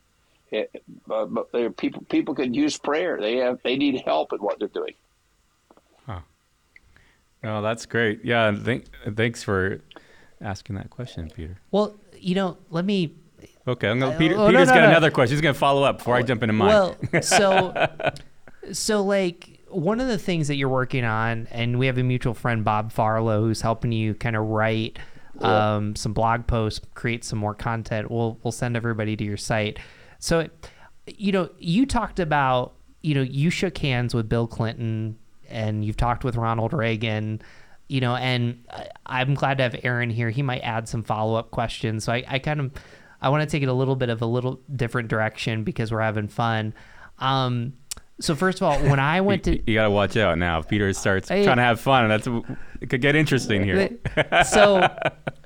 It, 0.51 0.83
uh, 1.11 1.25
but 1.25 1.77
people 1.77 2.03
people 2.09 2.33
can 2.33 2.53
use 2.53 2.77
prayer. 2.77 3.19
They 3.19 3.37
have 3.37 3.59
they 3.63 3.75
need 3.75 4.01
help 4.05 4.33
in 4.33 4.39
what 4.39 4.59
they're 4.59 4.67
doing. 4.67 4.93
Huh. 6.05 6.21
Oh, 7.43 7.61
that's 7.61 7.85
great. 7.85 8.23
Yeah, 8.23 8.51
th- 8.51 8.85
thanks 9.15 9.43
for 9.43 9.81
asking 10.41 10.75
that 10.77 10.89
question, 10.89 11.29
Peter. 11.29 11.59
Well, 11.71 11.95
you 12.17 12.35
know, 12.35 12.57
let 12.69 12.85
me. 12.85 13.15
Okay, 13.67 13.87
I'm 13.87 13.99
gonna, 13.99 14.17
Peter, 14.17 14.35
uh, 14.37 14.47
Peter's 14.47 14.67
no, 14.67 14.73
no, 14.73 14.79
got 14.79 14.85
no. 14.85 14.89
another 14.89 15.11
question. 15.11 15.35
He's 15.35 15.41
gonna 15.41 15.53
follow 15.53 15.83
up 15.83 15.99
before 15.99 16.15
I 16.15 16.23
jump 16.23 16.41
into 16.41 16.53
mine. 16.53 16.69
Well, 16.69 17.21
so, 17.21 17.87
so 18.71 19.03
like 19.03 19.59
one 19.69 19.99
of 19.99 20.07
the 20.07 20.17
things 20.17 20.47
that 20.47 20.55
you're 20.55 20.69
working 20.69 21.05
on, 21.05 21.47
and 21.51 21.77
we 21.77 21.85
have 21.85 21.99
a 21.99 22.03
mutual 22.03 22.33
friend, 22.33 22.63
Bob 22.63 22.91
Farlow, 22.91 23.41
who's 23.41 23.61
helping 23.61 23.91
you 23.91 24.15
kind 24.15 24.35
of 24.35 24.47
write 24.47 24.97
um, 25.41 25.95
some 25.95 26.13
blog 26.13 26.47
posts, 26.47 26.81
create 26.95 27.23
some 27.23 27.37
more 27.37 27.53
content. 27.53 28.09
We'll 28.09 28.39
we'll 28.43 28.51
send 28.51 28.75
everybody 28.75 29.15
to 29.15 29.23
your 29.23 29.37
site 29.37 29.77
so, 30.19 30.47
you 31.07 31.31
know, 31.31 31.49
you 31.57 31.85
talked 31.85 32.19
about, 32.19 32.73
you 33.01 33.15
know, 33.15 33.21
you 33.21 33.49
shook 33.49 33.77
hands 33.77 34.13
with 34.13 34.29
Bill 34.29 34.47
Clinton 34.47 35.17
and 35.47 35.83
you've 35.83 35.97
talked 35.97 36.23
with 36.23 36.35
Ronald 36.35 36.73
Reagan, 36.73 37.41
you 37.87 38.01
know, 38.01 38.15
and 38.15 38.63
I'm 39.05 39.33
glad 39.33 39.57
to 39.57 39.63
have 39.63 39.75
Aaron 39.83 40.09
here. 40.09 40.29
He 40.29 40.43
might 40.43 40.59
add 40.59 40.87
some 40.87 41.03
follow 41.03 41.35
up 41.35 41.51
questions. 41.51 42.03
So 42.03 42.13
I, 42.13 42.23
I 42.27 42.39
kind 42.39 42.59
of, 42.59 42.71
I 43.21 43.29
want 43.29 43.41
to 43.41 43.47
take 43.49 43.63
it 43.63 43.69
a 43.69 43.73
little 43.73 43.95
bit 43.95 44.09
of 44.09 44.21
a 44.21 44.25
little 44.25 44.59
different 44.75 45.07
direction 45.07 45.63
because 45.63 45.91
we're 45.91 46.01
having 46.01 46.27
fun. 46.27 46.73
Um, 47.17 47.73
so 48.19 48.35
first 48.35 48.59
of 48.59 48.63
all, 48.63 48.77
when 48.89 48.99
I 48.99 49.21
went 49.21 49.45
to, 49.45 49.57
you, 49.69 49.75
got 49.75 49.83
to 49.83 49.91
watch 49.91 50.17
out 50.17 50.37
now. 50.37 50.59
If 50.59 50.67
Peter 50.67 50.91
starts 50.93 51.31
I, 51.31 51.43
trying 51.43 51.57
to 51.57 51.63
have 51.63 51.79
fun, 51.79 52.09
and 52.09 52.11
that's 52.11 52.27
it 52.81 52.89
could 52.89 53.01
get 53.01 53.15
interesting 53.15 53.63
here. 53.63 53.89
so, 54.45 54.87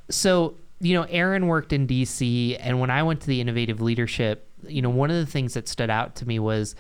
so 0.10 0.56
you 0.80 0.96
know, 0.96 1.04
Aaron 1.10 1.48
worked 1.48 1.72
in 1.72 1.88
DC, 1.88 2.58
and 2.60 2.80
when 2.80 2.90
I 2.90 3.04
went 3.04 3.22
to 3.22 3.28
the 3.28 3.40
Innovative 3.40 3.80
Leadership 3.82 4.50
you 4.68 4.82
know, 4.82 4.90
one 4.90 5.12
of 5.12 5.18
the 5.18 5.26
things 5.26 5.54
that 5.54 5.68
stood 5.68 5.90
out 5.90 6.16
to 6.16 6.28
me 6.28 6.40
was 6.40 6.76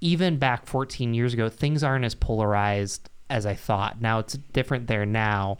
even 0.00 0.38
back 0.38 0.66
14 0.66 1.14
years 1.14 1.34
ago, 1.34 1.48
things 1.48 1.82
aren't 1.82 2.04
as 2.04 2.14
polarized 2.14 3.08
as 3.30 3.46
I 3.46 3.54
thought. 3.54 4.00
Now 4.00 4.18
it's 4.18 4.34
different 4.52 4.86
there 4.86 5.06
now. 5.06 5.58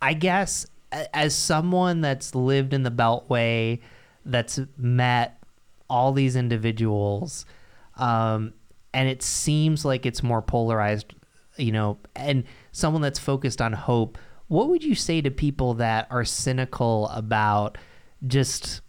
I 0.00 0.14
guess 0.14 0.66
as 1.12 1.34
someone 1.34 2.00
that's 2.00 2.34
lived 2.34 2.72
in 2.72 2.82
the 2.82 2.90
Beltway, 2.90 3.80
that's 4.24 4.60
met 4.76 5.42
all 5.88 6.12
these 6.12 6.36
individuals, 6.36 7.46
um, 7.96 8.52
and 8.92 9.08
it 9.08 9.22
seems 9.22 9.84
like 9.84 10.06
it's 10.06 10.22
more 10.22 10.42
polarized, 10.42 11.14
you 11.56 11.72
know, 11.72 11.98
and 12.14 12.44
someone 12.72 13.02
that's 13.02 13.18
focused 13.18 13.60
on 13.60 13.72
hope. 13.72 14.18
What 14.48 14.68
would 14.68 14.82
you 14.82 14.94
say 14.94 15.20
to 15.20 15.30
people 15.30 15.74
that 15.74 16.06
are 16.10 16.24
cynical 16.24 17.08
about 17.08 17.78
just, 18.26 18.80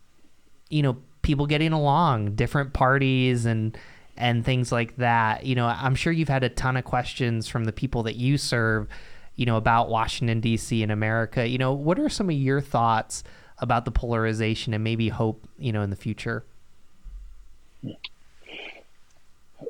you 0.69 0.81
know, 0.81 0.97
people 1.27 1.45
getting 1.45 1.73
along, 1.73 2.35
different 2.35 2.71
parties 2.71 3.45
and 3.45 3.77
and 4.15 4.43
things 4.43 4.71
like 4.71 4.95
that. 4.95 5.45
You 5.45 5.55
know, 5.55 5.67
I'm 5.67 5.93
sure 5.93 6.11
you've 6.11 6.29
had 6.29 6.43
a 6.43 6.49
ton 6.49 6.77
of 6.77 6.85
questions 6.85 7.47
from 7.47 7.65
the 7.65 7.73
people 7.73 8.03
that 8.03 8.15
you 8.15 8.37
serve, 8.37 8.87
you 9.35 9.45
know, 9.45 9.57
about 9.57 9.89
Washington 9.89 10.39
D.C. 10.39 10.81
and 10.81 10.91
America. 10.91 11.45
You 11.45 11.57
know, 11.57 11.73
what 11.73 11.99
are 11.99 12.09
some 12.09 12.29
of 12.29 12.35
your 12.35 12.61
thoughts 12.61 13.23
about 13.59 13.83
the 13.83 13.91
polarization 13.91 14.73
and 14.73 14.83
maybe 14.83 15.09
hope, 15.09 15.47
you 15.59 15.73
know, 15.73 15.81
in 15.81 15.89
the 15.89 15.97
future? 15.97 16.45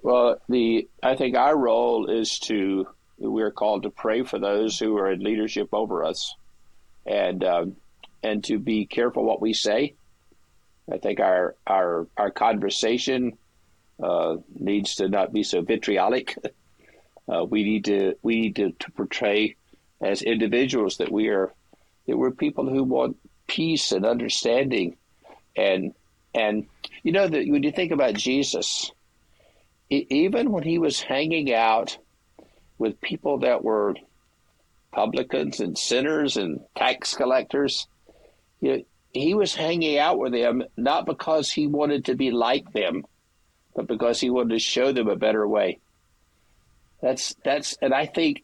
Well, 0.03 0.39
the 0.47 0.87
I 1.01 1.15
think 1.15 1.35
our 1.35 1.57
role 1.57 2.07
is 2.07 2.37
to 2.39 2.87
we're 3.17 3.51
called 3.51 3.83
to 3.83 3.89
pray 3.89 4.21
for 4.21 4.37
those 4.37 4.77
who 4.77 4.95
are 4.97 5.11
in 5.11 5.21
leadership 5.21 5.69
over 5.73 6.03
us, 6.05 6.35
and 7.07 7.43
um, 7.43 7.77
and 8.21 8.43
to 8.43 8.59
be 8.59 8.85
careful 8.85 9.23
what 9.23 9.41
we 9.41 9.53
say, 9.53 9.95
I 10.91 10.97
think 10.97 11.19
our 11.19 11.55
our 11.65 12.07
our 12.17 12.31
conversation 12.31 13.38
uh, 14.01 14.38
needs 14.53 14.95
to 14.95 15.09
not 15.09 15.33
be 15.33 15.43
so 15.43 15.61
vitriolic. 15.61 16.35
Uh, 17.29 17.43
we 17.43 17.61
need 17.61 17.83
to 17.83 18.15
we 18.21 18.39
need 18.39 18.55
to, 18.55 18.71
to, 18.71 18.89
portray 18.91 19.53
as 19.99 20.21
individuals 20.21 20.95
that 20.95 21.11
we 21.11 21.27
are 21.27 21.53
that 22.07 22.15
we're 22.15 22.31
people 22.31 22.69
who 22.69 22.85
want 22.85 23.17
peace 23.47 23.91
and 23.91 24.05
understanding, 24.05 24.95
and 25.53 25.93
and 26.33 26.67
you 27.03 27.11
know 27.11 27.27
that 27.27 27.45
when 27.49 27.63
you 27.63 27.71
think 27.73 27.91
about 27.91 28.13
Jesus, 28.13 28.93
even 29.89 30.53
when 30.53 30.63
he 30.63 30.77
was 30.77 31.01
hanging 31.01 31.53
out 31.53 31.97
with 32.77 33.01
people 33.01 33.39
that 33.39 33.61
were 33.61 33.95
publicans 34.93 35.59
and 35.59 35.77
sinners 35.77 36.38
and 36.38 36.61
tax 36.77 37.13
collectors, 37.13 37.88
you 38.61 38.71
know, 38.77 38.83
he 39.20 39.34
was 39.34 39.55
hanging 39.55 39.97
out 39.97 40.18
with 40.18 40.34
them 40.34 40.63
not 40.76 41.05
because 41.05 41.51
he 41.51 41.68
wanted 41.68 42.05
to 42.05 42.15
be 42.15 42.32
like 42.32 42.72
them, 42.74 43.03
but 43.76 43.88
because 43.88 44.20
he 44.20 44.30
wanted 44.30 44.55
to 44.55 44.59
show 44.59 44.91
them 44.91 45.07
a 45.07 45.15
better 45.15 45.47
way. 45.47 45.80
That's 47.01 47.36
that's, 47.43 47.78
and 47.82 47.93
I 47.93 48.05
think 48.05 48.43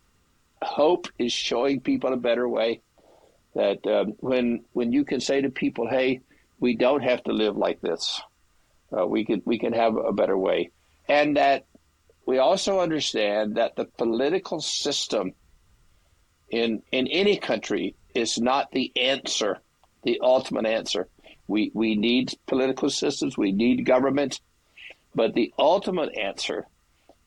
hope 0.62 1.08
is 1.18 1.34
showing 1.34 1.82
people 1.82 2.14
a 2.14 2.18
better 2.18 2.48
way. 2.48 2.82
That 3.56 3.86
um, 3.86 4.14
when 4.20 4.66
when 4.74 4.92
you 4.92 5.06
can 5.06 5.20
say 5.20 5.42
to 5.42 5.50
people, 5.50 5.88
"Hey, 5.88 6.22
we 6.60 6.76
don't 6.76 7.04
have 7.04 7.24
to 7.26 7.34
live 7.34 7.58
like 7.58 7.82
this. 7.82 8.22
Uh, 8.96 9.06
we 9.06 9.26
can 9.26 9.42
we 9.46 9.60
can 9.60 9.74
have 9.74 9.96
a 9.96 10.14
better 10.14 10.38
way," 10.38 10.72
and 11.08 11.38
that 11.38 11.66
we 12.26 12.38
also 12.38 12.80
understand 12.80 13.58
that 13.58 13.76
the 13.76 13.86
political 13.86 14.60
system 14.60 15.34
in 16.50 16.82
in 16.92 17.08
any 17.08 17.38
country 17.38 17.96
is 18.14 18.40
not 18.40 18.72
the 18.72 18.92
answer, 18.96 19.60
the 20.04 20.20
ultimate 20.22 20.66
answer. 20.66 21.08
We 21.48 21.72
we 21.74 21.96
need 21.96 22.34
political 22.48 22.90
systems, 22.90 23.38
we 23.38 23.52
need 23.52 23.86
government, 23.86 24.40
but 25.16 25.34
the 25.34 25.54
ultimate 25.58 26.18
answer 26.18 26.68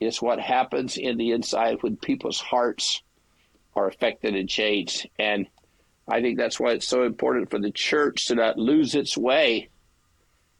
is 0.01 0.23
what 0.23 0.41
happens 0.41 0.97
in 0.97 1.17
the 1.17 1.33
inside 1.33 1.83
when 1.83 1.97
people's 1.97 2.41
hearts 2.41 3.03
are 3.75 3.89
affected 3.89 4.35
and 4.35 4.49
changed. 4.49 5.09
And 5.19 5.47
I 6.09 6.21
think 6.21 6.39
that's 6.39 6.61
why 6.61 6.73
it's 6.73 6.87
so 6.87 7.05
important 7.05 7.51
for 7.51 7.59
the 7.59 7.71
church 7.71 8.27
to 8.27 8.35
not 8.35 8.59
lose 8.59 8.95
its 8.95 9.17
way 9.17 9.69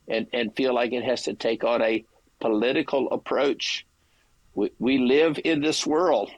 and, 0.09 0.27
and 0.33 0.55
feel 0.55 0.75
like 0.75 0.93
it 0.93 1.05
has 1.05 1.23
to 1.23 1.35
take 1.35 1.65
on 1.65 1.83
a 1.83 2.05
political 2.41 3.11
approach. 3.11 3.87
We, 4.55 4.73
we 4.79 4.99
live 4.99 5.39
in 5.45 5.61
this 5.61 5.87
world, 5.87 6.31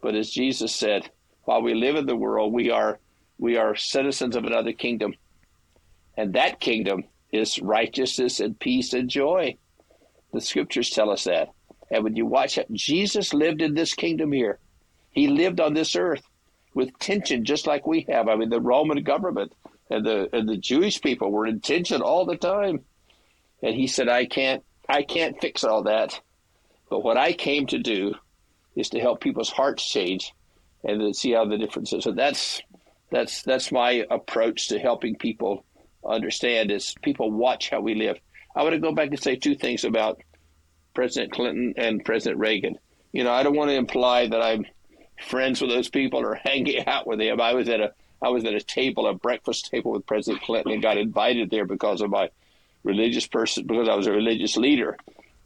but 0.00 0.14
as 0.14 0.30
Jesus 0.30 0.74
said, 0.74 1.10
while 1.44 1.62
we 1.62 1.74
live 1.74 1.96
in 1.96 2.06
the 2.06 2.16
world, 2.16 2.52
we 2.52 2.70
are 2.70 2.98
we 3.38 3.56
are 3.56 3.76
citizens 3.76 4.36
of 4.36 4.44
another 4.44 4.72
kingdom. 4.72 5.14
And 6.16 6.34
that 6.34 6.60
kingdom 6.60 7.04
is 7.32 7.60
righteousness 7.60 8.40
and 8.40 8.58
peace 8.58 8.92
and 8.92 9.08
joy. 9.08 9.56
The 10.32 10.40
scriptures 10.40 10.90
tell 10.90 11.10
us 11.10 11.24
that. 11.24 11.48
And 11.90 12.04
when 12.04 12.16
you 12.16 12.26
watch 12.26 12.58
it, 12.58 12.70
Jesus 12.72 13.32
lived 13.32 13.62
in 13.62 13.74
this 13.74 13.94
kingdom 13.94 14.32
here. 14.32 14.58
He 15.10 15.28
lived 15.28 15.60
on 15.60 15.74
this 15.74 15.96
earth 15.96 16.22
with 16.74 16.98
tension, 16.98 17.44
just 17.44 17.66
like 17.66 17.86
we 17.86 18.06
have. 18.08 18.28
I 18.28 18.36
mean, 18.36 18.50
the 18.50 18.60
Roman 18.60 19.02
government 19.02 19.52
and 19.90 20.04
the 20.04 20.28
and 20.36 20.48
the 20.48 20.56
Jewish 20.56 21.00
people 21.00 21.30
were 21.30 21.46
in 21.46 21.60
tension 21.60 22.02
all 22.02 22.26
the 22.26 22.36
time. 22.36 22.84
And 23.62 23.74
he 23.74 23.86
said, 23.86 24.08
"I 24.08 24.26
can't, 24.26 24.62
I 24.88 25.02
can't 25.02 25.40
fix 25.40 25.64
all 25.64 25.84
that. 25.84 26.20
But 26.90 27.02
what 27.02 27.16
I 27.16 27.32
came 27.32 27.66
to 27.68 27.78
do 27.78 28.14
is 28.76 28.90
to 28.90 29.00
help 29.00 29.20
people's 29.20 29.50
hearts 29.50 29.88
change, 29.88 30.32
and 30.84 31.00
to 31.00 31.14
see 31.14 31.32
how 31.32 31.46
the 31.46 31.58
difference 31.58 31.92
is. 31.92 32.06
And 32.06 32.18
that's 32.18 32.60
that's 33.10 33.42
that's 33.42 33.72
my 33.72 34.04
approach 34.10 34.68
to 34.68 34.78
helping 34.78 35.16
people 35.16 35.64
understand. 36.04 36.70
Is 36.70 36.94
people 37.02 37.30
watch 37.30 37.70
how 37.70 37.80
we 37.80 37.94
live. 37.94 38.18
I 38.54 38.62
want 38.62 38.74
to 38.74 38.80
go 38.80 38.92
back 38.92 39.08
and 39.08 39.22
say 39.22 39.36
two 39.36 39.54
things 39.54 39.84
about 39.84 40.20
President 40.94 41.32
Clinton 41.32 41.74
and 41.76 42.04
President 42.04 42.40
Reagan. 42.40 42.78
You 43.12 43.24
know, 43.24 43.32
I 43.32 43.42
don't 43.42 43.56
want 43.56 43.70
to 43.70 43.76
imply 43.76 44.26
that 44.26 44.42
I'm 44.42 44.66
friends 45.26 45.60
with 45.60 45.70
those 45.70 45.88
people 45.88 46.20
or 46.20 46.34
hanging 46.44 46.86
out 46.86 47.06
with 47.06 47.18
them. 47.18 47.40
I 47.40 47.54
was 47.54 47.68
at 47.68 47.80
a 47.80 47.92
I 48.20 48.30
was 48.30 48.44
at 48.44 48.54
a 48.54 48.60
table, 48.60 49.06
a 49.06 49.14
breakfast 49.14 49.70
table 49.70 49.92
with 49.92 50.06
President 50.06 50.42
Clinton, 50.42 50.72
and 50.72 50.82
got 50.82 50.98
invited 50.98 51.50
there 51.50 51.64
because 51.64 52.00
of 52.00 52.10
my 52.10 52.30
religious 52.82 53.26
person, 53.26 53.64
because 53.66 53.88
I 53.88 53.94
was 53.94 54.08
a 54.08 54.12
religious 54.12 54.56
leader, 54.56 54.96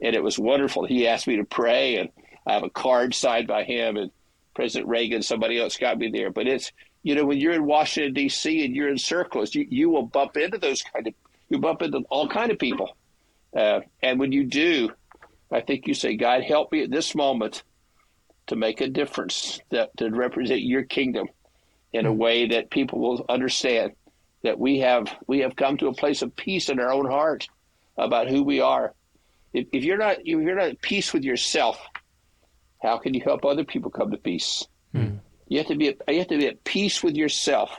and 0.01 0.15
it 0.15 0.23
was 0.23 0.39
wonderful. 0.39 0.85
He 0.85 1.07
asked 1.07 1.27
me 1.27 1.35
to 1.37 1.43
pray, 1.43 1.97
and 1.97 2.09
I 2.47 2.53
have 2.53 2.63
a 2.63 2.69
card 2.69 3.13
signed 3.13 3.47
by 3.47 3.63
him, 3.63 3.97
and 3.97 4.11
President 4.55 4.89
Reagan, 4.89 5.21
somebody 5.21 5.59
else 5.59 5.77
got 5.77 5.99
me 5.99 6.09
there. 6.09 6.31
But 6.31 6.47
it's 6.47 6.71
you 7.03 7.15
know 7.15 7.25
when 7.25 7.39
you're 7.39 7.53
in 7.53 7.65
Washington 7.65 8.13
D.C. 8.13 8.65
and 8.65 8.75
you're 8.75 8.89
in 8.89 8.97
circles, 8.97 9.53
you 9.53 9.67
you 9.69 9.89
will 9.89 10.03
bump 10.03 10.37
into 10.37 10.57
those 10.57 10.81
kind 10.81 11.07
of 11.07 11.13
you 11.49 11.59
bump 11.59 11.81
into 11.81 11.99
all 12.09 12.27
kind 12.27 12.51
of 12.51 12.57
people, 12.57 12.95
uh, 13.55 13.81
and 14.01 14.19
when 14.19 14.31
you 14.31 14.45
do, 14.45 14.89
I 15.51 15.61
think 15.61 15.87
you 15.87 15.93
say, 15.93 16.15
God, 16.15 16.43
help 16.43 16.71
me 16.71 16.83
at 16.83 16.91
this 16.91 17.13
moment 17.13 17.63
to 18.47 18.55
make 18.55 18.81
a 18.81 18.87
difference 18.87 19.59
that 19.69 19.95
to 19.97 20.09
represent 20.09 20.61
your 20.61 20.83
kingdom 20.83 21.27
in 21.93 22.05
a 22.05 22.11
hmm. 22.11 22.17
way 22.17 22.47
that 22.47 22.71
people 22.71 22.99
will 22.99 23.25
understand 23.29 23.93
that 24.43 24.59
we 24.59 24.79
have 24.79 25.07
we 25.27 25.39
have 25.39 25.55
come 25.55 25.77
to 25.77 25.87
a 25.87 25.93
place 25.93 26.21
of 26.21 26.35
peace 26.35 26.69
in 26.69 26.79
our 26.79 26.91
own 26.91 27.05
heart 27.05 27.47
about 27.97 28.29
who 28.29 28.43
we 28.43 28.59
are. 28.59 28.93
If, 29.53 29.67
if 29.71 29.83
you're 29.83 29.97
not 29.97 30.19
if 30.19 30.25
you're 30.25 30.55
not 30.55 30.69
at 30.69 30.81
peace 30.81 31.13
with 31.13 31.23
yourself, 31.23 31.79
how 32.81 32.97
can 32.97 33.13
you 33.13 33.21
help 33.21 33.45
other 33.45 33.63
people 33.63 33.89
come 33.89 34.11
to 34.11 34.17
peace? 34.17 34.67
Mm. 34.93 35.19
You 35.47 35.59
have 35.59 35.67
to 35.67 35.75
be 35.75 35.89
at, 35.89 35.97
you 36.07 36.19
have 36.19 36.27
to 36.27 36.37
be 36.37 36.47
at 36.47 36.63
peace 36.63 37.03
with 37.03 37.15
yourself, 37.15 37.71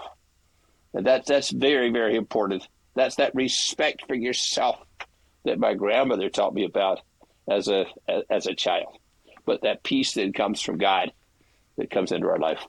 and 0.92 1.06
that's 1.06 1.28
that's 1.28 1.50
very 1.50 1.90
very 1.90 2.16
important. 2.16 2.66
That's 2.94 3.16
that 3.16 3.34
respect 3.34 4.04
for 4.06 4.14
yourself 4.14 4.78
that 5.44 5.58
my 5.58 5.74
grandmother 5.74 6.30
taught 6.30 6.54
me 6.54 6.64
about 6.64 7.00
as 7.48 7.68
a 7.68 7.86
as 8.30 8.46
a 8.46 8.54
child, 8.54 8.98
but 9.44 9.62
that 9.62 9.82
peace 9.82 10.14
that 10.14 10.34
comes 10.34 10.60
from 10.60 10.78
God 10.78 11.12
that 11.76 11.90
comes 11.90 12.12
into 12.12 12.28
our 12.28 12.38
life. 12.38 12.66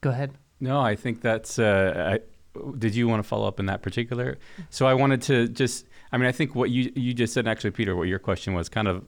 Go 0.00 0.10
ahead. 0.10 0.32
No, 0.60 0.80
I 0.80 0.96
think 0.96 1.20
that's. 1.20 1.58
Uh, 1.58 2.18
I, 2.18 2.60
did 2.78 2.94
you 2.94 3.06
want 3.06 3.22
to 3.22 3.28
follow 3.28 3.46
up 3.46 3.60
in 3.60 3.66
that 3.66 3.82
particular? 3.82 4.38
So 4.70 4.86
I 4.86 4.94
wanted 4.94 5.22
to 5.22 5.48
just. 5.48 5.86
I 6.12 6.18
mean, 6.18 6.26
I 6.26 6.32
think 6.32 6.54
what 6.54 6.70
you 6.70 6.92
you 6.94 7.14
just 7.14 7.32
said, 7.32 7.46
actually, 7.46 7.70
Peter, 7.70 7.94
what 7.96 8.08
your 8.08 8.18
question 8.18 8.54
was, 8.54 8.68
kind 8.68 8.88
of 8.88 9.04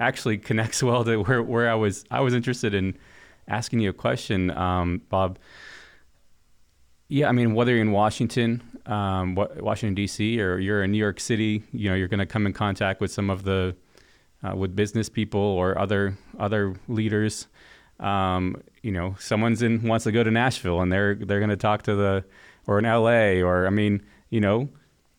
actually 0.00 0.38
connects 0.38 0.82
well 0.82 1.04
to 1.04 1.22
where 1.22 1.42
where 1.42 1.70
I 1.70 1.74
was. 1.74 2.04
I 2.10 2.20
was 2.20 2.34
interested 2.34 2.74
in 2.74 2.96
asking 3.48 3.80
you 3.80 3.90
a 3.90 3.94
question, 3.94 4.50
um, 4.50 5.02
Bob. 5.08 5.38
Yeah, 7.08 7.28
I 7.28 7.32
mean, 7.32 7.54
whether 7.54 7.72
you're 7.72 7.82
in 7.82 7.92
Washington, 7.92 8.62
um, 8.86 9.34
Washington 9.34 9.94
D.C., 9.94 10.40
or 10.40 10.58
you're 10.58 10.82
in 10.82 10.92
New 10.92 10.98
York 10.98 11.20
City, 11.20 11.62
you 11.72 11.88
know, 11.88 11.94
you're 11.94 12.08
going 12.08 12.18
to 12.18 12.26
come 12.26 12.46
in 12.46 12.52
contact 12.52 13.00
with 13.00 13.12
some 13.12 13.30
of 13.30 13.44
the 13.44 13.76
uh, 14.42 14.54
with 14.56 14.74
business 14.74 15.08
people 15.08 15.40
or 15.40 15.78
other 15.78 16.16
other 16.38 16.74
leaders. 16.88 17.46
Um, 18.00 18.62
you 18.82 18.90
know, 18.90 19.16
someone's 19.18 19.62
in 19.62 19.86
wants 19.86 20.04
to 20.04 20.12
go 20.12 20.24
to 20.24 20.30
Nashville, 20.30 20.80
and 20.80 20.90
they're 20.90 21.14
they're 21.14 21.40
going 21.40 21.50
to 21.50 21.56
talk 21.56 21.82
to 21.82 21.94
the 21.94 22.24
or 22.66 22.78
in 22.78 22.84
L.A. 22.84 23.42
or 23.42 23.66
I 23.66 23.70
mean, 23.70 24.02
you 24.30 24.40
know, 24.40 24.68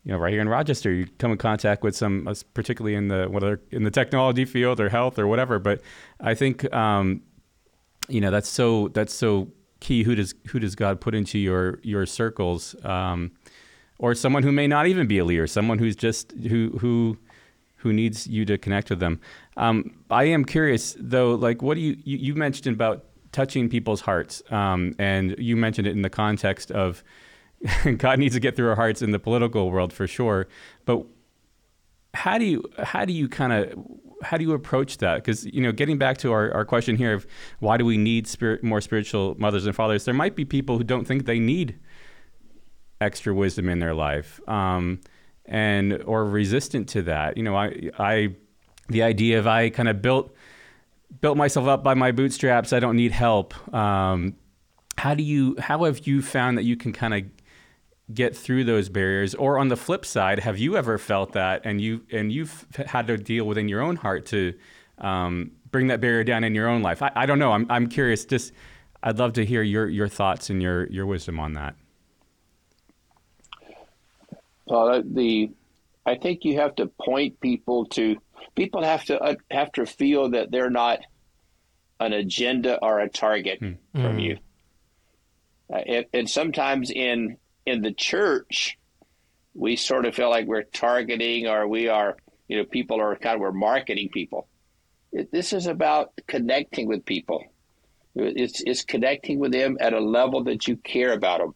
you 0.06 0.12
know, 0.12 0.18
right 0.18 0.32
here 0.32 0.42
in 0.42 0.50
Rochester, 0.50 0.94
you 0.94 1.08
come 1.18 1.32
in 1.32 1.38
contact 1.38 1.84
with 1.84 1.96
some, 1.96 2.32
particularly 2.54 2.96
in 2.96 3.08
the 3.08 3.28
whether 3.28 3.60
in 3.72 3.84
the 3.84 3.92
technology 3.92 4.46
field 4.46 4.80
or 4.80 4.90
health 4.90 5.18
or 5.18 5.28
whatever. 5.28 5.58
But 5.58 5.82
I 6.20 6.36
think, 6.36 6.72
um, 6.74 7.24
you 8.08 8.22
know, 8.22 8.32
that's 8.32 8.50
so 8.50 8.90
that's 8.90 9.14
so 9.14 9.50
key. 9.80 10.04
Who 10.04 10.16
does 10.16 10.34
who 10.48 10.60
does 10.60 10.76
God 10.76 11.02
put 11.02 11.16
into 11.16 11.40
your 11.40 11.80
your 11.84 12.06
circles, 12.06 12.76
um, 12.84 13.32
or 14.00 14.16
someone 14.16 14.44
who 14.44 14.52
may 14.52 14.68
not 14.68 14.88
even 14.88 15.08
be 15.08 15.18
a 15.18 15.26
leader, 15.26 15.48
someone 15.48 15.80
who's 15.80 15.96
just 15.96 16.32
who 16.34 16.78
who 16.80 17.18
who 17.78 17.94
needs 17.94 18.28
you 18.28 18.46
to 18.46 18.58
connect 18.58 18.90
with 18.90 19.00
them. 19.00 19.20
Um, 19.58 20.04
I 20.10 20.26
am 20.26 20.44
curious 20.46 20.96
though, 21.00 21.36
like 21.36 21.62
what 21.62 21.76
do 21.76 21.82
you 21.82 21.98
you, 22.04 22.18
you 22.18 22.36
mentioned 22.36 22.76
about 22.76 23.06
touching 23.32 23.70
people's 23.70 24.02
hearts, 24.02 24.42
um, 24.50 24.96
and 24.98 25.36
you 25.38 25.56
mentioned 25.56 25.88
it 25.88 25.92
in 25.92 26.02
the 26.02 26.10
context 26.10 26.72
of 26.72 27.04
God 27.98 28.20
needs 28.20 28.36
to 28.36 28.40
get 28.40 28.56
through 28.56 28.70
our 28.70 28.76
hearts 28.76 29.02
in 29.02 29.12
the 29.12 29.20
political 29.20 29.72
world 29.72 29.94
for 29.94 30.08
sure, 30.08 30.48
but 30.86 31.06
how 32.14 32.38
do 32.38 32.46
you 32.46 32.64
how 32.80 33.06
do 33.06 33.14
you 33.14 33.28
kind 33.28 33.54
of 33.54 33.74
how 34.26 34.38
do 34.38 34.44
you 34.44 34.54
approach 34.54 34.98
that? 34.98 35.16
Because 35.18 35.46
you 35.46 35.62
know, 35.62 35.72
getting 35.72 35.98
back 35.98 36.18
to 36.20 36.32
our, 36.32 36.52
our 36.54 36.66
question 36.66 36.96
here 36.96 37.14
of 37.14 37.28
why 37.60 37.78
do 37.78 37.86
we 37.86 37.98
need 37.98 38.28
spirit, 38.28 38.64
more 38.64 38.82
spiritual 38.82 39.36
mothers 39.38 39.66
and 39.66 39.76
fathers? 39.76 40.06
There 40.06 40.14
might 40.14 40.36
be 40.36 40.46
people 40.46 40.78
who 40.78 40.84
don't 40.84 41.06
think 41.06 41.26
they 41.26 41.40
need 41.40 41.80
extra 43.02 43.34
wisdom 43.34 43.70
in 43.70 43.80
their 43.80 43.94
life, 43.94 44.40
um, 44.48 45.00
and 45.46 46.02
or 46.04 46.26
resistant 46.26 46.90
to 46.90 47.04
that. 47.04 47.38
You 47.38 47.44
know, 47.44 47.56
I 47.56 47.92
I 48.00 48.36
the 48.90 49.04
idea 49.04 49.40
of 49.40 49.48
I 49.48 49.70
kind 49.70 49.90
of 49.90 50.02
built 50.02 50.34
built 51.22 51.38
myself 51.38 51.68
up 51.68 51.84
by 51.84 51.94
my 51.94 52.12
bootstraps. 52.12 52.74
I 52.74 52.80
don't 52.80 52.96
need 52.96 53.12
help. 53.12 53.54
Um, 53.74 54.36
how 54.98 55.14
do 55.14 55.24
you 55.24 55.56
how 55.60 55.84
have 55.84 56.08
you 56.08 56.22
found 56.22 56.58
that 56.58 56.64
you 56.64 56.76
can 56.76 56.94
kind 56.94 57.14
of 57.14 57.24
get 58.14 58.36
through 58.36 58.64
those 58.64 58.90
barriers? 58.90 59.36
Or 59.36 59.58
on 59.58 59.68
the 59.68 59.78
flip 59.78 60.06
side 60.06 60.40
have 60.40 60.58
you 60.58 60.78
ever 60.78 60.98
felt 60.98 61.34
that 61.34 61.62
and 61.66 61.82
you 61.82 62.04
and 62.12 62.32
you've 62.32 62.66
had 62.86 63.08
to 63.08 63.18
deal 63.18 63.46
within 63.46 63.68
your 63.68 63.82
own 63.82 63.96
heart 63.96 64.26
to 64.28 64.54
um, 65.00 65.52
bring 65.72 65.88
that 65.88 66.02
barrier 66.02 66.24
down 66.24 66.44
in 66.44 66.56
your 66.56 66.68
own 66.68 66.82
life? 66.82 67.02
I, 67.02 67.12
I, 67.16 67.26
don't 67.26 67.40
know. 67.40 67.52
I'm, 67.52 67.66
I'm 67.70 67.88
curious. 67.88 68.26
Just 68.26 68.54
i'd 69.04 69.20
love 69.20 69.34
to 69.34 69.46
hear 69.46 69.62
your 69.62 69.88
your 69.88 70.08
thoughts 70.08 70.50
and 70.50 70.62
your 70.62 70.88
your 70.88 71.06
wisdom 71.06 71.40
on 71.40 71.54
that. 71.54 71.76
Well 74.66 75.02
the 75.04 75.52
i 76.06 76.16
think 76.16 76.44
you 76.44 76.60
have 76.60 76.76
to 76.76 76.88
point 76.88 77.40
people 77.40 77.86
to 77.86 78.18
people 78.56 78.84
have 78.84 79.06
to 79.06 79.20
uh, 79.20 79.36
have 79.52 79.72
to 79.74 79.86
feel 79.86 80.30
that 80.32 80.52
they're 80.52 80.70
not 80.70 81.00
an 82.00 82.14
agenda 82.14 82.78
or 82.82 83.00
a 83.00 83.10
target 83.10 83.62
mm. 83.62 83.78
from 83.94 84.18
mm. 84.18 84.24
you. 84.24 84.38
Uh, 85.74 85.78
and, 85.78 86.06
and 86.14 86.30
sometimes 86.30 86.92
in 86.92 87.38
in 87.66 87.82
the 87.82 87.92
church, 87.92 88.78
we 89.54 89.76
sort 89.76 90.06
of 90.06 90.16
feel 90.16 90.30
like 90.30 90.46
we're 90.46 90.64
targeting 90.64 91.48
or 91.48 91.68
we 91.68 91.88
are, 91.88 92.18
you 92.48 92.58
know, 92.58 92.66
people 92.66 93.02
are 93.02 93.16
kind 93.16 93.36
of, 93.36 93.42
we're 93.42 93.52
marketing 93.52 94.10
people. 94.14 94.48
It, 95.12 95.32
this 95.32 95.54
is 95.54 95.66
about 95.68 96.12
connecting 96.28 96.88
with 96.88 97.06
people. 97.06 97.44
It's, 98.16 98.62
it's 98.62 98.84
connecting 98.84 99.40
with 99.40 99.52
them 99.52 99.78
at 99.80 99.94
a 99.94 100.00
level 100.00 100.44
that 100.46 100.68
you 100.68 100.78
care 100.78 101.14
about 101.14 101.40
them. 101.40 101.56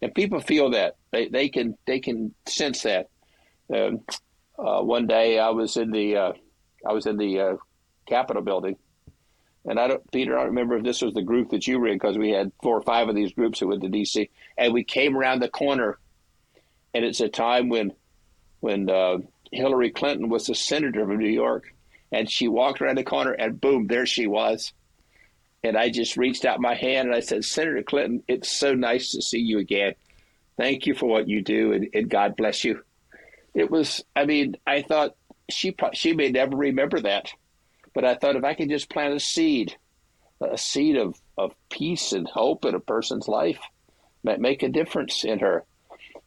And 0.00 0.14
people 0.14 0.40
feel 0.40 0.70
that 0.70 0.96
they, 1.10 1.28
they 1.28 1.48
can, 1.48 1.76
they 1.86 2.00
can 2.00 2.34
sense 2.46 2.82
that. 2.82 3.08
Um, 3.74 4.00
uh, 4.58 4.82
one 4.82 5.06
day 5.06 5.38
I 5.38 5.50
was 5.50 5.76
in 5.76 5.90
the, 5.90 6.16
uh, 6.16 6.32
I 6.86 6.92
was 6.92 7.06
in 7.06 7.16
the 7.16 7.40
uh, 7.40 7.56
Capitol 8.08 8.42
building. 8.42 8.76
And 9.64 9.78
I 9.78 9.86
don't, 9.86 10.10
Peter, 10.10 10.36
I 10.36 10.40
don't 10.40 10.50
remember 10.50 10.76
if 10.76 10.84
this 10.84 11.02
was 11.02 11.14
the 11.14 11.22
group 11.22 11.50
that 11.50 11.66
you 11.66 11.78
were 11.78 11.86
in 11.86 11.94
because 11.94 12.18
we 12.18 12.30
had 12.30 12.50
four 12.62 12.76
or 12.76 12.82
five 12.82 13.08
of 13.08 13.14
these 13.14 13.32
groups 13.32 13.60
that 13.60 13.68
went 13.68 13.82
to 13.82 13.88
D.C. 13.88 14.28
And 14.58 14.72
we 14.72 14.82
came 14.82 15.16
around 15.16 15.40
the 15.40 15.48
corner, 15.48 15.98
and 16.94 17.04
it's 17.04 17.20
a 17.20 17.28
time 17.28 17.68
when, 17.68 17.92
when 18.60 18.90
uh, 18.90 19.18
Hillary 19.52 19.90
Clinton 19.90 20.28
was 20.28 20.46
the 20.46 20.54
senator 20.54 21.06
from 21.06 21.18
New 21.18 21.28
York, 21.28 21.72
and 22.10 22.30
she 22.30 22.48
walked 22.48 22.80
around 22.80 22.98
the 22.98 23.04
corner, 23.04 23.32
and 23.32 23.60
boom, 23.60 23.86
there 23.86 24.06
she 24.06 24.26
was. 24.26 24.72
And 25.62 25.76
I 25.76 25.90
just 25.90 26.16
reached 26.16 26.44
out 26.44 26.60
my 26.60 26.74
hand 26.74 27.08
and 27.08 27.16
I 27.16 27.20
said, 27.20 27.44
Senator 27.44 27.84
Clinton, 27.84 28.24
it's 28.26 28.50
so 28.50 28.74
nice 28.74 29.12
to 29.12 29.22
see 29.22 29.38
you 29.38 29.58
again. 29.60 29.94
Thank 30.56 30.86
you 30.86 30.94
for 30.94 31.06
what 31.06 31.28
you 31.28 31.40
do, 31.40 31.72
and, 31.72 31.88
and 31.94 32.10
God 32.10 32.36
bless 32.36 32.64
you. 32.64 32.82
It 33.54 33.70
was, 33.70 34.02
I 34.16 34.24
mean, 34.24 34.56
I 34.66 34.82
thought 34.82 35.14
she 35.48 35.74
she 35.92 36.14
may 36.14 36.30
never 36.30 36.56
remember 36.56 37.00
that, 37.00 37.32
but 37.94 38.04
I 38.04 38.14
thought 38.14 38.36
if 38.36 38.44
I 38.44 38.54
could 38.54 38.68
just 38.68 38.90
plant 38.90 39.14
a 39.14 39.20
seed, 39.20 39.76
a 40.40 40.58
seed 40.58 40.96
of, 40.96 41.20
of 41.36 41.54
peace 41.70 42.12
and 42.12 42.28
hope 42.28 42.64
in 42.64 42.74
a 42.74 42.80
person's 42.80 43.28
life, 43.28 43.60
might 44.24 44.40
make 44.40 44.62
a 44.62 44.68
difference 44.68 45.24
in 45.24 45.40
her. 45.40 45.64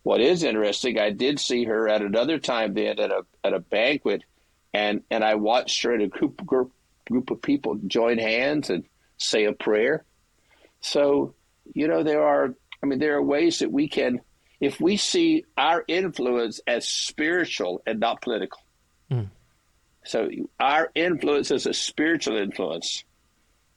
What 0.03 0.21
is 0.21 0.43
interesting, 0.43 0.99
I 0.99 1.11
did 1.11 1.39
see 1.39 1.65
her 1.65 1.89
at 1.89 2.01
another 2.01 2.37
time 2.37 2.73
then 2.73 2.99
at 2.99 3.11
a 3.11 3.25
at 3.43 3.53
a 3.53 3.59
banquet, 3.59 4.23
and 4.73 5.01
and 5.09 5.23
I 5.23 5.35
watched 5.35 5.81
her 5.83 5.93
and 5.93 6.03
a 6.03 6.07
group 6.07 6.45
group 6.45 6.71
group 7.07 7.31
of 7.31 7.41
people 7.41 7.79
join 7.87 8.17
hands 8.17 8.69
and 8.69 8.83
say 9.17 9.45
a 9.45 9.53
prayer. 9.53 10.03
So, 10.81 11.33
you 11.73 11.87
know, 11.87 12.03
there 12.03 12.23
are 12.23 12.53
I 12.85 12.87
mean, 12.87 12.99
there 12.99 13.15
are 13.15 13.23
ways 13.23 13.59
that 13.59 13.71
we 13.71 13.87
can, 13.87 14.21
if 14.59 14.79
we 14.79 14.97
see 14.97 15.43
our 15.57 15.83
influence 15.87 16.59
as 16.67 16.87
spiritual 16.87 17.81
and 17.87 17.99
not 17.99 18.21
political. 18.21 18.59
Mm. 19.11 19.29
So 20.05 20.29
our 20.59 20.91
influence 20.93 21.51
is 21.51 21.65
a 21.65 21.73
spiritual 21.73 22.37
influence, 22.37 23.03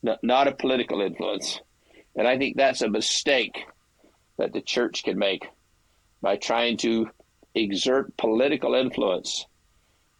not, 0.03 0.47
a 0.47 0.53
political 0.53 1.01
influence. 1.01 1.61
And 2.15 2.29
I 2.29 2.37
think 2.39 2.57
that's 2.57 2.83
a 2.83 2.89
mistake 2.89 3.65
that 4.37 4.53
the 4.53 4.61
church 4.61 5.05
can 5.05 5.19
make 5.19 5.47
by 6.21 6.37
trying 6.37 6.77
to 6.79 7.09
exert 7.55 8.17
political 8.17 8.75
influence. 8.75 9.47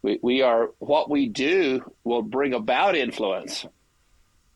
We, 0.01 0.19
we 0.21 0.41
are 0.41 0.69
what 0.79 1.09
we 1.09 1.27
do 1.27 1.81
will 2.03 2.21
bring 2.21 2.53
about 2.53 2.95
influence, 2.95 3.65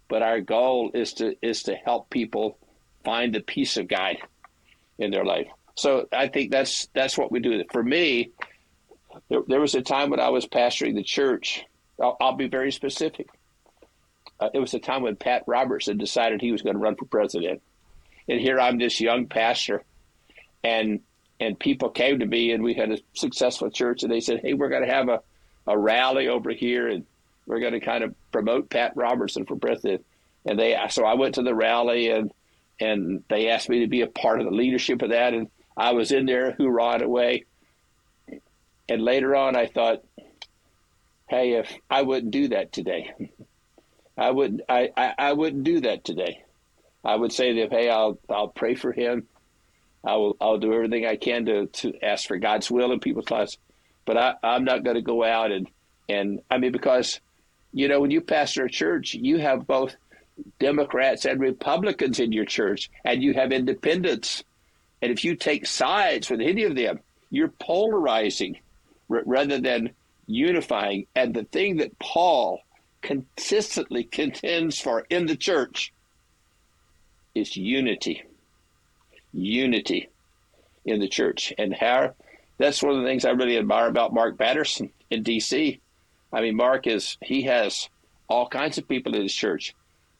but 0.07 0.21
our 0.21 0.41
goal 0.41 0.91
is 0.93 1.13
to 1.15 1.35
is 1.41 1.63
to 1.63 1.75
help 1.75 2.09
people 2.09 2.57
find 3.03 3.33
the 3.33 3.41
peace 3.41 3.77
of 3.77 3.87
God 3.87 4.15
in 4.97 5.11
their 5.11 5.25
life. 5.25 5.47
So 5.75 6.07
I 6.11 6.29
think 6.29 6.51
that's 6.51 6.87
that's 6.93 7.17
what 7.17 7.31
we 7.31 7.39
do. 7.39 7.61
For 7.71 7.83
me, 7.83 8.31
there, 9.33 9.41
there 9.47 9.61
was 9.61 9.73
a 9.73 9.81
time 9.81 10.11
when 10.11 10.19
I 10.19 10.29
was 10.29 10.45
pastoring 10.45 10.93
the 10.93 11.03
church. 11.03 11.65
I'll, 11.99 12.15
I'll 12.21 12.35
be 12.35 12.47
very 12.47 12.71
specific. 12.71 13.27
Uh, 14.39 14.49
it 14.53 14.59
was 14.59 14.75
a 14.75 14.79
time 14.79 15.01
when 15.01 15.15
Pat 15.15 15.43
Robertson 15.47 15.97
decided 15.97 16.39
he 16.39 16.51
was 16.51 16.61
going 16.61 16.75
to 16.75 16.79
run 16.79 16.95
for 16.95 17.05
president, 17.05 17.63
and 18.27 18.39
here 18.39 18.59
I'm 18.59 18.77
this 18.77 19.01
young 19.01 19.25
pastor, 19.25 19.83
and 20.63 20.99
and 21.39 21.57
people 21.57 21.89
came 21.89 22.19
to 22.19 22.27
me, 22.27 22.51
and 22.51 22.63
we 22.63 22.75
had 22.75 22.91
a 22.91 22.99
successful 23.13 23.71
church, 23.71 24.03
and 24.03 24.11
they 24.11 24.19
said, 24.19 24.41
"Hey, 24.41 24.53
we're 24.53 24.69
going 24.69 24.85
to 24.85 24.93
have 24.93 25.09
a 25.09 25.21
a 25.65 25.77
rally 25.77 26.27
over 26.27 26.51
here, 26.51 26.87
and 26.87 27.03
we're 27.47 27.59
going 27.59 27.73
to 27.73 27.79
kind 27.79 28.03
of 28.03 28.13
promote 28.31 28.69
Pat 28.69 28.93
Robertson 28.95 29.45
for 29.45 29.55
president." 29.55 30.05
And 30.45 30.59
they 30.59 30.77
so 30.89 31.05
I 31.05 31.15
went 31.15 31.35
to 31.35 31.41
the 31.41 31.55
rally, 31.55 32.09
and 32.09 32.31
and 32.79 33.23
they 33.29 33.49
asked 33.49 33.69
me 33.69 33.79
to 33.79 33.87
be 33.87 34.01
a 34.01 34.07
part 34.07 34.39
of 34.39 34.45
the 34.45 34.55
leadership 34.55 35.01
of 35.01 35.09
that, 35.09 35.33
and 35.33 35.49
I 35.75 35.93
was 35.93 36.11
in 36.11 36.27
there, 36.27 36.51
hoorahing 36.51 37.01
away. 37.01 37.45
And 38.89 39.01
later 39.01 39.35
on, 39.35 39.55
I 39.55 39.67
thought, 39.67 40.03
hey, 41.27 41.53
if 41.53 41.73
I 41.89 42.01
wouldn't 42.01 42.31
do 42.31 42.49
that 42.49 42.71
today, 42.71 43.13
I 44.17 44.31
wouldn't, 44.31 44.61
I, 44.69 44.89
I, 44.95 45.13
I 45.17 45.33
wouldn't 45.33 45.63
do 45.63 45.81
that 45.81 46.03
today. 46.03 46.43
I 47.03 47.15
would 47.15 47.31
say 47.31 47.61
that, 47.61 47.71
hey, 47.71 47.89
I'll, 47.89 48.19
I'll 48.29 48.49
pray 48.49 48.75
for 48.75 48.91
him. 48.91 49.27
I 50.03 50.15
will, 50.17 50.35
I'll 50.39 50.57
do 50.57 50.73
everything 50.73 51.05
I 51.05 51.15
can 51.15 51.45
to, 51.45 51.67
to 51.67 51.93
ask 52.03 52.27
for 52.27 52.37
God's 52.37 52.69
will 52.69 52.91
in 52.91 52.99
people's 52.99 53.31
lives. 53.31 53.57
But 54.05 54.17
I, 54.17 54.33
I'm 54.43 54.65
not 54.65 54.83
going 54.83 54.95
to 54.95 55.01
go 55.01 55.23
out 55.23 55.51
and, 55.51 55.67
and 56.09 56.41
I 56.51 56.57
mean, 56.57 56.73
because, 56.73 57.21
you 57.71 57.87
know, 57.87 58.01
when 58.01 58.11
you 58.11 58.19
pastor 58.19 58.65
a 58.65 58.69
church, 58.69 59.13
you 59.13 59.37
have 59.37 59.65
both 59.65 59.95
Democrats 60.59 61.25
and 61.25 61.39
Republicans 61.39 62.19
in 62.19 62.31
your 62.31 62.45
church, 62.45 62.89
and 63.05 63.23
you 63.23 63.33
have 63.33 63.51
independents. 63.51 64.43
And 65.01 65.11
if 65.11 65.23
you 65.23 65.35
take 65.35 65.65
sides 65.65 66.29
with 66.29 66.41
any 66.41 66.63
of 66.63 66.75
them, 66.75 66.99
you're 67.29 67.53
polarizing 67.59 68.59
r- 69.09 69.23
rather 69.25 69.59
than 69.59 69.91
unifying. 70.27 71.07
And 71.15 71.33
the 71.33 71.43
thing 71.43 71.77
that 71.77 71.97
Paul 71.99 72.61
consistently 73.01 74.03
contends 74.19 74.79
for 74.79 75.05
in 75.09 75.25
the 75.25 75.35
church 75.35 75.93
is 77.35 77.57
unity. 77.57 78.23
Unity 79.33 80.09
in 80.85 80.99
the 80.99 81.07
church. 81.07 81.53
And 81.57 81.73
how 81.73 82.13
that's 82.57 82.83
one 82.83 82.95
of 82.95 83.01
the 83.01 83.07
things 83.07 83.25
I 83.25 83.31
really 83.31 83.57
admire 83.57 83.87
about 83.87 84.13
Mark 84.13 84.37
Batterson 84.37 84.91
in 85.09 85.23
DC. 85.23 85.79
I 86.31 86.41
mean, 86.41 86.55
Mark 86.55 86.87
is 86.87 87.17
he 87.21 87.43
has 87.43 87.89
all 88.27 88.47
kinds 88.47 88.77
of 88.77 88.87
people 88.87 89.15
in 89.15 89.21
his 89.23 89.33
church 89.33 89.73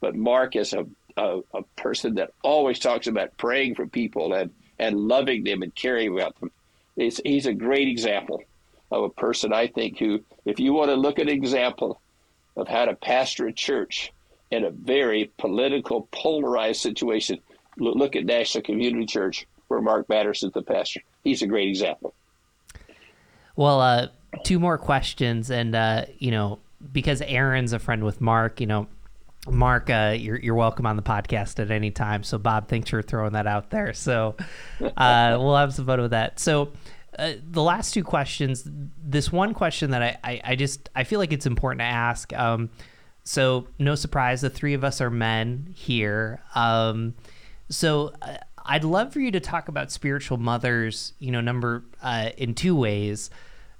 but 0.04 0.16
Mark 0.18 0.58
is 0.58 0.74
a, 0.74 0.86
a, 1.16 1.40
a 1.54 1.64
person 1.78 2.16
that 2.16 2.32
always 2.44 2.78
talks 2.78 3.08
about 3.08 3.38
praying 3.38 3.76
for 3.76 3.88
people 3.88 4.34
and, 4.34 4.52
and 4.78 5.00
loving 5.00 5.46
them 5.46 5.62
and 5.62 5.74
caring 5.74 6.14
about 6.14 6.38
them. 6.42 6.52
He's, 6.98 7.22
he's 7.24 7.46
a 7.46 7.54
great 7.54 7.88
example 7.88 8.44
of 8.94 9.04
a 9.04 9.10
person, 9.10 9.52
I 9.52 9.68
think, 9.68 9.98
who, 9.98 10.24
if 10.46 10.60
you 10.60 10.74
want 10.74 10.90
to 10.90 10.96
look 10.96 11.20
at 11.20 11.28
an 11.28 11.34
example 11.34 12.00
of 12.56 12.68
how 12.68 12.86
to 12.86 12.96
pastor 12.96 13.48
a 13.48 13.54
church 13.54 14.14
in 14.52 14.64
a 14.64 14.70
very 14.70 15.32
political, 15.38 16.08
polarized 16.12 16.82
situation, 16.82 17.40
look 17.78 18.16
at 18.16 18.26
National 18.26 18.64
Community 18.64 19.06
Church, 19.06 19.48
where 19.68 19.82
Mark 19.82 20.08
Batterson's 20.08 20.54
the 20.54 20.62
pastor. 20.62 21.02
He's 21.24 21.42
a 21.42 21.48
great 21.48 21.70
example. 21.70 22.14
Well, 23.56 23.82
uh, 23.82 24.08
two 24.44 24.60
more 24.60 24.78
questions, 24.78 25.50
and 25.50 25.76
uh, 25.76 26.06
you 26.20 26.32
know, 26.32 26.60
because 26.92 27.22
Aaron's 27.22 27.74
a 27.74 27.80
friend 27.80 28.04
with 28.04 28.22
Mark, 28.22 28.62
you 28.62 28.68
know, 28.68 28.88
Mark, 29.50 29.90
uh, 29.90 30.16
you're 30.18 30.38
you're 30.38 30.56
welcome 30.56 30.86
on 30.86 30.96
the 30.96 31.02
podcast 31.02 31.60
at 31.60 31.72
any 31.72 31.92
time. 31.92 32.24
So 32.24 32.38
Bob, 32.38 32.68
thanks 32.68 32.90
for 32.90 33.02
throwing 33.02 33.34
that 33.34 33.48
out 33.48 33.70
there. 33.72 33.94
So 33.94 34.36
uh, 34.82 35.38
we'll 35.40 35.56
have 35.56 35.74
some 35.74 35.86
fun 35.86 36.02
with 36.02 36.12
that. 36.12 36.40
So 36.40 36.72
uh, 37.18 37.34
the 37.50 37.62
last 37.62 37.94
two 37.94 38.04
questions, 38.04 38.68
this 39.04 39.32
one 39.32 39.54
question 39.54 39.92
that 39.92 40.02
I, 40.02 40.18
I, 40.24 40.42
I, 40.44 40.56
just 40.56 40.90
I 40.96 41.04
feel 41.04 41.20
like 41.20 41.34
it's 41.34 41.46
important 41.46 41.80
to 41.80 41.86
ask. 41.86 42.34
Um, 42.34 42.70
so 43.24 43.68
no 43.80 43.96
surprise, 43.96 44.42
the 44.42 44.50
three 44.50 44.74
of 44.74 44.84
us 44.84 45.02
are 45.02 45.10
men 45.10 45.74
here. 45.76 46.42
Um, 46.56 47.16
so 47.70 48.14
uh, 48.22 48.38
I'd 48.66 48.84
love 48.84 49.14
for 49.14 49.20
you 49.20 49.32
to 49.32 49.40
talk 49.40 49.68
about 49.68 49.92
spiritual 49.92 50.38
mothers. 50.38 51.14
You 51.20 51.32
know, 51.32 51.42
number 51.42 51.84
uh, 52.02 52.32
in 52.38 52.56
two 52.56 52.76
ways. 52.76 53.30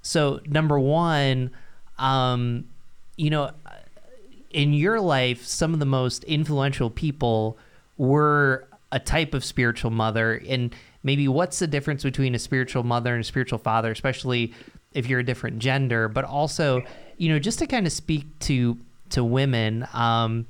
So 0.02 0.40
number 0.46 0.78
one, 0.78 1.50
um, 1.98 2.66
you 3.16 3.30
know 3.30 3.50
in 4.54 4.72
your 4.72 5.00
life, 5.00 5.44
some 5.44 5.74
of 5.74 5.80
the 5.80 5.86
most 5.86 6.22
influential 6.24 6.88
people 6.88 7.58
were 7.98 8.68
a 8.92 9.00
type 9.00 9.34
of 9.34 9.44
spiritual 9.44 9.90
mother. 9.90 10.40
And 10.48 10.74
maybe 11.04 11.28
what's 11.28 11.60
the 11.60 11.68
difference 11.68 12.02
between 12.02 12.34
a 12.34 12.38
spiritual 12.38 12.82
mother 12.82 13.14
and 13.14 13.20
a 13.20 13.24
spiritual 13.24 13.58
father, 13.58 13.92
especially 13.92 14.52
if 14.92 15.06
you're 15.06 15.20
a 15.20 15.24
different 15.24 15.60
gender, 15.60 16.08
but 16.08 16.24
also, 16.24 16.82
you 17.16 17.28
know, 17.28 17.38
just 17.38 17.60
to 17.60 17.66
kind 17.68 17.86
of 17.86 17.92
speak 17.92 18.36
to 18.40 18.76
to 19.10 19.22
women. 19.22 19.86
Um, 19.92 20.46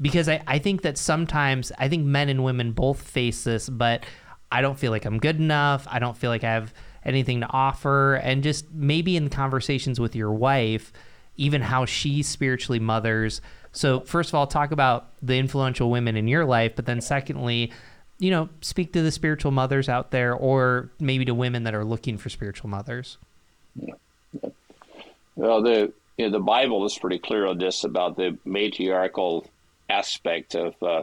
because 0.00 0.28
I, 0.28 0.42
I 0.46 0.58
think 0.58 0.82
that 0.82 0.98
sometimes 0.98 1.72
I 1.78 1.88
think 1.88 2.04
men 2.04 2.28
and 2.28 2.44
women 2.44 2.72
both 2.72 3.00
face 3.00 3.42
this, 3.44 3.68
but 3.68 4.04
I 4.52 4.60
don't 4.60 4.78
feel 4.78 4.92
like 4.92 5.04
I'm 5.04 5.18
good 5.18 5.40
enough. 5.40 5.86
I 5.90 5.98
don't 5.98 6.16
feel 6.16 6.30
like 6.30 6.44
I 6.44 6.52
have 6.52 6.72
anything 7.04 7.40
to 7.40 7.46
offer. 7.50 8.14
And 8.16 8.42
just 8.42 8.72
maybe 8.72 9.16
in 9.16 9.30
conversations 9.30 9.98
with 9.98 10.14
your 10.14 10.32
wife, 10.32 10.92
even 11.36 11.62
how 11.62 11.84
she 11.84 12.22
spiritually 12.22 12.78
mothers. 12.78 13.40
So, 13.72 14.00
first 14.00 14.30
of 14.30 14.34
all, 14.36 14.46
talk 14.46 14.70
about 14.70 15.10
the 15.20 15.36
influential 15.36 15.90
women 15.90 16.16
in 16.16 16.28
your 16.28 16.44
life, 16.44 16.76
but 16.76 16.86
then 16.86 17.00
secondly, 17.00 17.72
you 18.24 18.30
know, 18.30 18.48
speak 18.62 18.94
to 18.94 19.02
the 19.02 19.10
spiritual 19.10 19.50
mothers 19.50 19.86
out 19.86 20.10
there 20.10 20.32
or 20.32 20.88
maybe 20.98 21.26
to 21.26 21.34
women 21.34 21.64
that 21.64 21.74
are 21.74 21.84
looking 21.84 22.16
for 22.16 22.30
spiritual 22.30 22.70
mothers. 22.70 23.18
Yeah. 23.76 23.92
Well, 25.36 25.60
the 25.60 25.92
you 26.16 26.26
know, 26.26 26.30
the 26.30 26.42
Bible 26.42 26.86
is 26.86 26.98
pretty 26.98 27.18
clear 27.18 27.44
on 27.44 27.58
this 27.58 27.84
about 27.84 28.16
the 28.16 28.38
matriarchal 28.46 29.46
aspect 29.90 30.54
of 30.54 30.74
uh, 30.82 31.02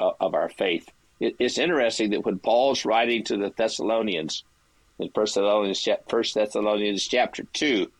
of 0.00 0.32
our 0.32 0.48
faith. 0.48 0.88
It, 1.20 1.36
it's 1.38 1.58
interesting 1.58 2.10
that 2.10 2.24
when 2.24 2.38
Paul's 2.38 2.86
writing 2.86 3.24
to 3.24 3.36
the 3.36 3.52
Thessalonians 3.54 4.42
in 4.98 5.10
First 5.10 5.34
Thessalonians, 5.34 5.86
First 6.08 6.34
Thessalonians 6.34 7.06
chapter 7.06 7.42
two, 7.52 7.92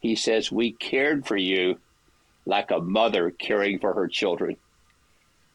he 0.00 0.16
says, 0.16 0.52
We 0.52 0.72
cared 0.72 1.26
for 1.26 1.36
you 1.38 1.78
like 2.44 2.70
a 2.72 2.80
mother 2.80 3.30
caring 3.30 3.78
for 3.78 3.94
her 3.94 4.06
children. 4.06 4.58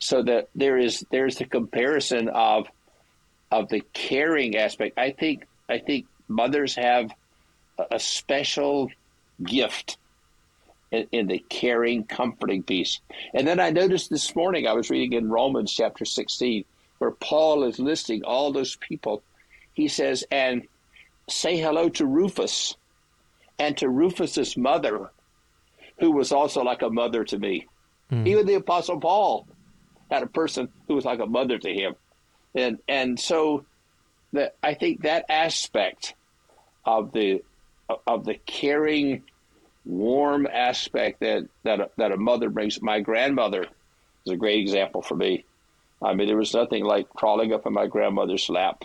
So 0.06 0.22
that 0.22 0.50
there 0.54 0.78
is 0.78 1.04
there's 1.10 1.38
the 1.38 1.46
comparison 1.46 2.30
of 2.30 2.68
of 3.52 3.70
the 3.70 3.82
caring 3.94 4.56
aspect. 4.56 5.00
I 5.00 5.10
think 5.10 5.48
I 5.68 5.80
think 5.80 6.06
mothers 6.28 6.76
have 6.76 7.12
a 7.92 8.00
special 8.00 8.92
gift 9.44 9.98
in, 10.92 11.08
in 11.12 11.28
the 11.28 11.44
caring, 11.50 12.04
comforting 12.04 12.62
piece. 12.62 13.00
And 13.34 13.48
then 13.48 13.60
I 13.60 13.72
noticed 13.72 14.12
this 14.12 14.36
morning 14.36 14.68
I 14.68 14.74
was 14.74 14.92
reading 14.92 15.14
in 15.14 15.28
Romans 15.28 15.74
chapter 15.74 16.06
16 16.06 16.66
where 17.00 17.12
Paul 17.12 17.64
is 17.64 17.80
listing 17.80 18.24
all 18.24 18.52
those 18.52 18.76
people. 18.76 19.24
He 19.74 19.88
says, 19.88 20.24
and 20.30 20.68
say 21.28 21.58
hello 21.58 21.90
to 21.90 22.06
Rufus 22.06 22.76
and 23.58 23.76
to 23.78 23.90
Rufus's 23.90 24.56
mother, 24.56 25.10
who 26.00 26.12
was 26.12 26.32
also 26.32 26.62
like 26.62 26.84
a 26.84 26.92
mother 26.92 27.24
to 27.24 27.40
me. 27.40 27.66
Mm. 28.12 28.28
Even 28.28 28.46
the 28.46 28.54
Apostle 28.54 29.00
Paul 29.00 29.48
had 30.10 30.24
a 30.24 30.28
person 30.28 30.70
who 30.88 30.96
was 30.96 31.06
like 31.06 31.20
a 31.20 31.26
mother 31.26 31.58
to 31.58 31.74
him. 31.74 31.96
And 32.54 32.80
and 32.88 33.20
so 33.20 33.66
that 34.34 34.56
I 34.64 34.74
think 34.74 35.04
that 35.04 35.26
aspect 35.30 36.14
of 36.86 37.12
the 37.12 37.44
of 38.08 38.26
the 38.26 38.36
caring, 38.46 39.24
warm 39.86 40.48
aspect 40.48 41.20
that 41.22 41.48
that 41.64 41.80
a, 41.80 41.90
that 41.98 42.12
a 42.12 42.18
mother 42.18 42.50
brings. 42.50 42.82
My 42.82 43.00
grandmother 43.00 43.64
is 44.26 44.34
a 44.34 44.38
great 44.38 44.60
example 44.60 45.02
for 45.02 45.16
me. 45.16 45.46
I 46.02 46.14
mean, 46.14 46.28
there 46.28 46.38
was 46.38 46.54
nothing 46.54 46.84
like 46.84 47.10
crawling 47.10 47.54
up 47.54 47.66
in 47.66 47.74
my 47.74 47.88
grandmother's 47.88 48.50
lap 48.50 48.84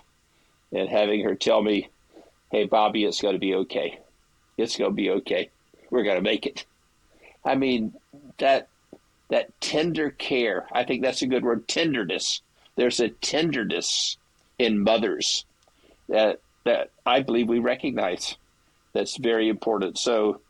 and 0.73 0.89
having 0.89 1.25
her 1.25 1.35
tell 1.35 1.63
me, 1.63 1.89
"Hey, 2.51 2.65
Bobby, 2.65 3.05
it's 3.05 3.21
going 3.21 3.35
to 3.35 3.41
be 3.41 3.55
okay. 3.55 3.99
It's 4.57 4.77
going 4.77 4.91
to 4.91 4.95
be 4.95 5.11
okay. 5.11 5.51
We're 5.91 6.05
going 6.05 6.17
to 6.17 6.23
make 6.23 6.47
it." 6.47 6.65
I 7.45 7.55
mean, 7.55 7.95
that 8.39 8.69
that 9.31 9.59
tender 9.61 10.11
care. 10.11 10.67
I 10.73 10.85
think 10.85 11.03
that's 11.03 11.23
a 11.23 11.27
good 11.27 11.45
word. 11.45 11.67
Tenderness. 11.69 12.43
There's 12.77 13.01
a 13.01 13.09
tenderness 13.09 14.17
in 14.59 14.83
mothers 14.83 15.45
that 16.09 16.41
that 16.65 16.91
I 17.07 17.23
believe 17.23 17.49
we 17.49 17.59
recognize. 17.59 18.37
That's 18.93 19.17
very 19.17 19.49
important. 19.49 19.99
So, 19.99 20.41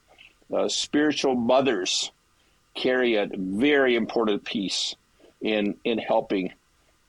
uh, 0.55 0.69
spiritual 0.69 1.35
mothers 1.35 2.11
carry 2.75 3.17
a 3.17 3.29
very 3.33 3.97
important 3.97 4.45
piece 4.45 4.97
in 5.41 5.77
in 5.85 5.99
helping 5.99 6.53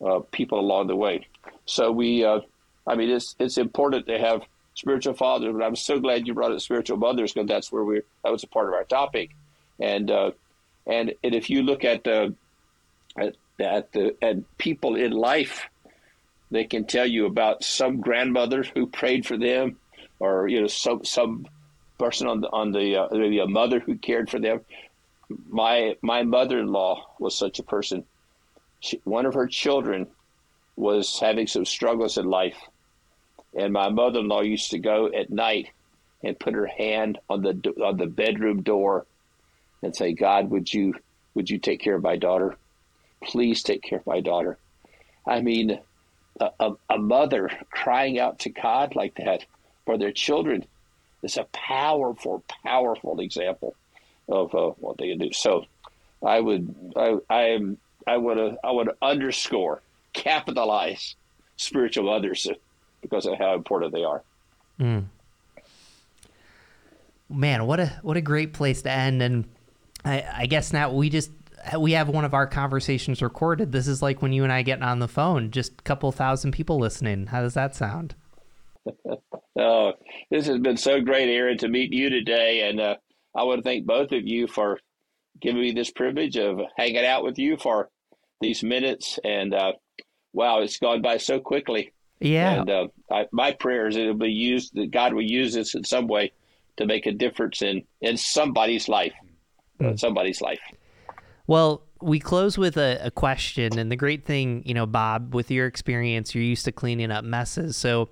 uh, 0.05 0.19
people 0.31 0.59
along 0.59 0.87
the 0.87 0.95
way. 0.95 1.27
So 1.65 1.91
we, 1.91 2.25
uh, 2.25 2.41
I 2.87 2.95
mean, 2.95 3.09
it's 3.09 3.35
it's 3.39 3.57
important 3.57 4.07
to 4.07 4.17
have 4.17 4.41
spiritual 4.73 5.13
fathers. 5.13 5.53
But 5.53 5.63
I'm 5.63 5.75
so 5.75 5.99
glad 5.99 6.27
you 6.27 6.33
brought 6.33 6.51
up 6.51 6.61
spiritual 6.61 6.97
mothers 6.97 7.33
because 7.33 7.47
that's 7.47 7.71
where 7.71 7.83
we 7.83 8.01
that 8.23 8.31
was 8.31 8.43
a 8.43 8.47
part 8.47 8.67
of 8.67 8.73
our 8.73 8.83
topic. 8.83 9.31
And 9.79 10.11
uh, 10.11 10.31
and 10.87 11.13
and 11.23 11.35
if 11.35 11.49
you 11.49 11.63
look 11.63 11.83
at 11.83 12.03
the 12.03 12.33
at, 13.17 13.35
at 13.59 13.91
the 13.91 14.15
at 14.21 14.57
people 14.57 14.95
in 14.95 15.11
life, 15.11 15.67
they 16.49 16.65
can 16.65 16.85
tell 16.85 17.05
you 17.05 17.25
about 17.25 17.63
some 17.63 18.01
grandmother 18.01 18.63
who 18.63 18.87
prayed 18.87 19.25
for 19.25 19.37
them, 19.37 19.77
or 20.19 20.47
you 20.47 20.61
know 20.61 20.67
some 20.67 21.03
some 21.05 21.47
person 21.97 22.27
on 22.27 22.41
the 22.41 22.49
on 22.49 22.71
the 22.71 22.95
uh, 22.95 23.07
maybe 23.11 23.39
a 23.39 23.47
mother 23.47 23.79
who 23.79 23.95
cared 23.95 24.29
for 24.29 24.39
them. 24.39 24.61
My 25.49 25.95
my 26.01 26.23
mother-in-law 26.23 27.15
was 27.19 27.37
such 27.37 27.59
a 27.59 27.63
person. 27.63 28.03
She, 28.79 28.99
one 29.03 29.25
of 29.25 29.35
her 29.35 29.47
children 29.47 30.07
was 30.75 31.19
having 31.19 31.47
some 31.47 31.65
struggles 31.65 32.17
in 32.17 32.25
life, 32.25 32.57
and 33.57 33.71
my 33.71 33.89
mother-in-law 33.89 34.41
used 34.41 34.71
to 34.71 34.79
go 34.79 35.07
at 35.07 35.29
night 35.29 35.69
and 36.23 36.39
put 36.39 36.53
her 36.53 36.67
hand 36.67 37.19
on 37.29 37.41
the 37.41 37.73
on 37.83 37.97
the 37.97 38.07
bedroom 38.07 38.63
door 38.63 39.05
and 39.81 39.95
say, 39.95 40.13
God, 40.13 40.49
would 40.49 40.73
you 40.73 40.95
would 41.33 41.49
you 41.49 41.57
take 41.57 41.79
care 41.79 41.95
of 41.95 42.03
my 42.03 42.17
daughter? 42.17 42.55
Please 43.23 43.63
take 43.63 43.81
care 43.83 43.99
of 43.99 44.07
my 44.07 44.19
daughter. 44.19 44.57
I 45.25 45.41
mean, 45.41 45.79
a, 46.39 46.49
a, 46.59 46.71
a 46.89 46.97
mother 46.97 47.49
crying 47.69 48.19
out 48.19 48.39
to 48.39 48.49
God 48.49 48.95
like 48.95 49.15
that 49.15 49.45
for 49.85 49.97
their 49.97 50.11
children 50.11 50.65
is 51.23 51.37
a 51.37 51.45
powerful, 51.53 52.43
powerful 52.65 53.19
example 53.19 53.75
of 54.27 54.53
uh, 54.55 54.69
what 54.79 54.97
they 54.97 55.09
can 55.09 55.19
do. 55.19 55.31
So, 55.31 55.65
I 56.23 56.39
would, 56.39 56.93
I, 56.95 57.17
I 57.29 57.41
am, 57.49 57.77
I 58.07 58.17
would, 58.17 58.57
I 58.63 58.71
would 58.71 58.91
underscore, 59.01 59.81
capitalize 60.13 61.15
spiritual 61.57 62.05
mothers 62.05 62.47
because 63.01 63.25
of 63.25 63.37
how 63.37 63.55
important 63.55 63.93
they 63.93 64.03
are. 64.03 64.21
Mm. 64.79 65.05
Man, 67.29 67.65
what 67.65 67.79
a 67.79 67.87
what 68.01 68.17
a 68.17 68.21
great 68.21 68.51
place 68.53 68.81
to 68.81 68.91
end 68.91 69.21
and 69.21 69.45
I, 70.03 70.23
I 70.33 70.45
guess 70.45 70.73
now 70.73 70.91
we 70.91 71.09
just 71.09 71.31
we 71.77 71.91
have 71.93 72.09
one 72.09 72.25
of 72.25 72.33
our 72.33 72.47
conversations 72.47 73.21
recorded. 73.21 73.71
This 73.71 73.87
is 73.87 74.01
like 74.01 74.21
when 74.21 74.33
you 74.33 74.43
and 74.43 74.51
I 74.51 74.61
get 74.61 74.81
on 74.81 74.99
the 74.99 75.07
phone, 75.07 75.51
just 75.51 75.73
a 75.73 75.83
couple 75.83 76.11
thousand 76.11 76.51
people 76.51 76.79
listening. 76.79 77.27
How 77.27 77.41
does 77.41 77.53
that 77.53 77.75
sound? 77.75 78.15
oh, 79.59 79.93
this 80.29 80.47
has 80.47 80.59
been 80.59 80.77
so 80.77 81.01
great, 81.01 81.29
Aaron, 81.29 81.57
to 81.59 81.67
meet 81.67 81.93
you 81.93 82.09
today. 82.09 82.67
And 82.67 82.79
uh, 82.79 82.95
I 83.35 83.43
want 83.43 83.59
to 83.59 83.63
thank 83.63 83.85
both 83.85 84.11
of 84.11 84.27
you 84.27 84.47
for 84.47 84.79
giving 85.39 85.61
me 85.61 85.71
this 85.71 85.91
privilege 85.91 86.37
of 86.37 86.59
hanging 86.77 87.05
out 87.05 87.23
with 87.23 87.37
you 87.37 87.57
for 87.57 87.89
these 88.39 88.63
minutes. 88.63 89.19
And 89.23 89.53
uh, 89.53 89.73
wow, 90.33 90.61
it's 90.61 90.77
gone 90.77 91.01
by 91.01 91.17
so 91.17 91.39
quickly. 91.39 91.93
Yeah. 92.19 92.61
And 92.61 92.69
uh, 92.69 92.87
I, 93.11 93.25
my 93.31 93.51
prayer 93.51 93.87
is 93.87 93.97
it'll 93.97 94.13
be 94.13 94.31
used, 94.31 94.75
that 94.75 94.91
God 94.91 95.13
will 95.13 95.21
use 95.23 95.53
this 95.53 95.75
in 95.75 95.83
some 95.83 96.07
way 96.07 96.31
to 96.77 96.85
make 96.85 97.05
a 97.05 97.11
difference 97.11 97.61
in, 97.61 97.83
in 98.01 98.17
somebody's 98.17 98.87
life 98.87 99.13
mm. 99.81 99.99
somebody's 99.99 100.41
life. 100.41 100.59
Well, 101.47 101.83
we 102.01 102.19
close 102.19 102.57
with 102.57 102.77
a, 102.77 102.99
a, 103.03 103.11
question, 103.11 103.77
and 103.77 103.91
the 103.91 103.95
great 103.95 104.25
thing, 104.25 104.63
you 104.65 104.73
know, 104.73 104.85
Bob, 104.85 105.33
with 105.33 105.51
your 105.51 105.67
experience, 105.67 106.33
you're 106.33 106.43
used 106.43 106.65
to 106.65 106.71
cleaning 106.71 107.11
up 107.11 107.23
messes. 107.23 107.75
So, 107.77 108.09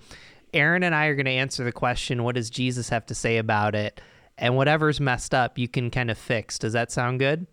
Aaron 0.53 0.83
and 0.83 0.95
I 0.95 1.05
are 1.05 1.15
going 1.15 1.25
to 1.25 1.31
answer 1.31 1.63
the 1.63 1.71
question: 1.71 2.23
What 2.23 2.35
does 2.35 2.49
Jesus 2.49 2.89
have 2.89 3.05
to 3.07 3.15
say 3.15 3.37
about 3.37 3.75
it? 3.75 4.01
And 4.37 4.55
whatever's 4.55 4.99
messed 4.99 5.33
up, 5.33 5.57
you 5.57 5.67
can 5.67 5.91
kind 5.91 6.09
of 6.09 6.17
fix. 6.17 6.57
Does 6.57 6.73
that 6.73 6.91
sound 6.91 7.19
good? 7.19 7.45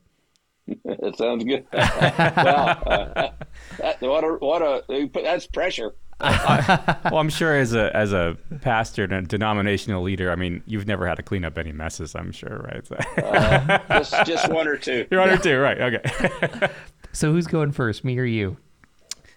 that 0.85 1.17
sounds 1.17 1.45
good. 1.45 1.67
well, 1.73 2.83
uh, 2.87 3.31
that, 3.79 4.01
what 4.01 4.25
a 4.25 4.29
what 4.41 4.63
a 4.63 5.11
that's 5.23 5.47
pressure. 5.47 5.95
Well, 6.21 7.19
I'm 7.19 7.29
sure 7.29 7.55
as 7.55 7.75
a 7.75 7.95
as 7.95 8.13
a 8.13 8.39
pastor 8.63 9.05
and 9.05 9.13
a 9.13 9.23
denominational 9.23 10.03
leader, 10.03 10.31
I 10.31 10.37
mean, 10.37 10.63
you've 10.67 10.87
never 10.87 11.07
had 11.07 11.17
to 11.17 11.23
clean 11.23 11.45
up 11.45 11.59
any 11.59 11.73
messes. 11.73 12.15
I'm 12.15 12.33
sure, 12.33 12.67
right? 12.71 12.87
So. 12.87 12.97
uh, 13.23 13.79
just 13.89 14.27
just 14.27 14.49
one 14.51 14.67
or 14.67 14.77
two. 14.77 15.07
You're 15.11 15.21
one 15.21 15.31
or 15.31 15.37
two, 15.37 15.59
right? 15.59 15.81
Okay. 15.81 16.69
so 17.13 17.33
who's 17.33 17.47
going 17.47 17.73
first, 17.73 18.03
me 18.03 18.19
or 18.19 18.25
you? 18.25 18.57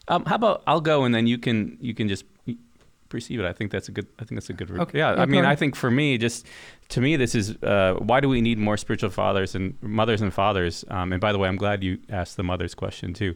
Um, 0.08 0.24
how 0.26 0.36
about 0.36 0.64
I'll 0.68 0.82
go 0.82 1.04
and 1.04 1.14
then 1.14 1.28
you 1.28 1.38
can 1.38 1.78
you 1.82 1.94
can 1.94 2.08
just 2.08 2.24
perceive 3.10 3.40
it. 3.40 3.46
I 3.46 3.54
think 3.54 3.72
that's 3.72 3.90
a 3.90 3.92
good. 3.92 4.08
I 4.20 4.24
think 4.24 4.40
that's 4.40 4.50
a 4.50 4.54
good. 4.54 4.72
Okay. 4.72 5.00
Yeah. 5.00 5.14
I 5.14 5.26
mean, 5.26 5.46
I 5.46 5.56
think 5.56 5.76
for 5.76 5.92
me, 5.92 6.18
just 6.18 6.46
to 6.90 7.02
me, 7.02 7.16
this 7.16 7.36
is 7.36 7.56
uh, 7.64 7.96
why 8.00 8.20
do 8.20 8.30
we 8.30 8.42
need 8.42 8.58
more 8.58 8.78
spiritual 8.78 9.10
fathers 9.10 9.56
and 9.56 9.78
mothers 9.82 10.22
and 10.22 10.34
fathers? 10.34 10.86
Um, 10.90 11.12
and 11.12 11.22
by 11.22 11.32
the 11.32 11.40
way, 11.40 11.48
I'm 11.48 11.58
glad 11.58 11.84
you 11.84 12.00
asked 12.10 12.38
the 12.38 12.44
mothers 12.44 12.76
question 12.76 13.14
too. 13.14 13.36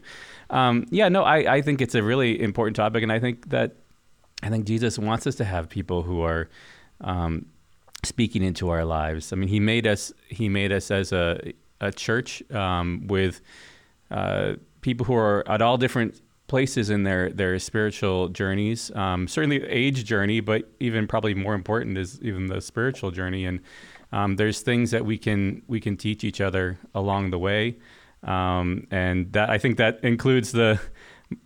Um, 0.49 0.85
yeah. 0.89 1.09
No, 1.09 1.23
I, 1.23 1.55
I 1.55 1.61
think 1.61 1.81
it's 1.81 1.95
a 1.95 2.03
really 2.03 2.41
important 2.41 2.75
topic, 2.75 3.03
and 3.03 3.11
I 3.11 3.19
think 3.19 3.49
that 3.49 3.75
I 4.41 4.49
think 4.49 4.65
Jesus 4.65 4.97
wants 4.99 5.27
us 5.27 5.35
to 5.35 5.45
have 5.45 5.69
people 5.69 6.03
who 6.03 6.21
are 6.21 6.49
um, 7.01 7.47
speaking 8.03 8.43
into 8.43 8.69
our 8.69 8.85
lives. 8.85 9.33
I 9.33 9.35
mean, 9.35 9.49
he 9.49 9.59
made 9.59 9.87
us. 9.87 10.13
He 10.27 10.49
made 10.49 10.71
us 10.71 10.91
as 10.91 11.11
a 11.11 11.53
a 11.81 11.91
church 11.91 12.41
um, 12.51 13.07
with 13.07 13.41
uh, 14.09 14.53
people 14.81 15.05
who 15.05 15.15
are 15.15 15.43
at 15.49 15.61
all 15.61 15.77
different 15.77 16.21
places 16.53 16.91
in 16.91 17.01
their 17.01 17.31
their 17.31 17.57
spiritual 17.57 18.29
journeys. 18.29 18.91
Um, 18.95 19.27
certainly, 19.27 19.65
age 19.65 20.05
journey, 20.05 20.39
but 20.39 20.69
even 20.79 21.07
probably 21.07 21.33
more 21.33 21.55
important 21.55 21.97
is 21.97 22.21
even 22.21 22.45
the 22.45 22.61
spiritual 22.61 23.09
journey. 23.09 23.43
And 23.47 23.59
um, 24.11 24.35
there's 24.35 24.61
things 24.61 24.91
that 24.91 25.03
we 25.03 25.17
can 25.17 25.63
we 25.65 25.79
can 25.79 25.97
teach 25.97 26.23
each 26.23 26.39
other 26.39 26.77
along 26.93 27.31
the 27.31 27.39
way, 27.39 27.77
um, 28.21 28.85
and 28.91 29.33
that 29.33 29.49
I 29.49 29.57
think 29.57 29.77
that 29.77 29.99
includes 30.03 30.51
the 30.51 30.79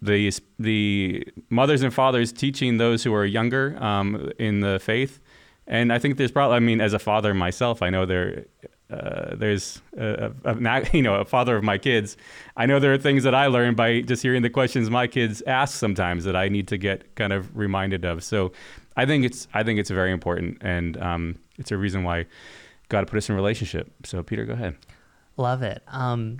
the 0.01 0.29
the 0.59 1.25
mothers 1.49 1.83
and 1.83 1.93
fathers 1.93 2.33
teaching 2.33 2.77
those 2.77 3.05
who 3.05 3.13
are 3.13 3.23
younger 3.25 3.81
um, 3.81 4.29
in 4.37 4.59
the 4.59 4.77
faith. 4.77 5.21
And 5.67 5.93
I 5.93 5.99
think 5.99 6.17
there's 6.17 6.33
probably, 6.33 6.57
I 6.57 6.59
mean, 6.59 6.81
as 6.81 6.93
a 6.93 6.99
father 6.99 7.33
myself, 7.33 7.81
I 7.81 7.89
know 7.89 8.05
there 8.05 8.45
uh, 8.89 9.35
there's 9.35 9.81
a, 9.97 10.31
a, 10.45 10.89
you 10.93 11.01
know 11.01 11.15
a 11.15 11.25
father 11.25 11.57
of 11.57 11.63
my 11.63 11.77
kids. 11.77 12.15
I 12.55 12.65
know 12.65 12.79
there 12.79 12.93
are 12.93 12.97
things 12.97 13.23
that 13.23 13.35
I 13.35 13.47
learned 13.47 13.75
by 13.75 14.01
just 14.01 14.23
hearing 14.23 14.41
the 14.41 14.49
questions 14.49 14.89
my 14.89 15.07
kids 15.07 15.43
ask 15.45 15.77
sometimes 15.77 16.23
that 16.23 16.35
I 16.35 16.47
need 16.49 16.67
to 16.69 16.77
get 16.77 17.15
kind 17.15 17.33
of 17.33 17.55
reminded 17.55 18.05
of. 18.05 18.23
So 18.23 18.53
I 18.95 19.05
think 19.05 19.25
it's 19.25 19.47
I 19.53 19.63
think 19.63 19.79
it's 19.79 19.89
very 19.89 20.11
important, 20.11 20.57
and 20.61 20.97
um, 21.01 21.39
it's 21.57 21.71
a 21.71 21.77
reason 21.77 22.03
why 22.03 22.25
God 22.89 23.07
put 23.07 23.17
us 23.17 23.29
in 23.29 23.35
relationship. 23.35 23.91
So 24.05 24.23
Peter, 24.23 24.45
go 24.45 24.53
ahead. 24.53 24.77
Love 25.35 25.63
it. 25.63 25.83
Um, 25.87 26.39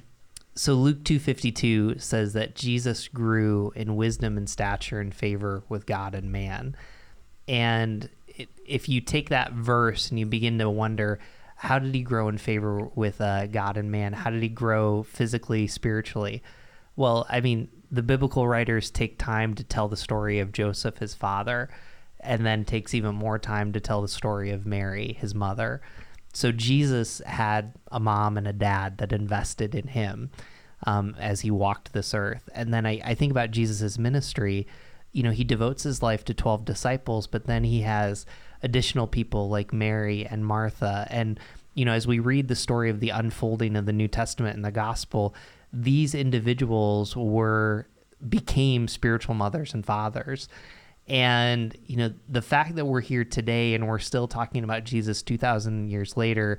so 0.56 0.74
Luke 0.74 1.04
two 1.04 1.20
fifty 1.20 1.52
two 1.52 2.00
says 2.00 2.34
that 2.34 2.56
Jesus 2.56 3.10
grew 3.10 3.74
in 3.76 3.98
wisdom 3.98 4.38
and 4.38 4.50
stature 4.50 5.02
and 5.02 5.14
favor 5.14 5.64
with 5.68 5.86
God 5.86 6.16
and 6.16 6.32
man, 6.32 6.78
and 7.48 8.10
if 8.66 8.88
you 8.88 9.02
take 9.02 9.30
that 9.30 9.54
verse 9.54 10.10
and 10.10 10.20
you 10.20 10.26
begin 10.26 10.60
to 10.60 10.70
wonder 10.70 11.20
how 11.58 11.80
did 11.80 11.94
he 11.96 12.02
grow 12.02 12.28
in 12.28 12.38
favor 12.38 12.88
with 12.94 13.20
uh, 13.20 13.48
God 13.48 13.78
and 13.78 13.92
man? 13.92 14.14
How 14.14 14.30
did 14.30 14.44
he 14.44 14.50
grow 14.50 15.02
physically, 15.04 15.66
spiritually? 15.66 16.44
Well, 16.96 17.26
I 17.30 17.42
mean, 17.42 17.70
the 17.92 18.04
biblical 18.04 18.48
writers 18.48 18.92
take 18.92 19.18
time 19.18 19.56
to 19.56 19.64
tell 19.64 19.88
the 19.88 19.98
story 19.98 20.40
of 20.40 20.52
Joseph, 20.52 21.00
his 21.00 21.16
father, 21.16 21.70
and 22.20 22.46
then 22.46 22.64
takes 22.64 22.94
even 22.94 23.16
more 23.16 23.40
time 23.40 23.74
to 23.74 23.80
tell 23.80 24.04
the 24.04 24.08
story 24.08 24.52
of 24.52 24.66
Mary, 24.68 25.14
his 25.20 25.34
mother. 25.34 25.82
so 26.34 26.52
Jesus 26.52 27.22
had 27.26 27.74
a 27.92 28.00
mom 28.00 28.38
and 28.38 28.48
a 28.48 28.54
dad 28.54 29.00
that 29.00 29.12
invested 29.12 29.74
in 29.74 29.88
him 29.88 30.30
um, 30.86 31.16
as 31.18 31.42
he 31.42 31.50
walked 31.50 31.94
this 31.94 32.14
earth. 32.14 32.50
And 32.54 32.72
then 32.72 32.86
I, 32.86 33.02
I 33.04 33.16
think 33.16 33.32
about 33.32 33.50
Jesus' 33.50 33.98
ministry. 33.98 34.68
You 35.12 35.24
know, 35.24 35.32
he 35.32 35.44
devotes 35.44 35.84
his 35.84 36.04
life 36.04 36.24
to 36.26 36.36
12 36.36 36.66
disciples, 36.66 37.26
but 37.26 37.46
then 37.46 37.64
he 37.64 37.82
has 37.82 38.28
additional 38.64 39.08
people 39.08 39.50
like 39.50 39.74
Mary 39.74 40.26
and 40.26 40.46
Martha. 40.46 41.08
And, 41.10 41.40
you 41.74 41.86
know, 41.86 41.94
as 41.94 42.08
we 42.08 42.20
read 42.20 42.48
the 42.48 42.56
story 42.56 42.90
of 42.90 43.00
the 43.00 43.10
unfolding 43.10 43.76
of 43.76 43.86
the 43.86 43.94
New 43.94 44.08
Testament 44.08 44.56
and 44.56 44.66
the 44.66 44.72
gospel, 44.72 45.36
these 45.72 46.16
individuals 46.16 47.16
were 47.16 47.88
became 48.28 48.88
spiritual 48.88 49.36
mothers 49.36 49.74
and 49.74 49.86
fathers. 49.86 50.50
And, 51.08 51.76
you 51.86 51.98
know, 51.98 52.14
the 52.28 52.42
fact 52.42 52.76
that 52.76 52.86
we're 52.86 53.02
here 53.02 53.24
today 53.24 53.74
and 53.76 53.88
we're 53.88 54.00
still 54.00 54.28
talking 54.28 54.64
about 54.64 54.84
Jesus 54.84 55.22
2,000 55.22 55.90
years 55.90 56.18
later 56.18 56.58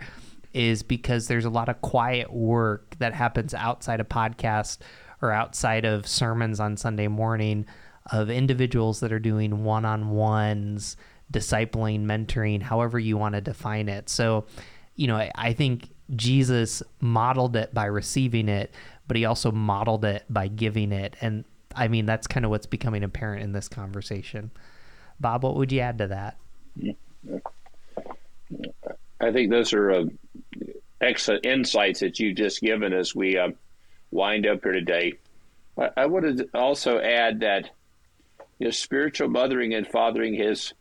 is 0.54 0.82
because 0.82 1.28
there's 1.28 1.44
a 1.44 1.50
lot 1.50 1.68
of 1.68 1.80
quiet 1.82 2.32
work 2.32 2.96
that 2.98 3.12
happens 3.12 3.52
outside 3.52 4.00
of 4.00 4.08
podcasts 4.08 4.78
or 5.20 5.32
outside 5.32 5.84
of 5.84 6.06
sermons 6.06 6.60
on 6.60 6.76
Sunday 6.76 7.08
morning 7.08 7.66
of 8.10 8.30
individuals 8.30 9.00
that 9.00 9.12
are 9.12 9.18
doing 9.18 9.64
one 9.64 9.84
on 9.84 10.10
ones, 10.10 10.96
discipling, 11.32 12.04
mentoring, 12.04 12.62
however 12.62 12.98
you 12.98 13.16
want 13.16 13.34
to 13.34 13.40
define 13.40 13.88
it. 13.88 14.08
So, 14.08 14.46
you 14.96 15.06
know, 15.06 15.16
I, 15.16 15.30
I 15.34 15.52
think 15.52 15.90
Jesus 16.16 16.82
modeled 17.00 17.56
it 17.56 17.74
by 17.74 17.86
receiving 17.86 18.48
it, 18.48 18.72
but 19.06 19.16
he 19.16 19.24
also 19.24 19.52
modeled 19.52 20.04
it 20.04 20.24
by 20.30 20.48
giving 20.48 20.92
it. 20.92 21.16
And 21.20 21.44
I 21.74 21.88
mean, 21.88 22.06
that's 22.06 22.26
kind 22.26 22.44
of 22.44 22.50
what's 22.50 22.66
becoming 22.66 23.04
apparent 23.04 23.42
in 23.42 23.52
this 23.52 23.68
conversation. 23.68 24.50
Bob, 25.20 25.42
what 25.44 25.56
would 25.56 25.72
you 25.72 25.80
add 25.80 25.98
to 25.98 26.08
that? 26.08 26.36
I 29.20 29.32
think 29.32 29.50
those 29.50 29.72
are 29.72 29.90
uh, 29.90 30.04
excellent 31.00 31.44
insights 31.44 32.00
that 32.00 32.18
you've 32.18 32.36
just 32.36 32.60
given 32.60 32.92
as 32.92 33.14
we 33.14 33.36
uh, 33.36 33.50
wind 34.10 34.46
up 34.46 34.62
here 34.62 34.72
today. 34.72 35.14
I, 35.76 35.90
I 35.98 36.06
would 36.06 36.48
also 36.54 37.00
add 37.00 37.40
that 37.40 37.70
you 38.58 38.66
know, 38.66 38.70
spiritual 38.70 39.28
mothering 39.28 39.74
and 39.74 39.86
fathering 39.86 40.36
is 40.36 40.72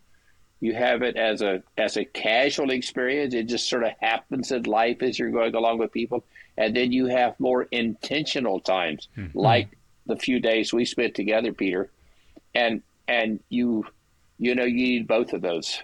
you 0.59 0.73
have 0.73 1.01
it 1.03 1.15
as 1.15 1.41
a 1.41 1.61
as 1.77 1.97
a 1.97 2.05
casual 2.05 2.71
experience. 2.71 3.33
It 3.33 3.43
just 3.43 3.69
sort 3.69 3.83
of 3.83 3.91
happens 4.01 4.51
in 4.51 4.63
life 4.63 5.01
as 5.01 5.19
you're 5.19 5.31
going 5.31 5.55
along 5.55 5.77
with 5.77 5.91
people, 5.91 6.23
and 6.57 6.75
then 6.75 6.91
you 6.91 7.07
have 7.07 7.39
more 7.39 7.63
intentional 7.63 8.59
times, 8.59 9.07
mm-hmm. 9.17 9.37
like 9.37 9.77
the 10.05 10.15
few 10.15 10.39
days 10.39 10.73
we 10.73 10.85
spent 10.85 11.15
together, 11.15 11.53
Peter, 11.53 11.89
and 12.55 12.81
and 13.07 13.39
you 13.49 13.85
you 14.39 14.55
know 14.55 14.63
you 14.63 14.73
need 14.73 15.07
both 15.07 15.33
of 15.33 15.41
those. 15.41 15.81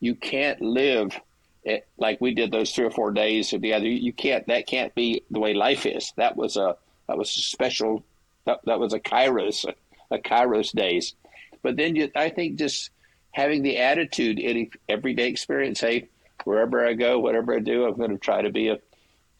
You 0.00 0.14
can't 0.14 0.60
live 0.60 1.18
it, 1.66 1.86
like 1.98 2.20
we 2.20 2.32
did 2.34 2.52
those 2.52 2.72
three 2.72 2.84
or 2.84 2.90
four 2.90 3.10
days 3.10 3.50
together. 3.50 3.86
You 3.86 4.12
can't. 4.12 4.46
That 4.46 4.66
can't 4.66 4.94
be 4.94 5.22
the 5.30 5.40
way 5.40 5.54
life 5.54 5.84
is. 5.84 6.12
That 6.16 6.36
was 6.36 6.56
a 6.56 6.76
that 7.08 7.18
was 7.18 7.28
a 7.36 7.40
special. 7.40 8.04
That, 8.44 8.60
that 8.64 8.78
was 8.78 8.92
a 8.92 9.00
Kairos, 9.00 9.64
a, 9.64 10.14
a 10.14 10.18
Kairos 10.18 10.72
days. 10.72 11.14
But 11.62 11.76
then 11.76 11.96
you, 11.96 12.08
I 12.14 12.28
think 12.28 12.56
just 12.56 12.90
having 13.36 13.62
the 13.62 13.76
attitude 13.76 14.38
in 14.38 14.70
everyday 14.88 15.28
experience. 15.28 15.78
Hey, 15.78 16.08
wherever 16.44 16.86
I 16.86 16.94
go, 16.94 17.18
whatever 17.18 17.54
I 17.54 17.58
do, 17.58 17.84
I'm 17.84 17.94
going 17.98 18.10
to 18.10 18.16
try 18.16 18.40
to 18.40 18.50
be 18.50 18.68
a 18.68 18.78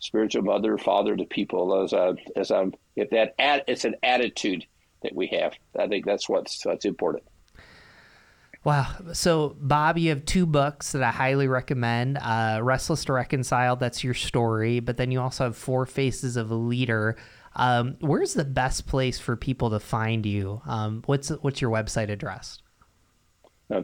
spiritual 0.00 0.42
mother 0.42 0.76
father 0.76 1.16
to 1.16 1.24
people 1.24 1.82
as 1.82 1.94
I, 1.94 2.12
as 2.36 2.50
I'm 2.50 2.74
if 2.94 3.08
that 3.10 3.34
it's 3.38 3.86
an 3.86 3.96
attitude 4.02 4.66
that 5.02 5.14
we 5.14 5.28
have. 5.28 5.54
I 5.78 5.88
think 5.88 6.04
that's 6.04 6.28
what's 6.28 6.66
what's 6.66 6.84
important. 6.84 7.24
Wow. 8.64 8.86
So, 9.14 9.56
Bob, 9.58 9.96
you 9.96 10.10
have 10.10 10.26
two 10.26 10.44
books 10.44 10.92
that 10.92 11.02
I 11.02 11.10
highly 11.10 11.48
recommend 11.48 12.18
uh, 12.18 12.60
Restless 12.62 13.02
to 13.06 13.14
Reconcile, 13.14 13.76
that's 13.76 14.04
your 14.04 14.12
story, 14.12 14.80
but 14.80 14.98
then 14.98 15.10
you 15.10 15.22
also 15.22 15.44
have 15.44 15.56
Four 15.56 15.86
Faces 15.86 16.36
of 16.36 16.50
a 16.50 16.54
Leader. 16.54 17.16
Um, 17.54 17.96
where's 18.00 18.34
the 18.34 18.44
best 18.44 18.86
place 18.86 19.18
for 19.18 19.36
people 19.36 19.70
to 19.70 19.80
find 19.80 20.26
you? 20.26 20.60
Um, 20.66 21.02
what's, 21.06 21.28
what's 21.28 21.62
your 21.62 21.70
website 21.70 22.10
address? 22.10 22.58
Uh, 23.70 23.82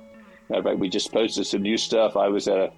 we 0.78 0.89
just 0.89 1.14
posted 1.14 1.47
some 1.47 1.62
new 1.62 1.78
stuff. 1.78 2.18
I 2.18 2.28
was 2.28 2.49
at 2.49 2.58
a, 2.58 2.74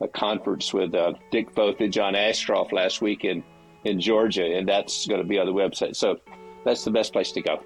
a 0.00 0.08
conference 0.08 0.72
with 0.72 0.94
uh, 0.94 1.14
Dick 1.32 1.52
Foth 1.52 1.80
and 1.80 1.92
John 1.92 2.14
Ashcroft 2.14 2.72
last 2.72 3.02
week 3.02 3.24
in 3.24 3.42
in 3.84 4.00
Georgia, 4.00 4.44
and 4.44 4.68
that's 4.68 5.06
going 5.06 5.20
to 5.20 5.26
be 5.26 5.38
on 5.38 5.46
the 5.46 5.52
website. 5.52 5.96
So 5.96 6.18
that's 6.64 6.84
the 6.84 6.90
best 6.90 7.12
place 7.12 7.32
to 7.32 7.40
go. 7.40 7.62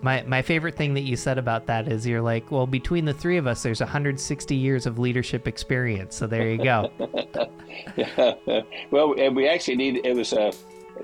My 0.00 0.22
my 0.22 0.42
favorite 0.42 0.76
thing 0.76 0.94
that 0.94 1.02
you 1.02 1.16
said 1.16 1.38
about 1.38 1.66
that 1.66 1.88
is 1.88 2.06
you're 2.06 2.22
like, 2.22 2.50
well, 2.50 2.66
between 2.66 3.04
the 3.04 3.12
three 3.12 3.36
of 3.36 3.46
us, 3.46 3.62
there's 3.62 3.80
160 3.80 4.54
years 4.54 4.86
of 4.86 4.98
leadership 4.98 5.48
experience. 5.48 6.14
So 6.14 6.26
there 6.26 6.48
you 6.48 6.58
go. 6.58 6.90
yeah. 7.96 8.34
Well, 8.90 9.14
and 9.18 9.34
we 9.34 9.48
actually 9.48 9.76
need 9.76 10.00
it 10.04 10.14
was 10.14 10.32
a 10.32 10.48
uh, 10.48 10.52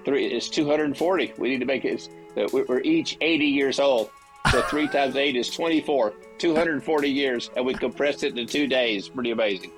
three. 0.04 0.26
It's 0.26 0.48
240. 0.48 1.34
We 1.38 1.48
need 1.48 1.60
to 1.60 1.66
make 1.66 1.84
it. 1.84 2.08
Uh, 2.36 2.48
we're 2.52 2.80
each 2.80 3.16
80 3.20 3.44
years 3.44 3.80
old. 3.80 4.10
So 4.50 4.62
three 4.62 4.88
times 4.96 5.16
eight 5.16 5.36
is 5.36 5.50
24. 5.50 6.14
240 6.38 7.08
years, 7.08 7.50
and 7.56 7.64
we 7.64 7.74
compressed 7.74 8.24
it 8.24 8.36
into 8.36 8.52
two 8.52 8.66
days. 8.66 9.08
Pretty 9.08 9.30
amazing. 9.30 9.70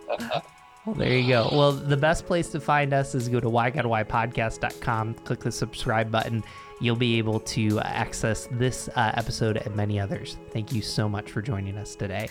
Well, 0.86 0.94
there 0.94 1.12
you 1.12 1.28
go. 1.28 1.48
Well, 1.52 1.72
the 1.72 1.96
best 1.96 2.26
place 2.26 2.48
to 2.50 2.60
find 2.60 2.94
us 2.94 3.14
is 3.14 3.28
go 3.28 3.40
to 3.40 3.48
whygodwhypodcast.com, 3.48 5.14
click 5.14 5.40
the 5.40 5.52
subscribe 5.52 6.10
button 6.10 6.42
you'll 6.80 6.96
be 6.96 7.18
able 7.18 7.40
to 7.40 7.80
access 7.80 8.48
this 8.52 8.88
uh, 8.96 9.12
episode 9.14 9.56
and 9.58 9.74
many 9.74 9.98
others. 10.00 10.36
Thank 10.50 10.72
you 10.72 10.82
so 10.82 11.08
much 11.08 11.30
for 11.30 11.42
joining 11.42 11.76
us 11.78 11.94
today. 11.94 12.28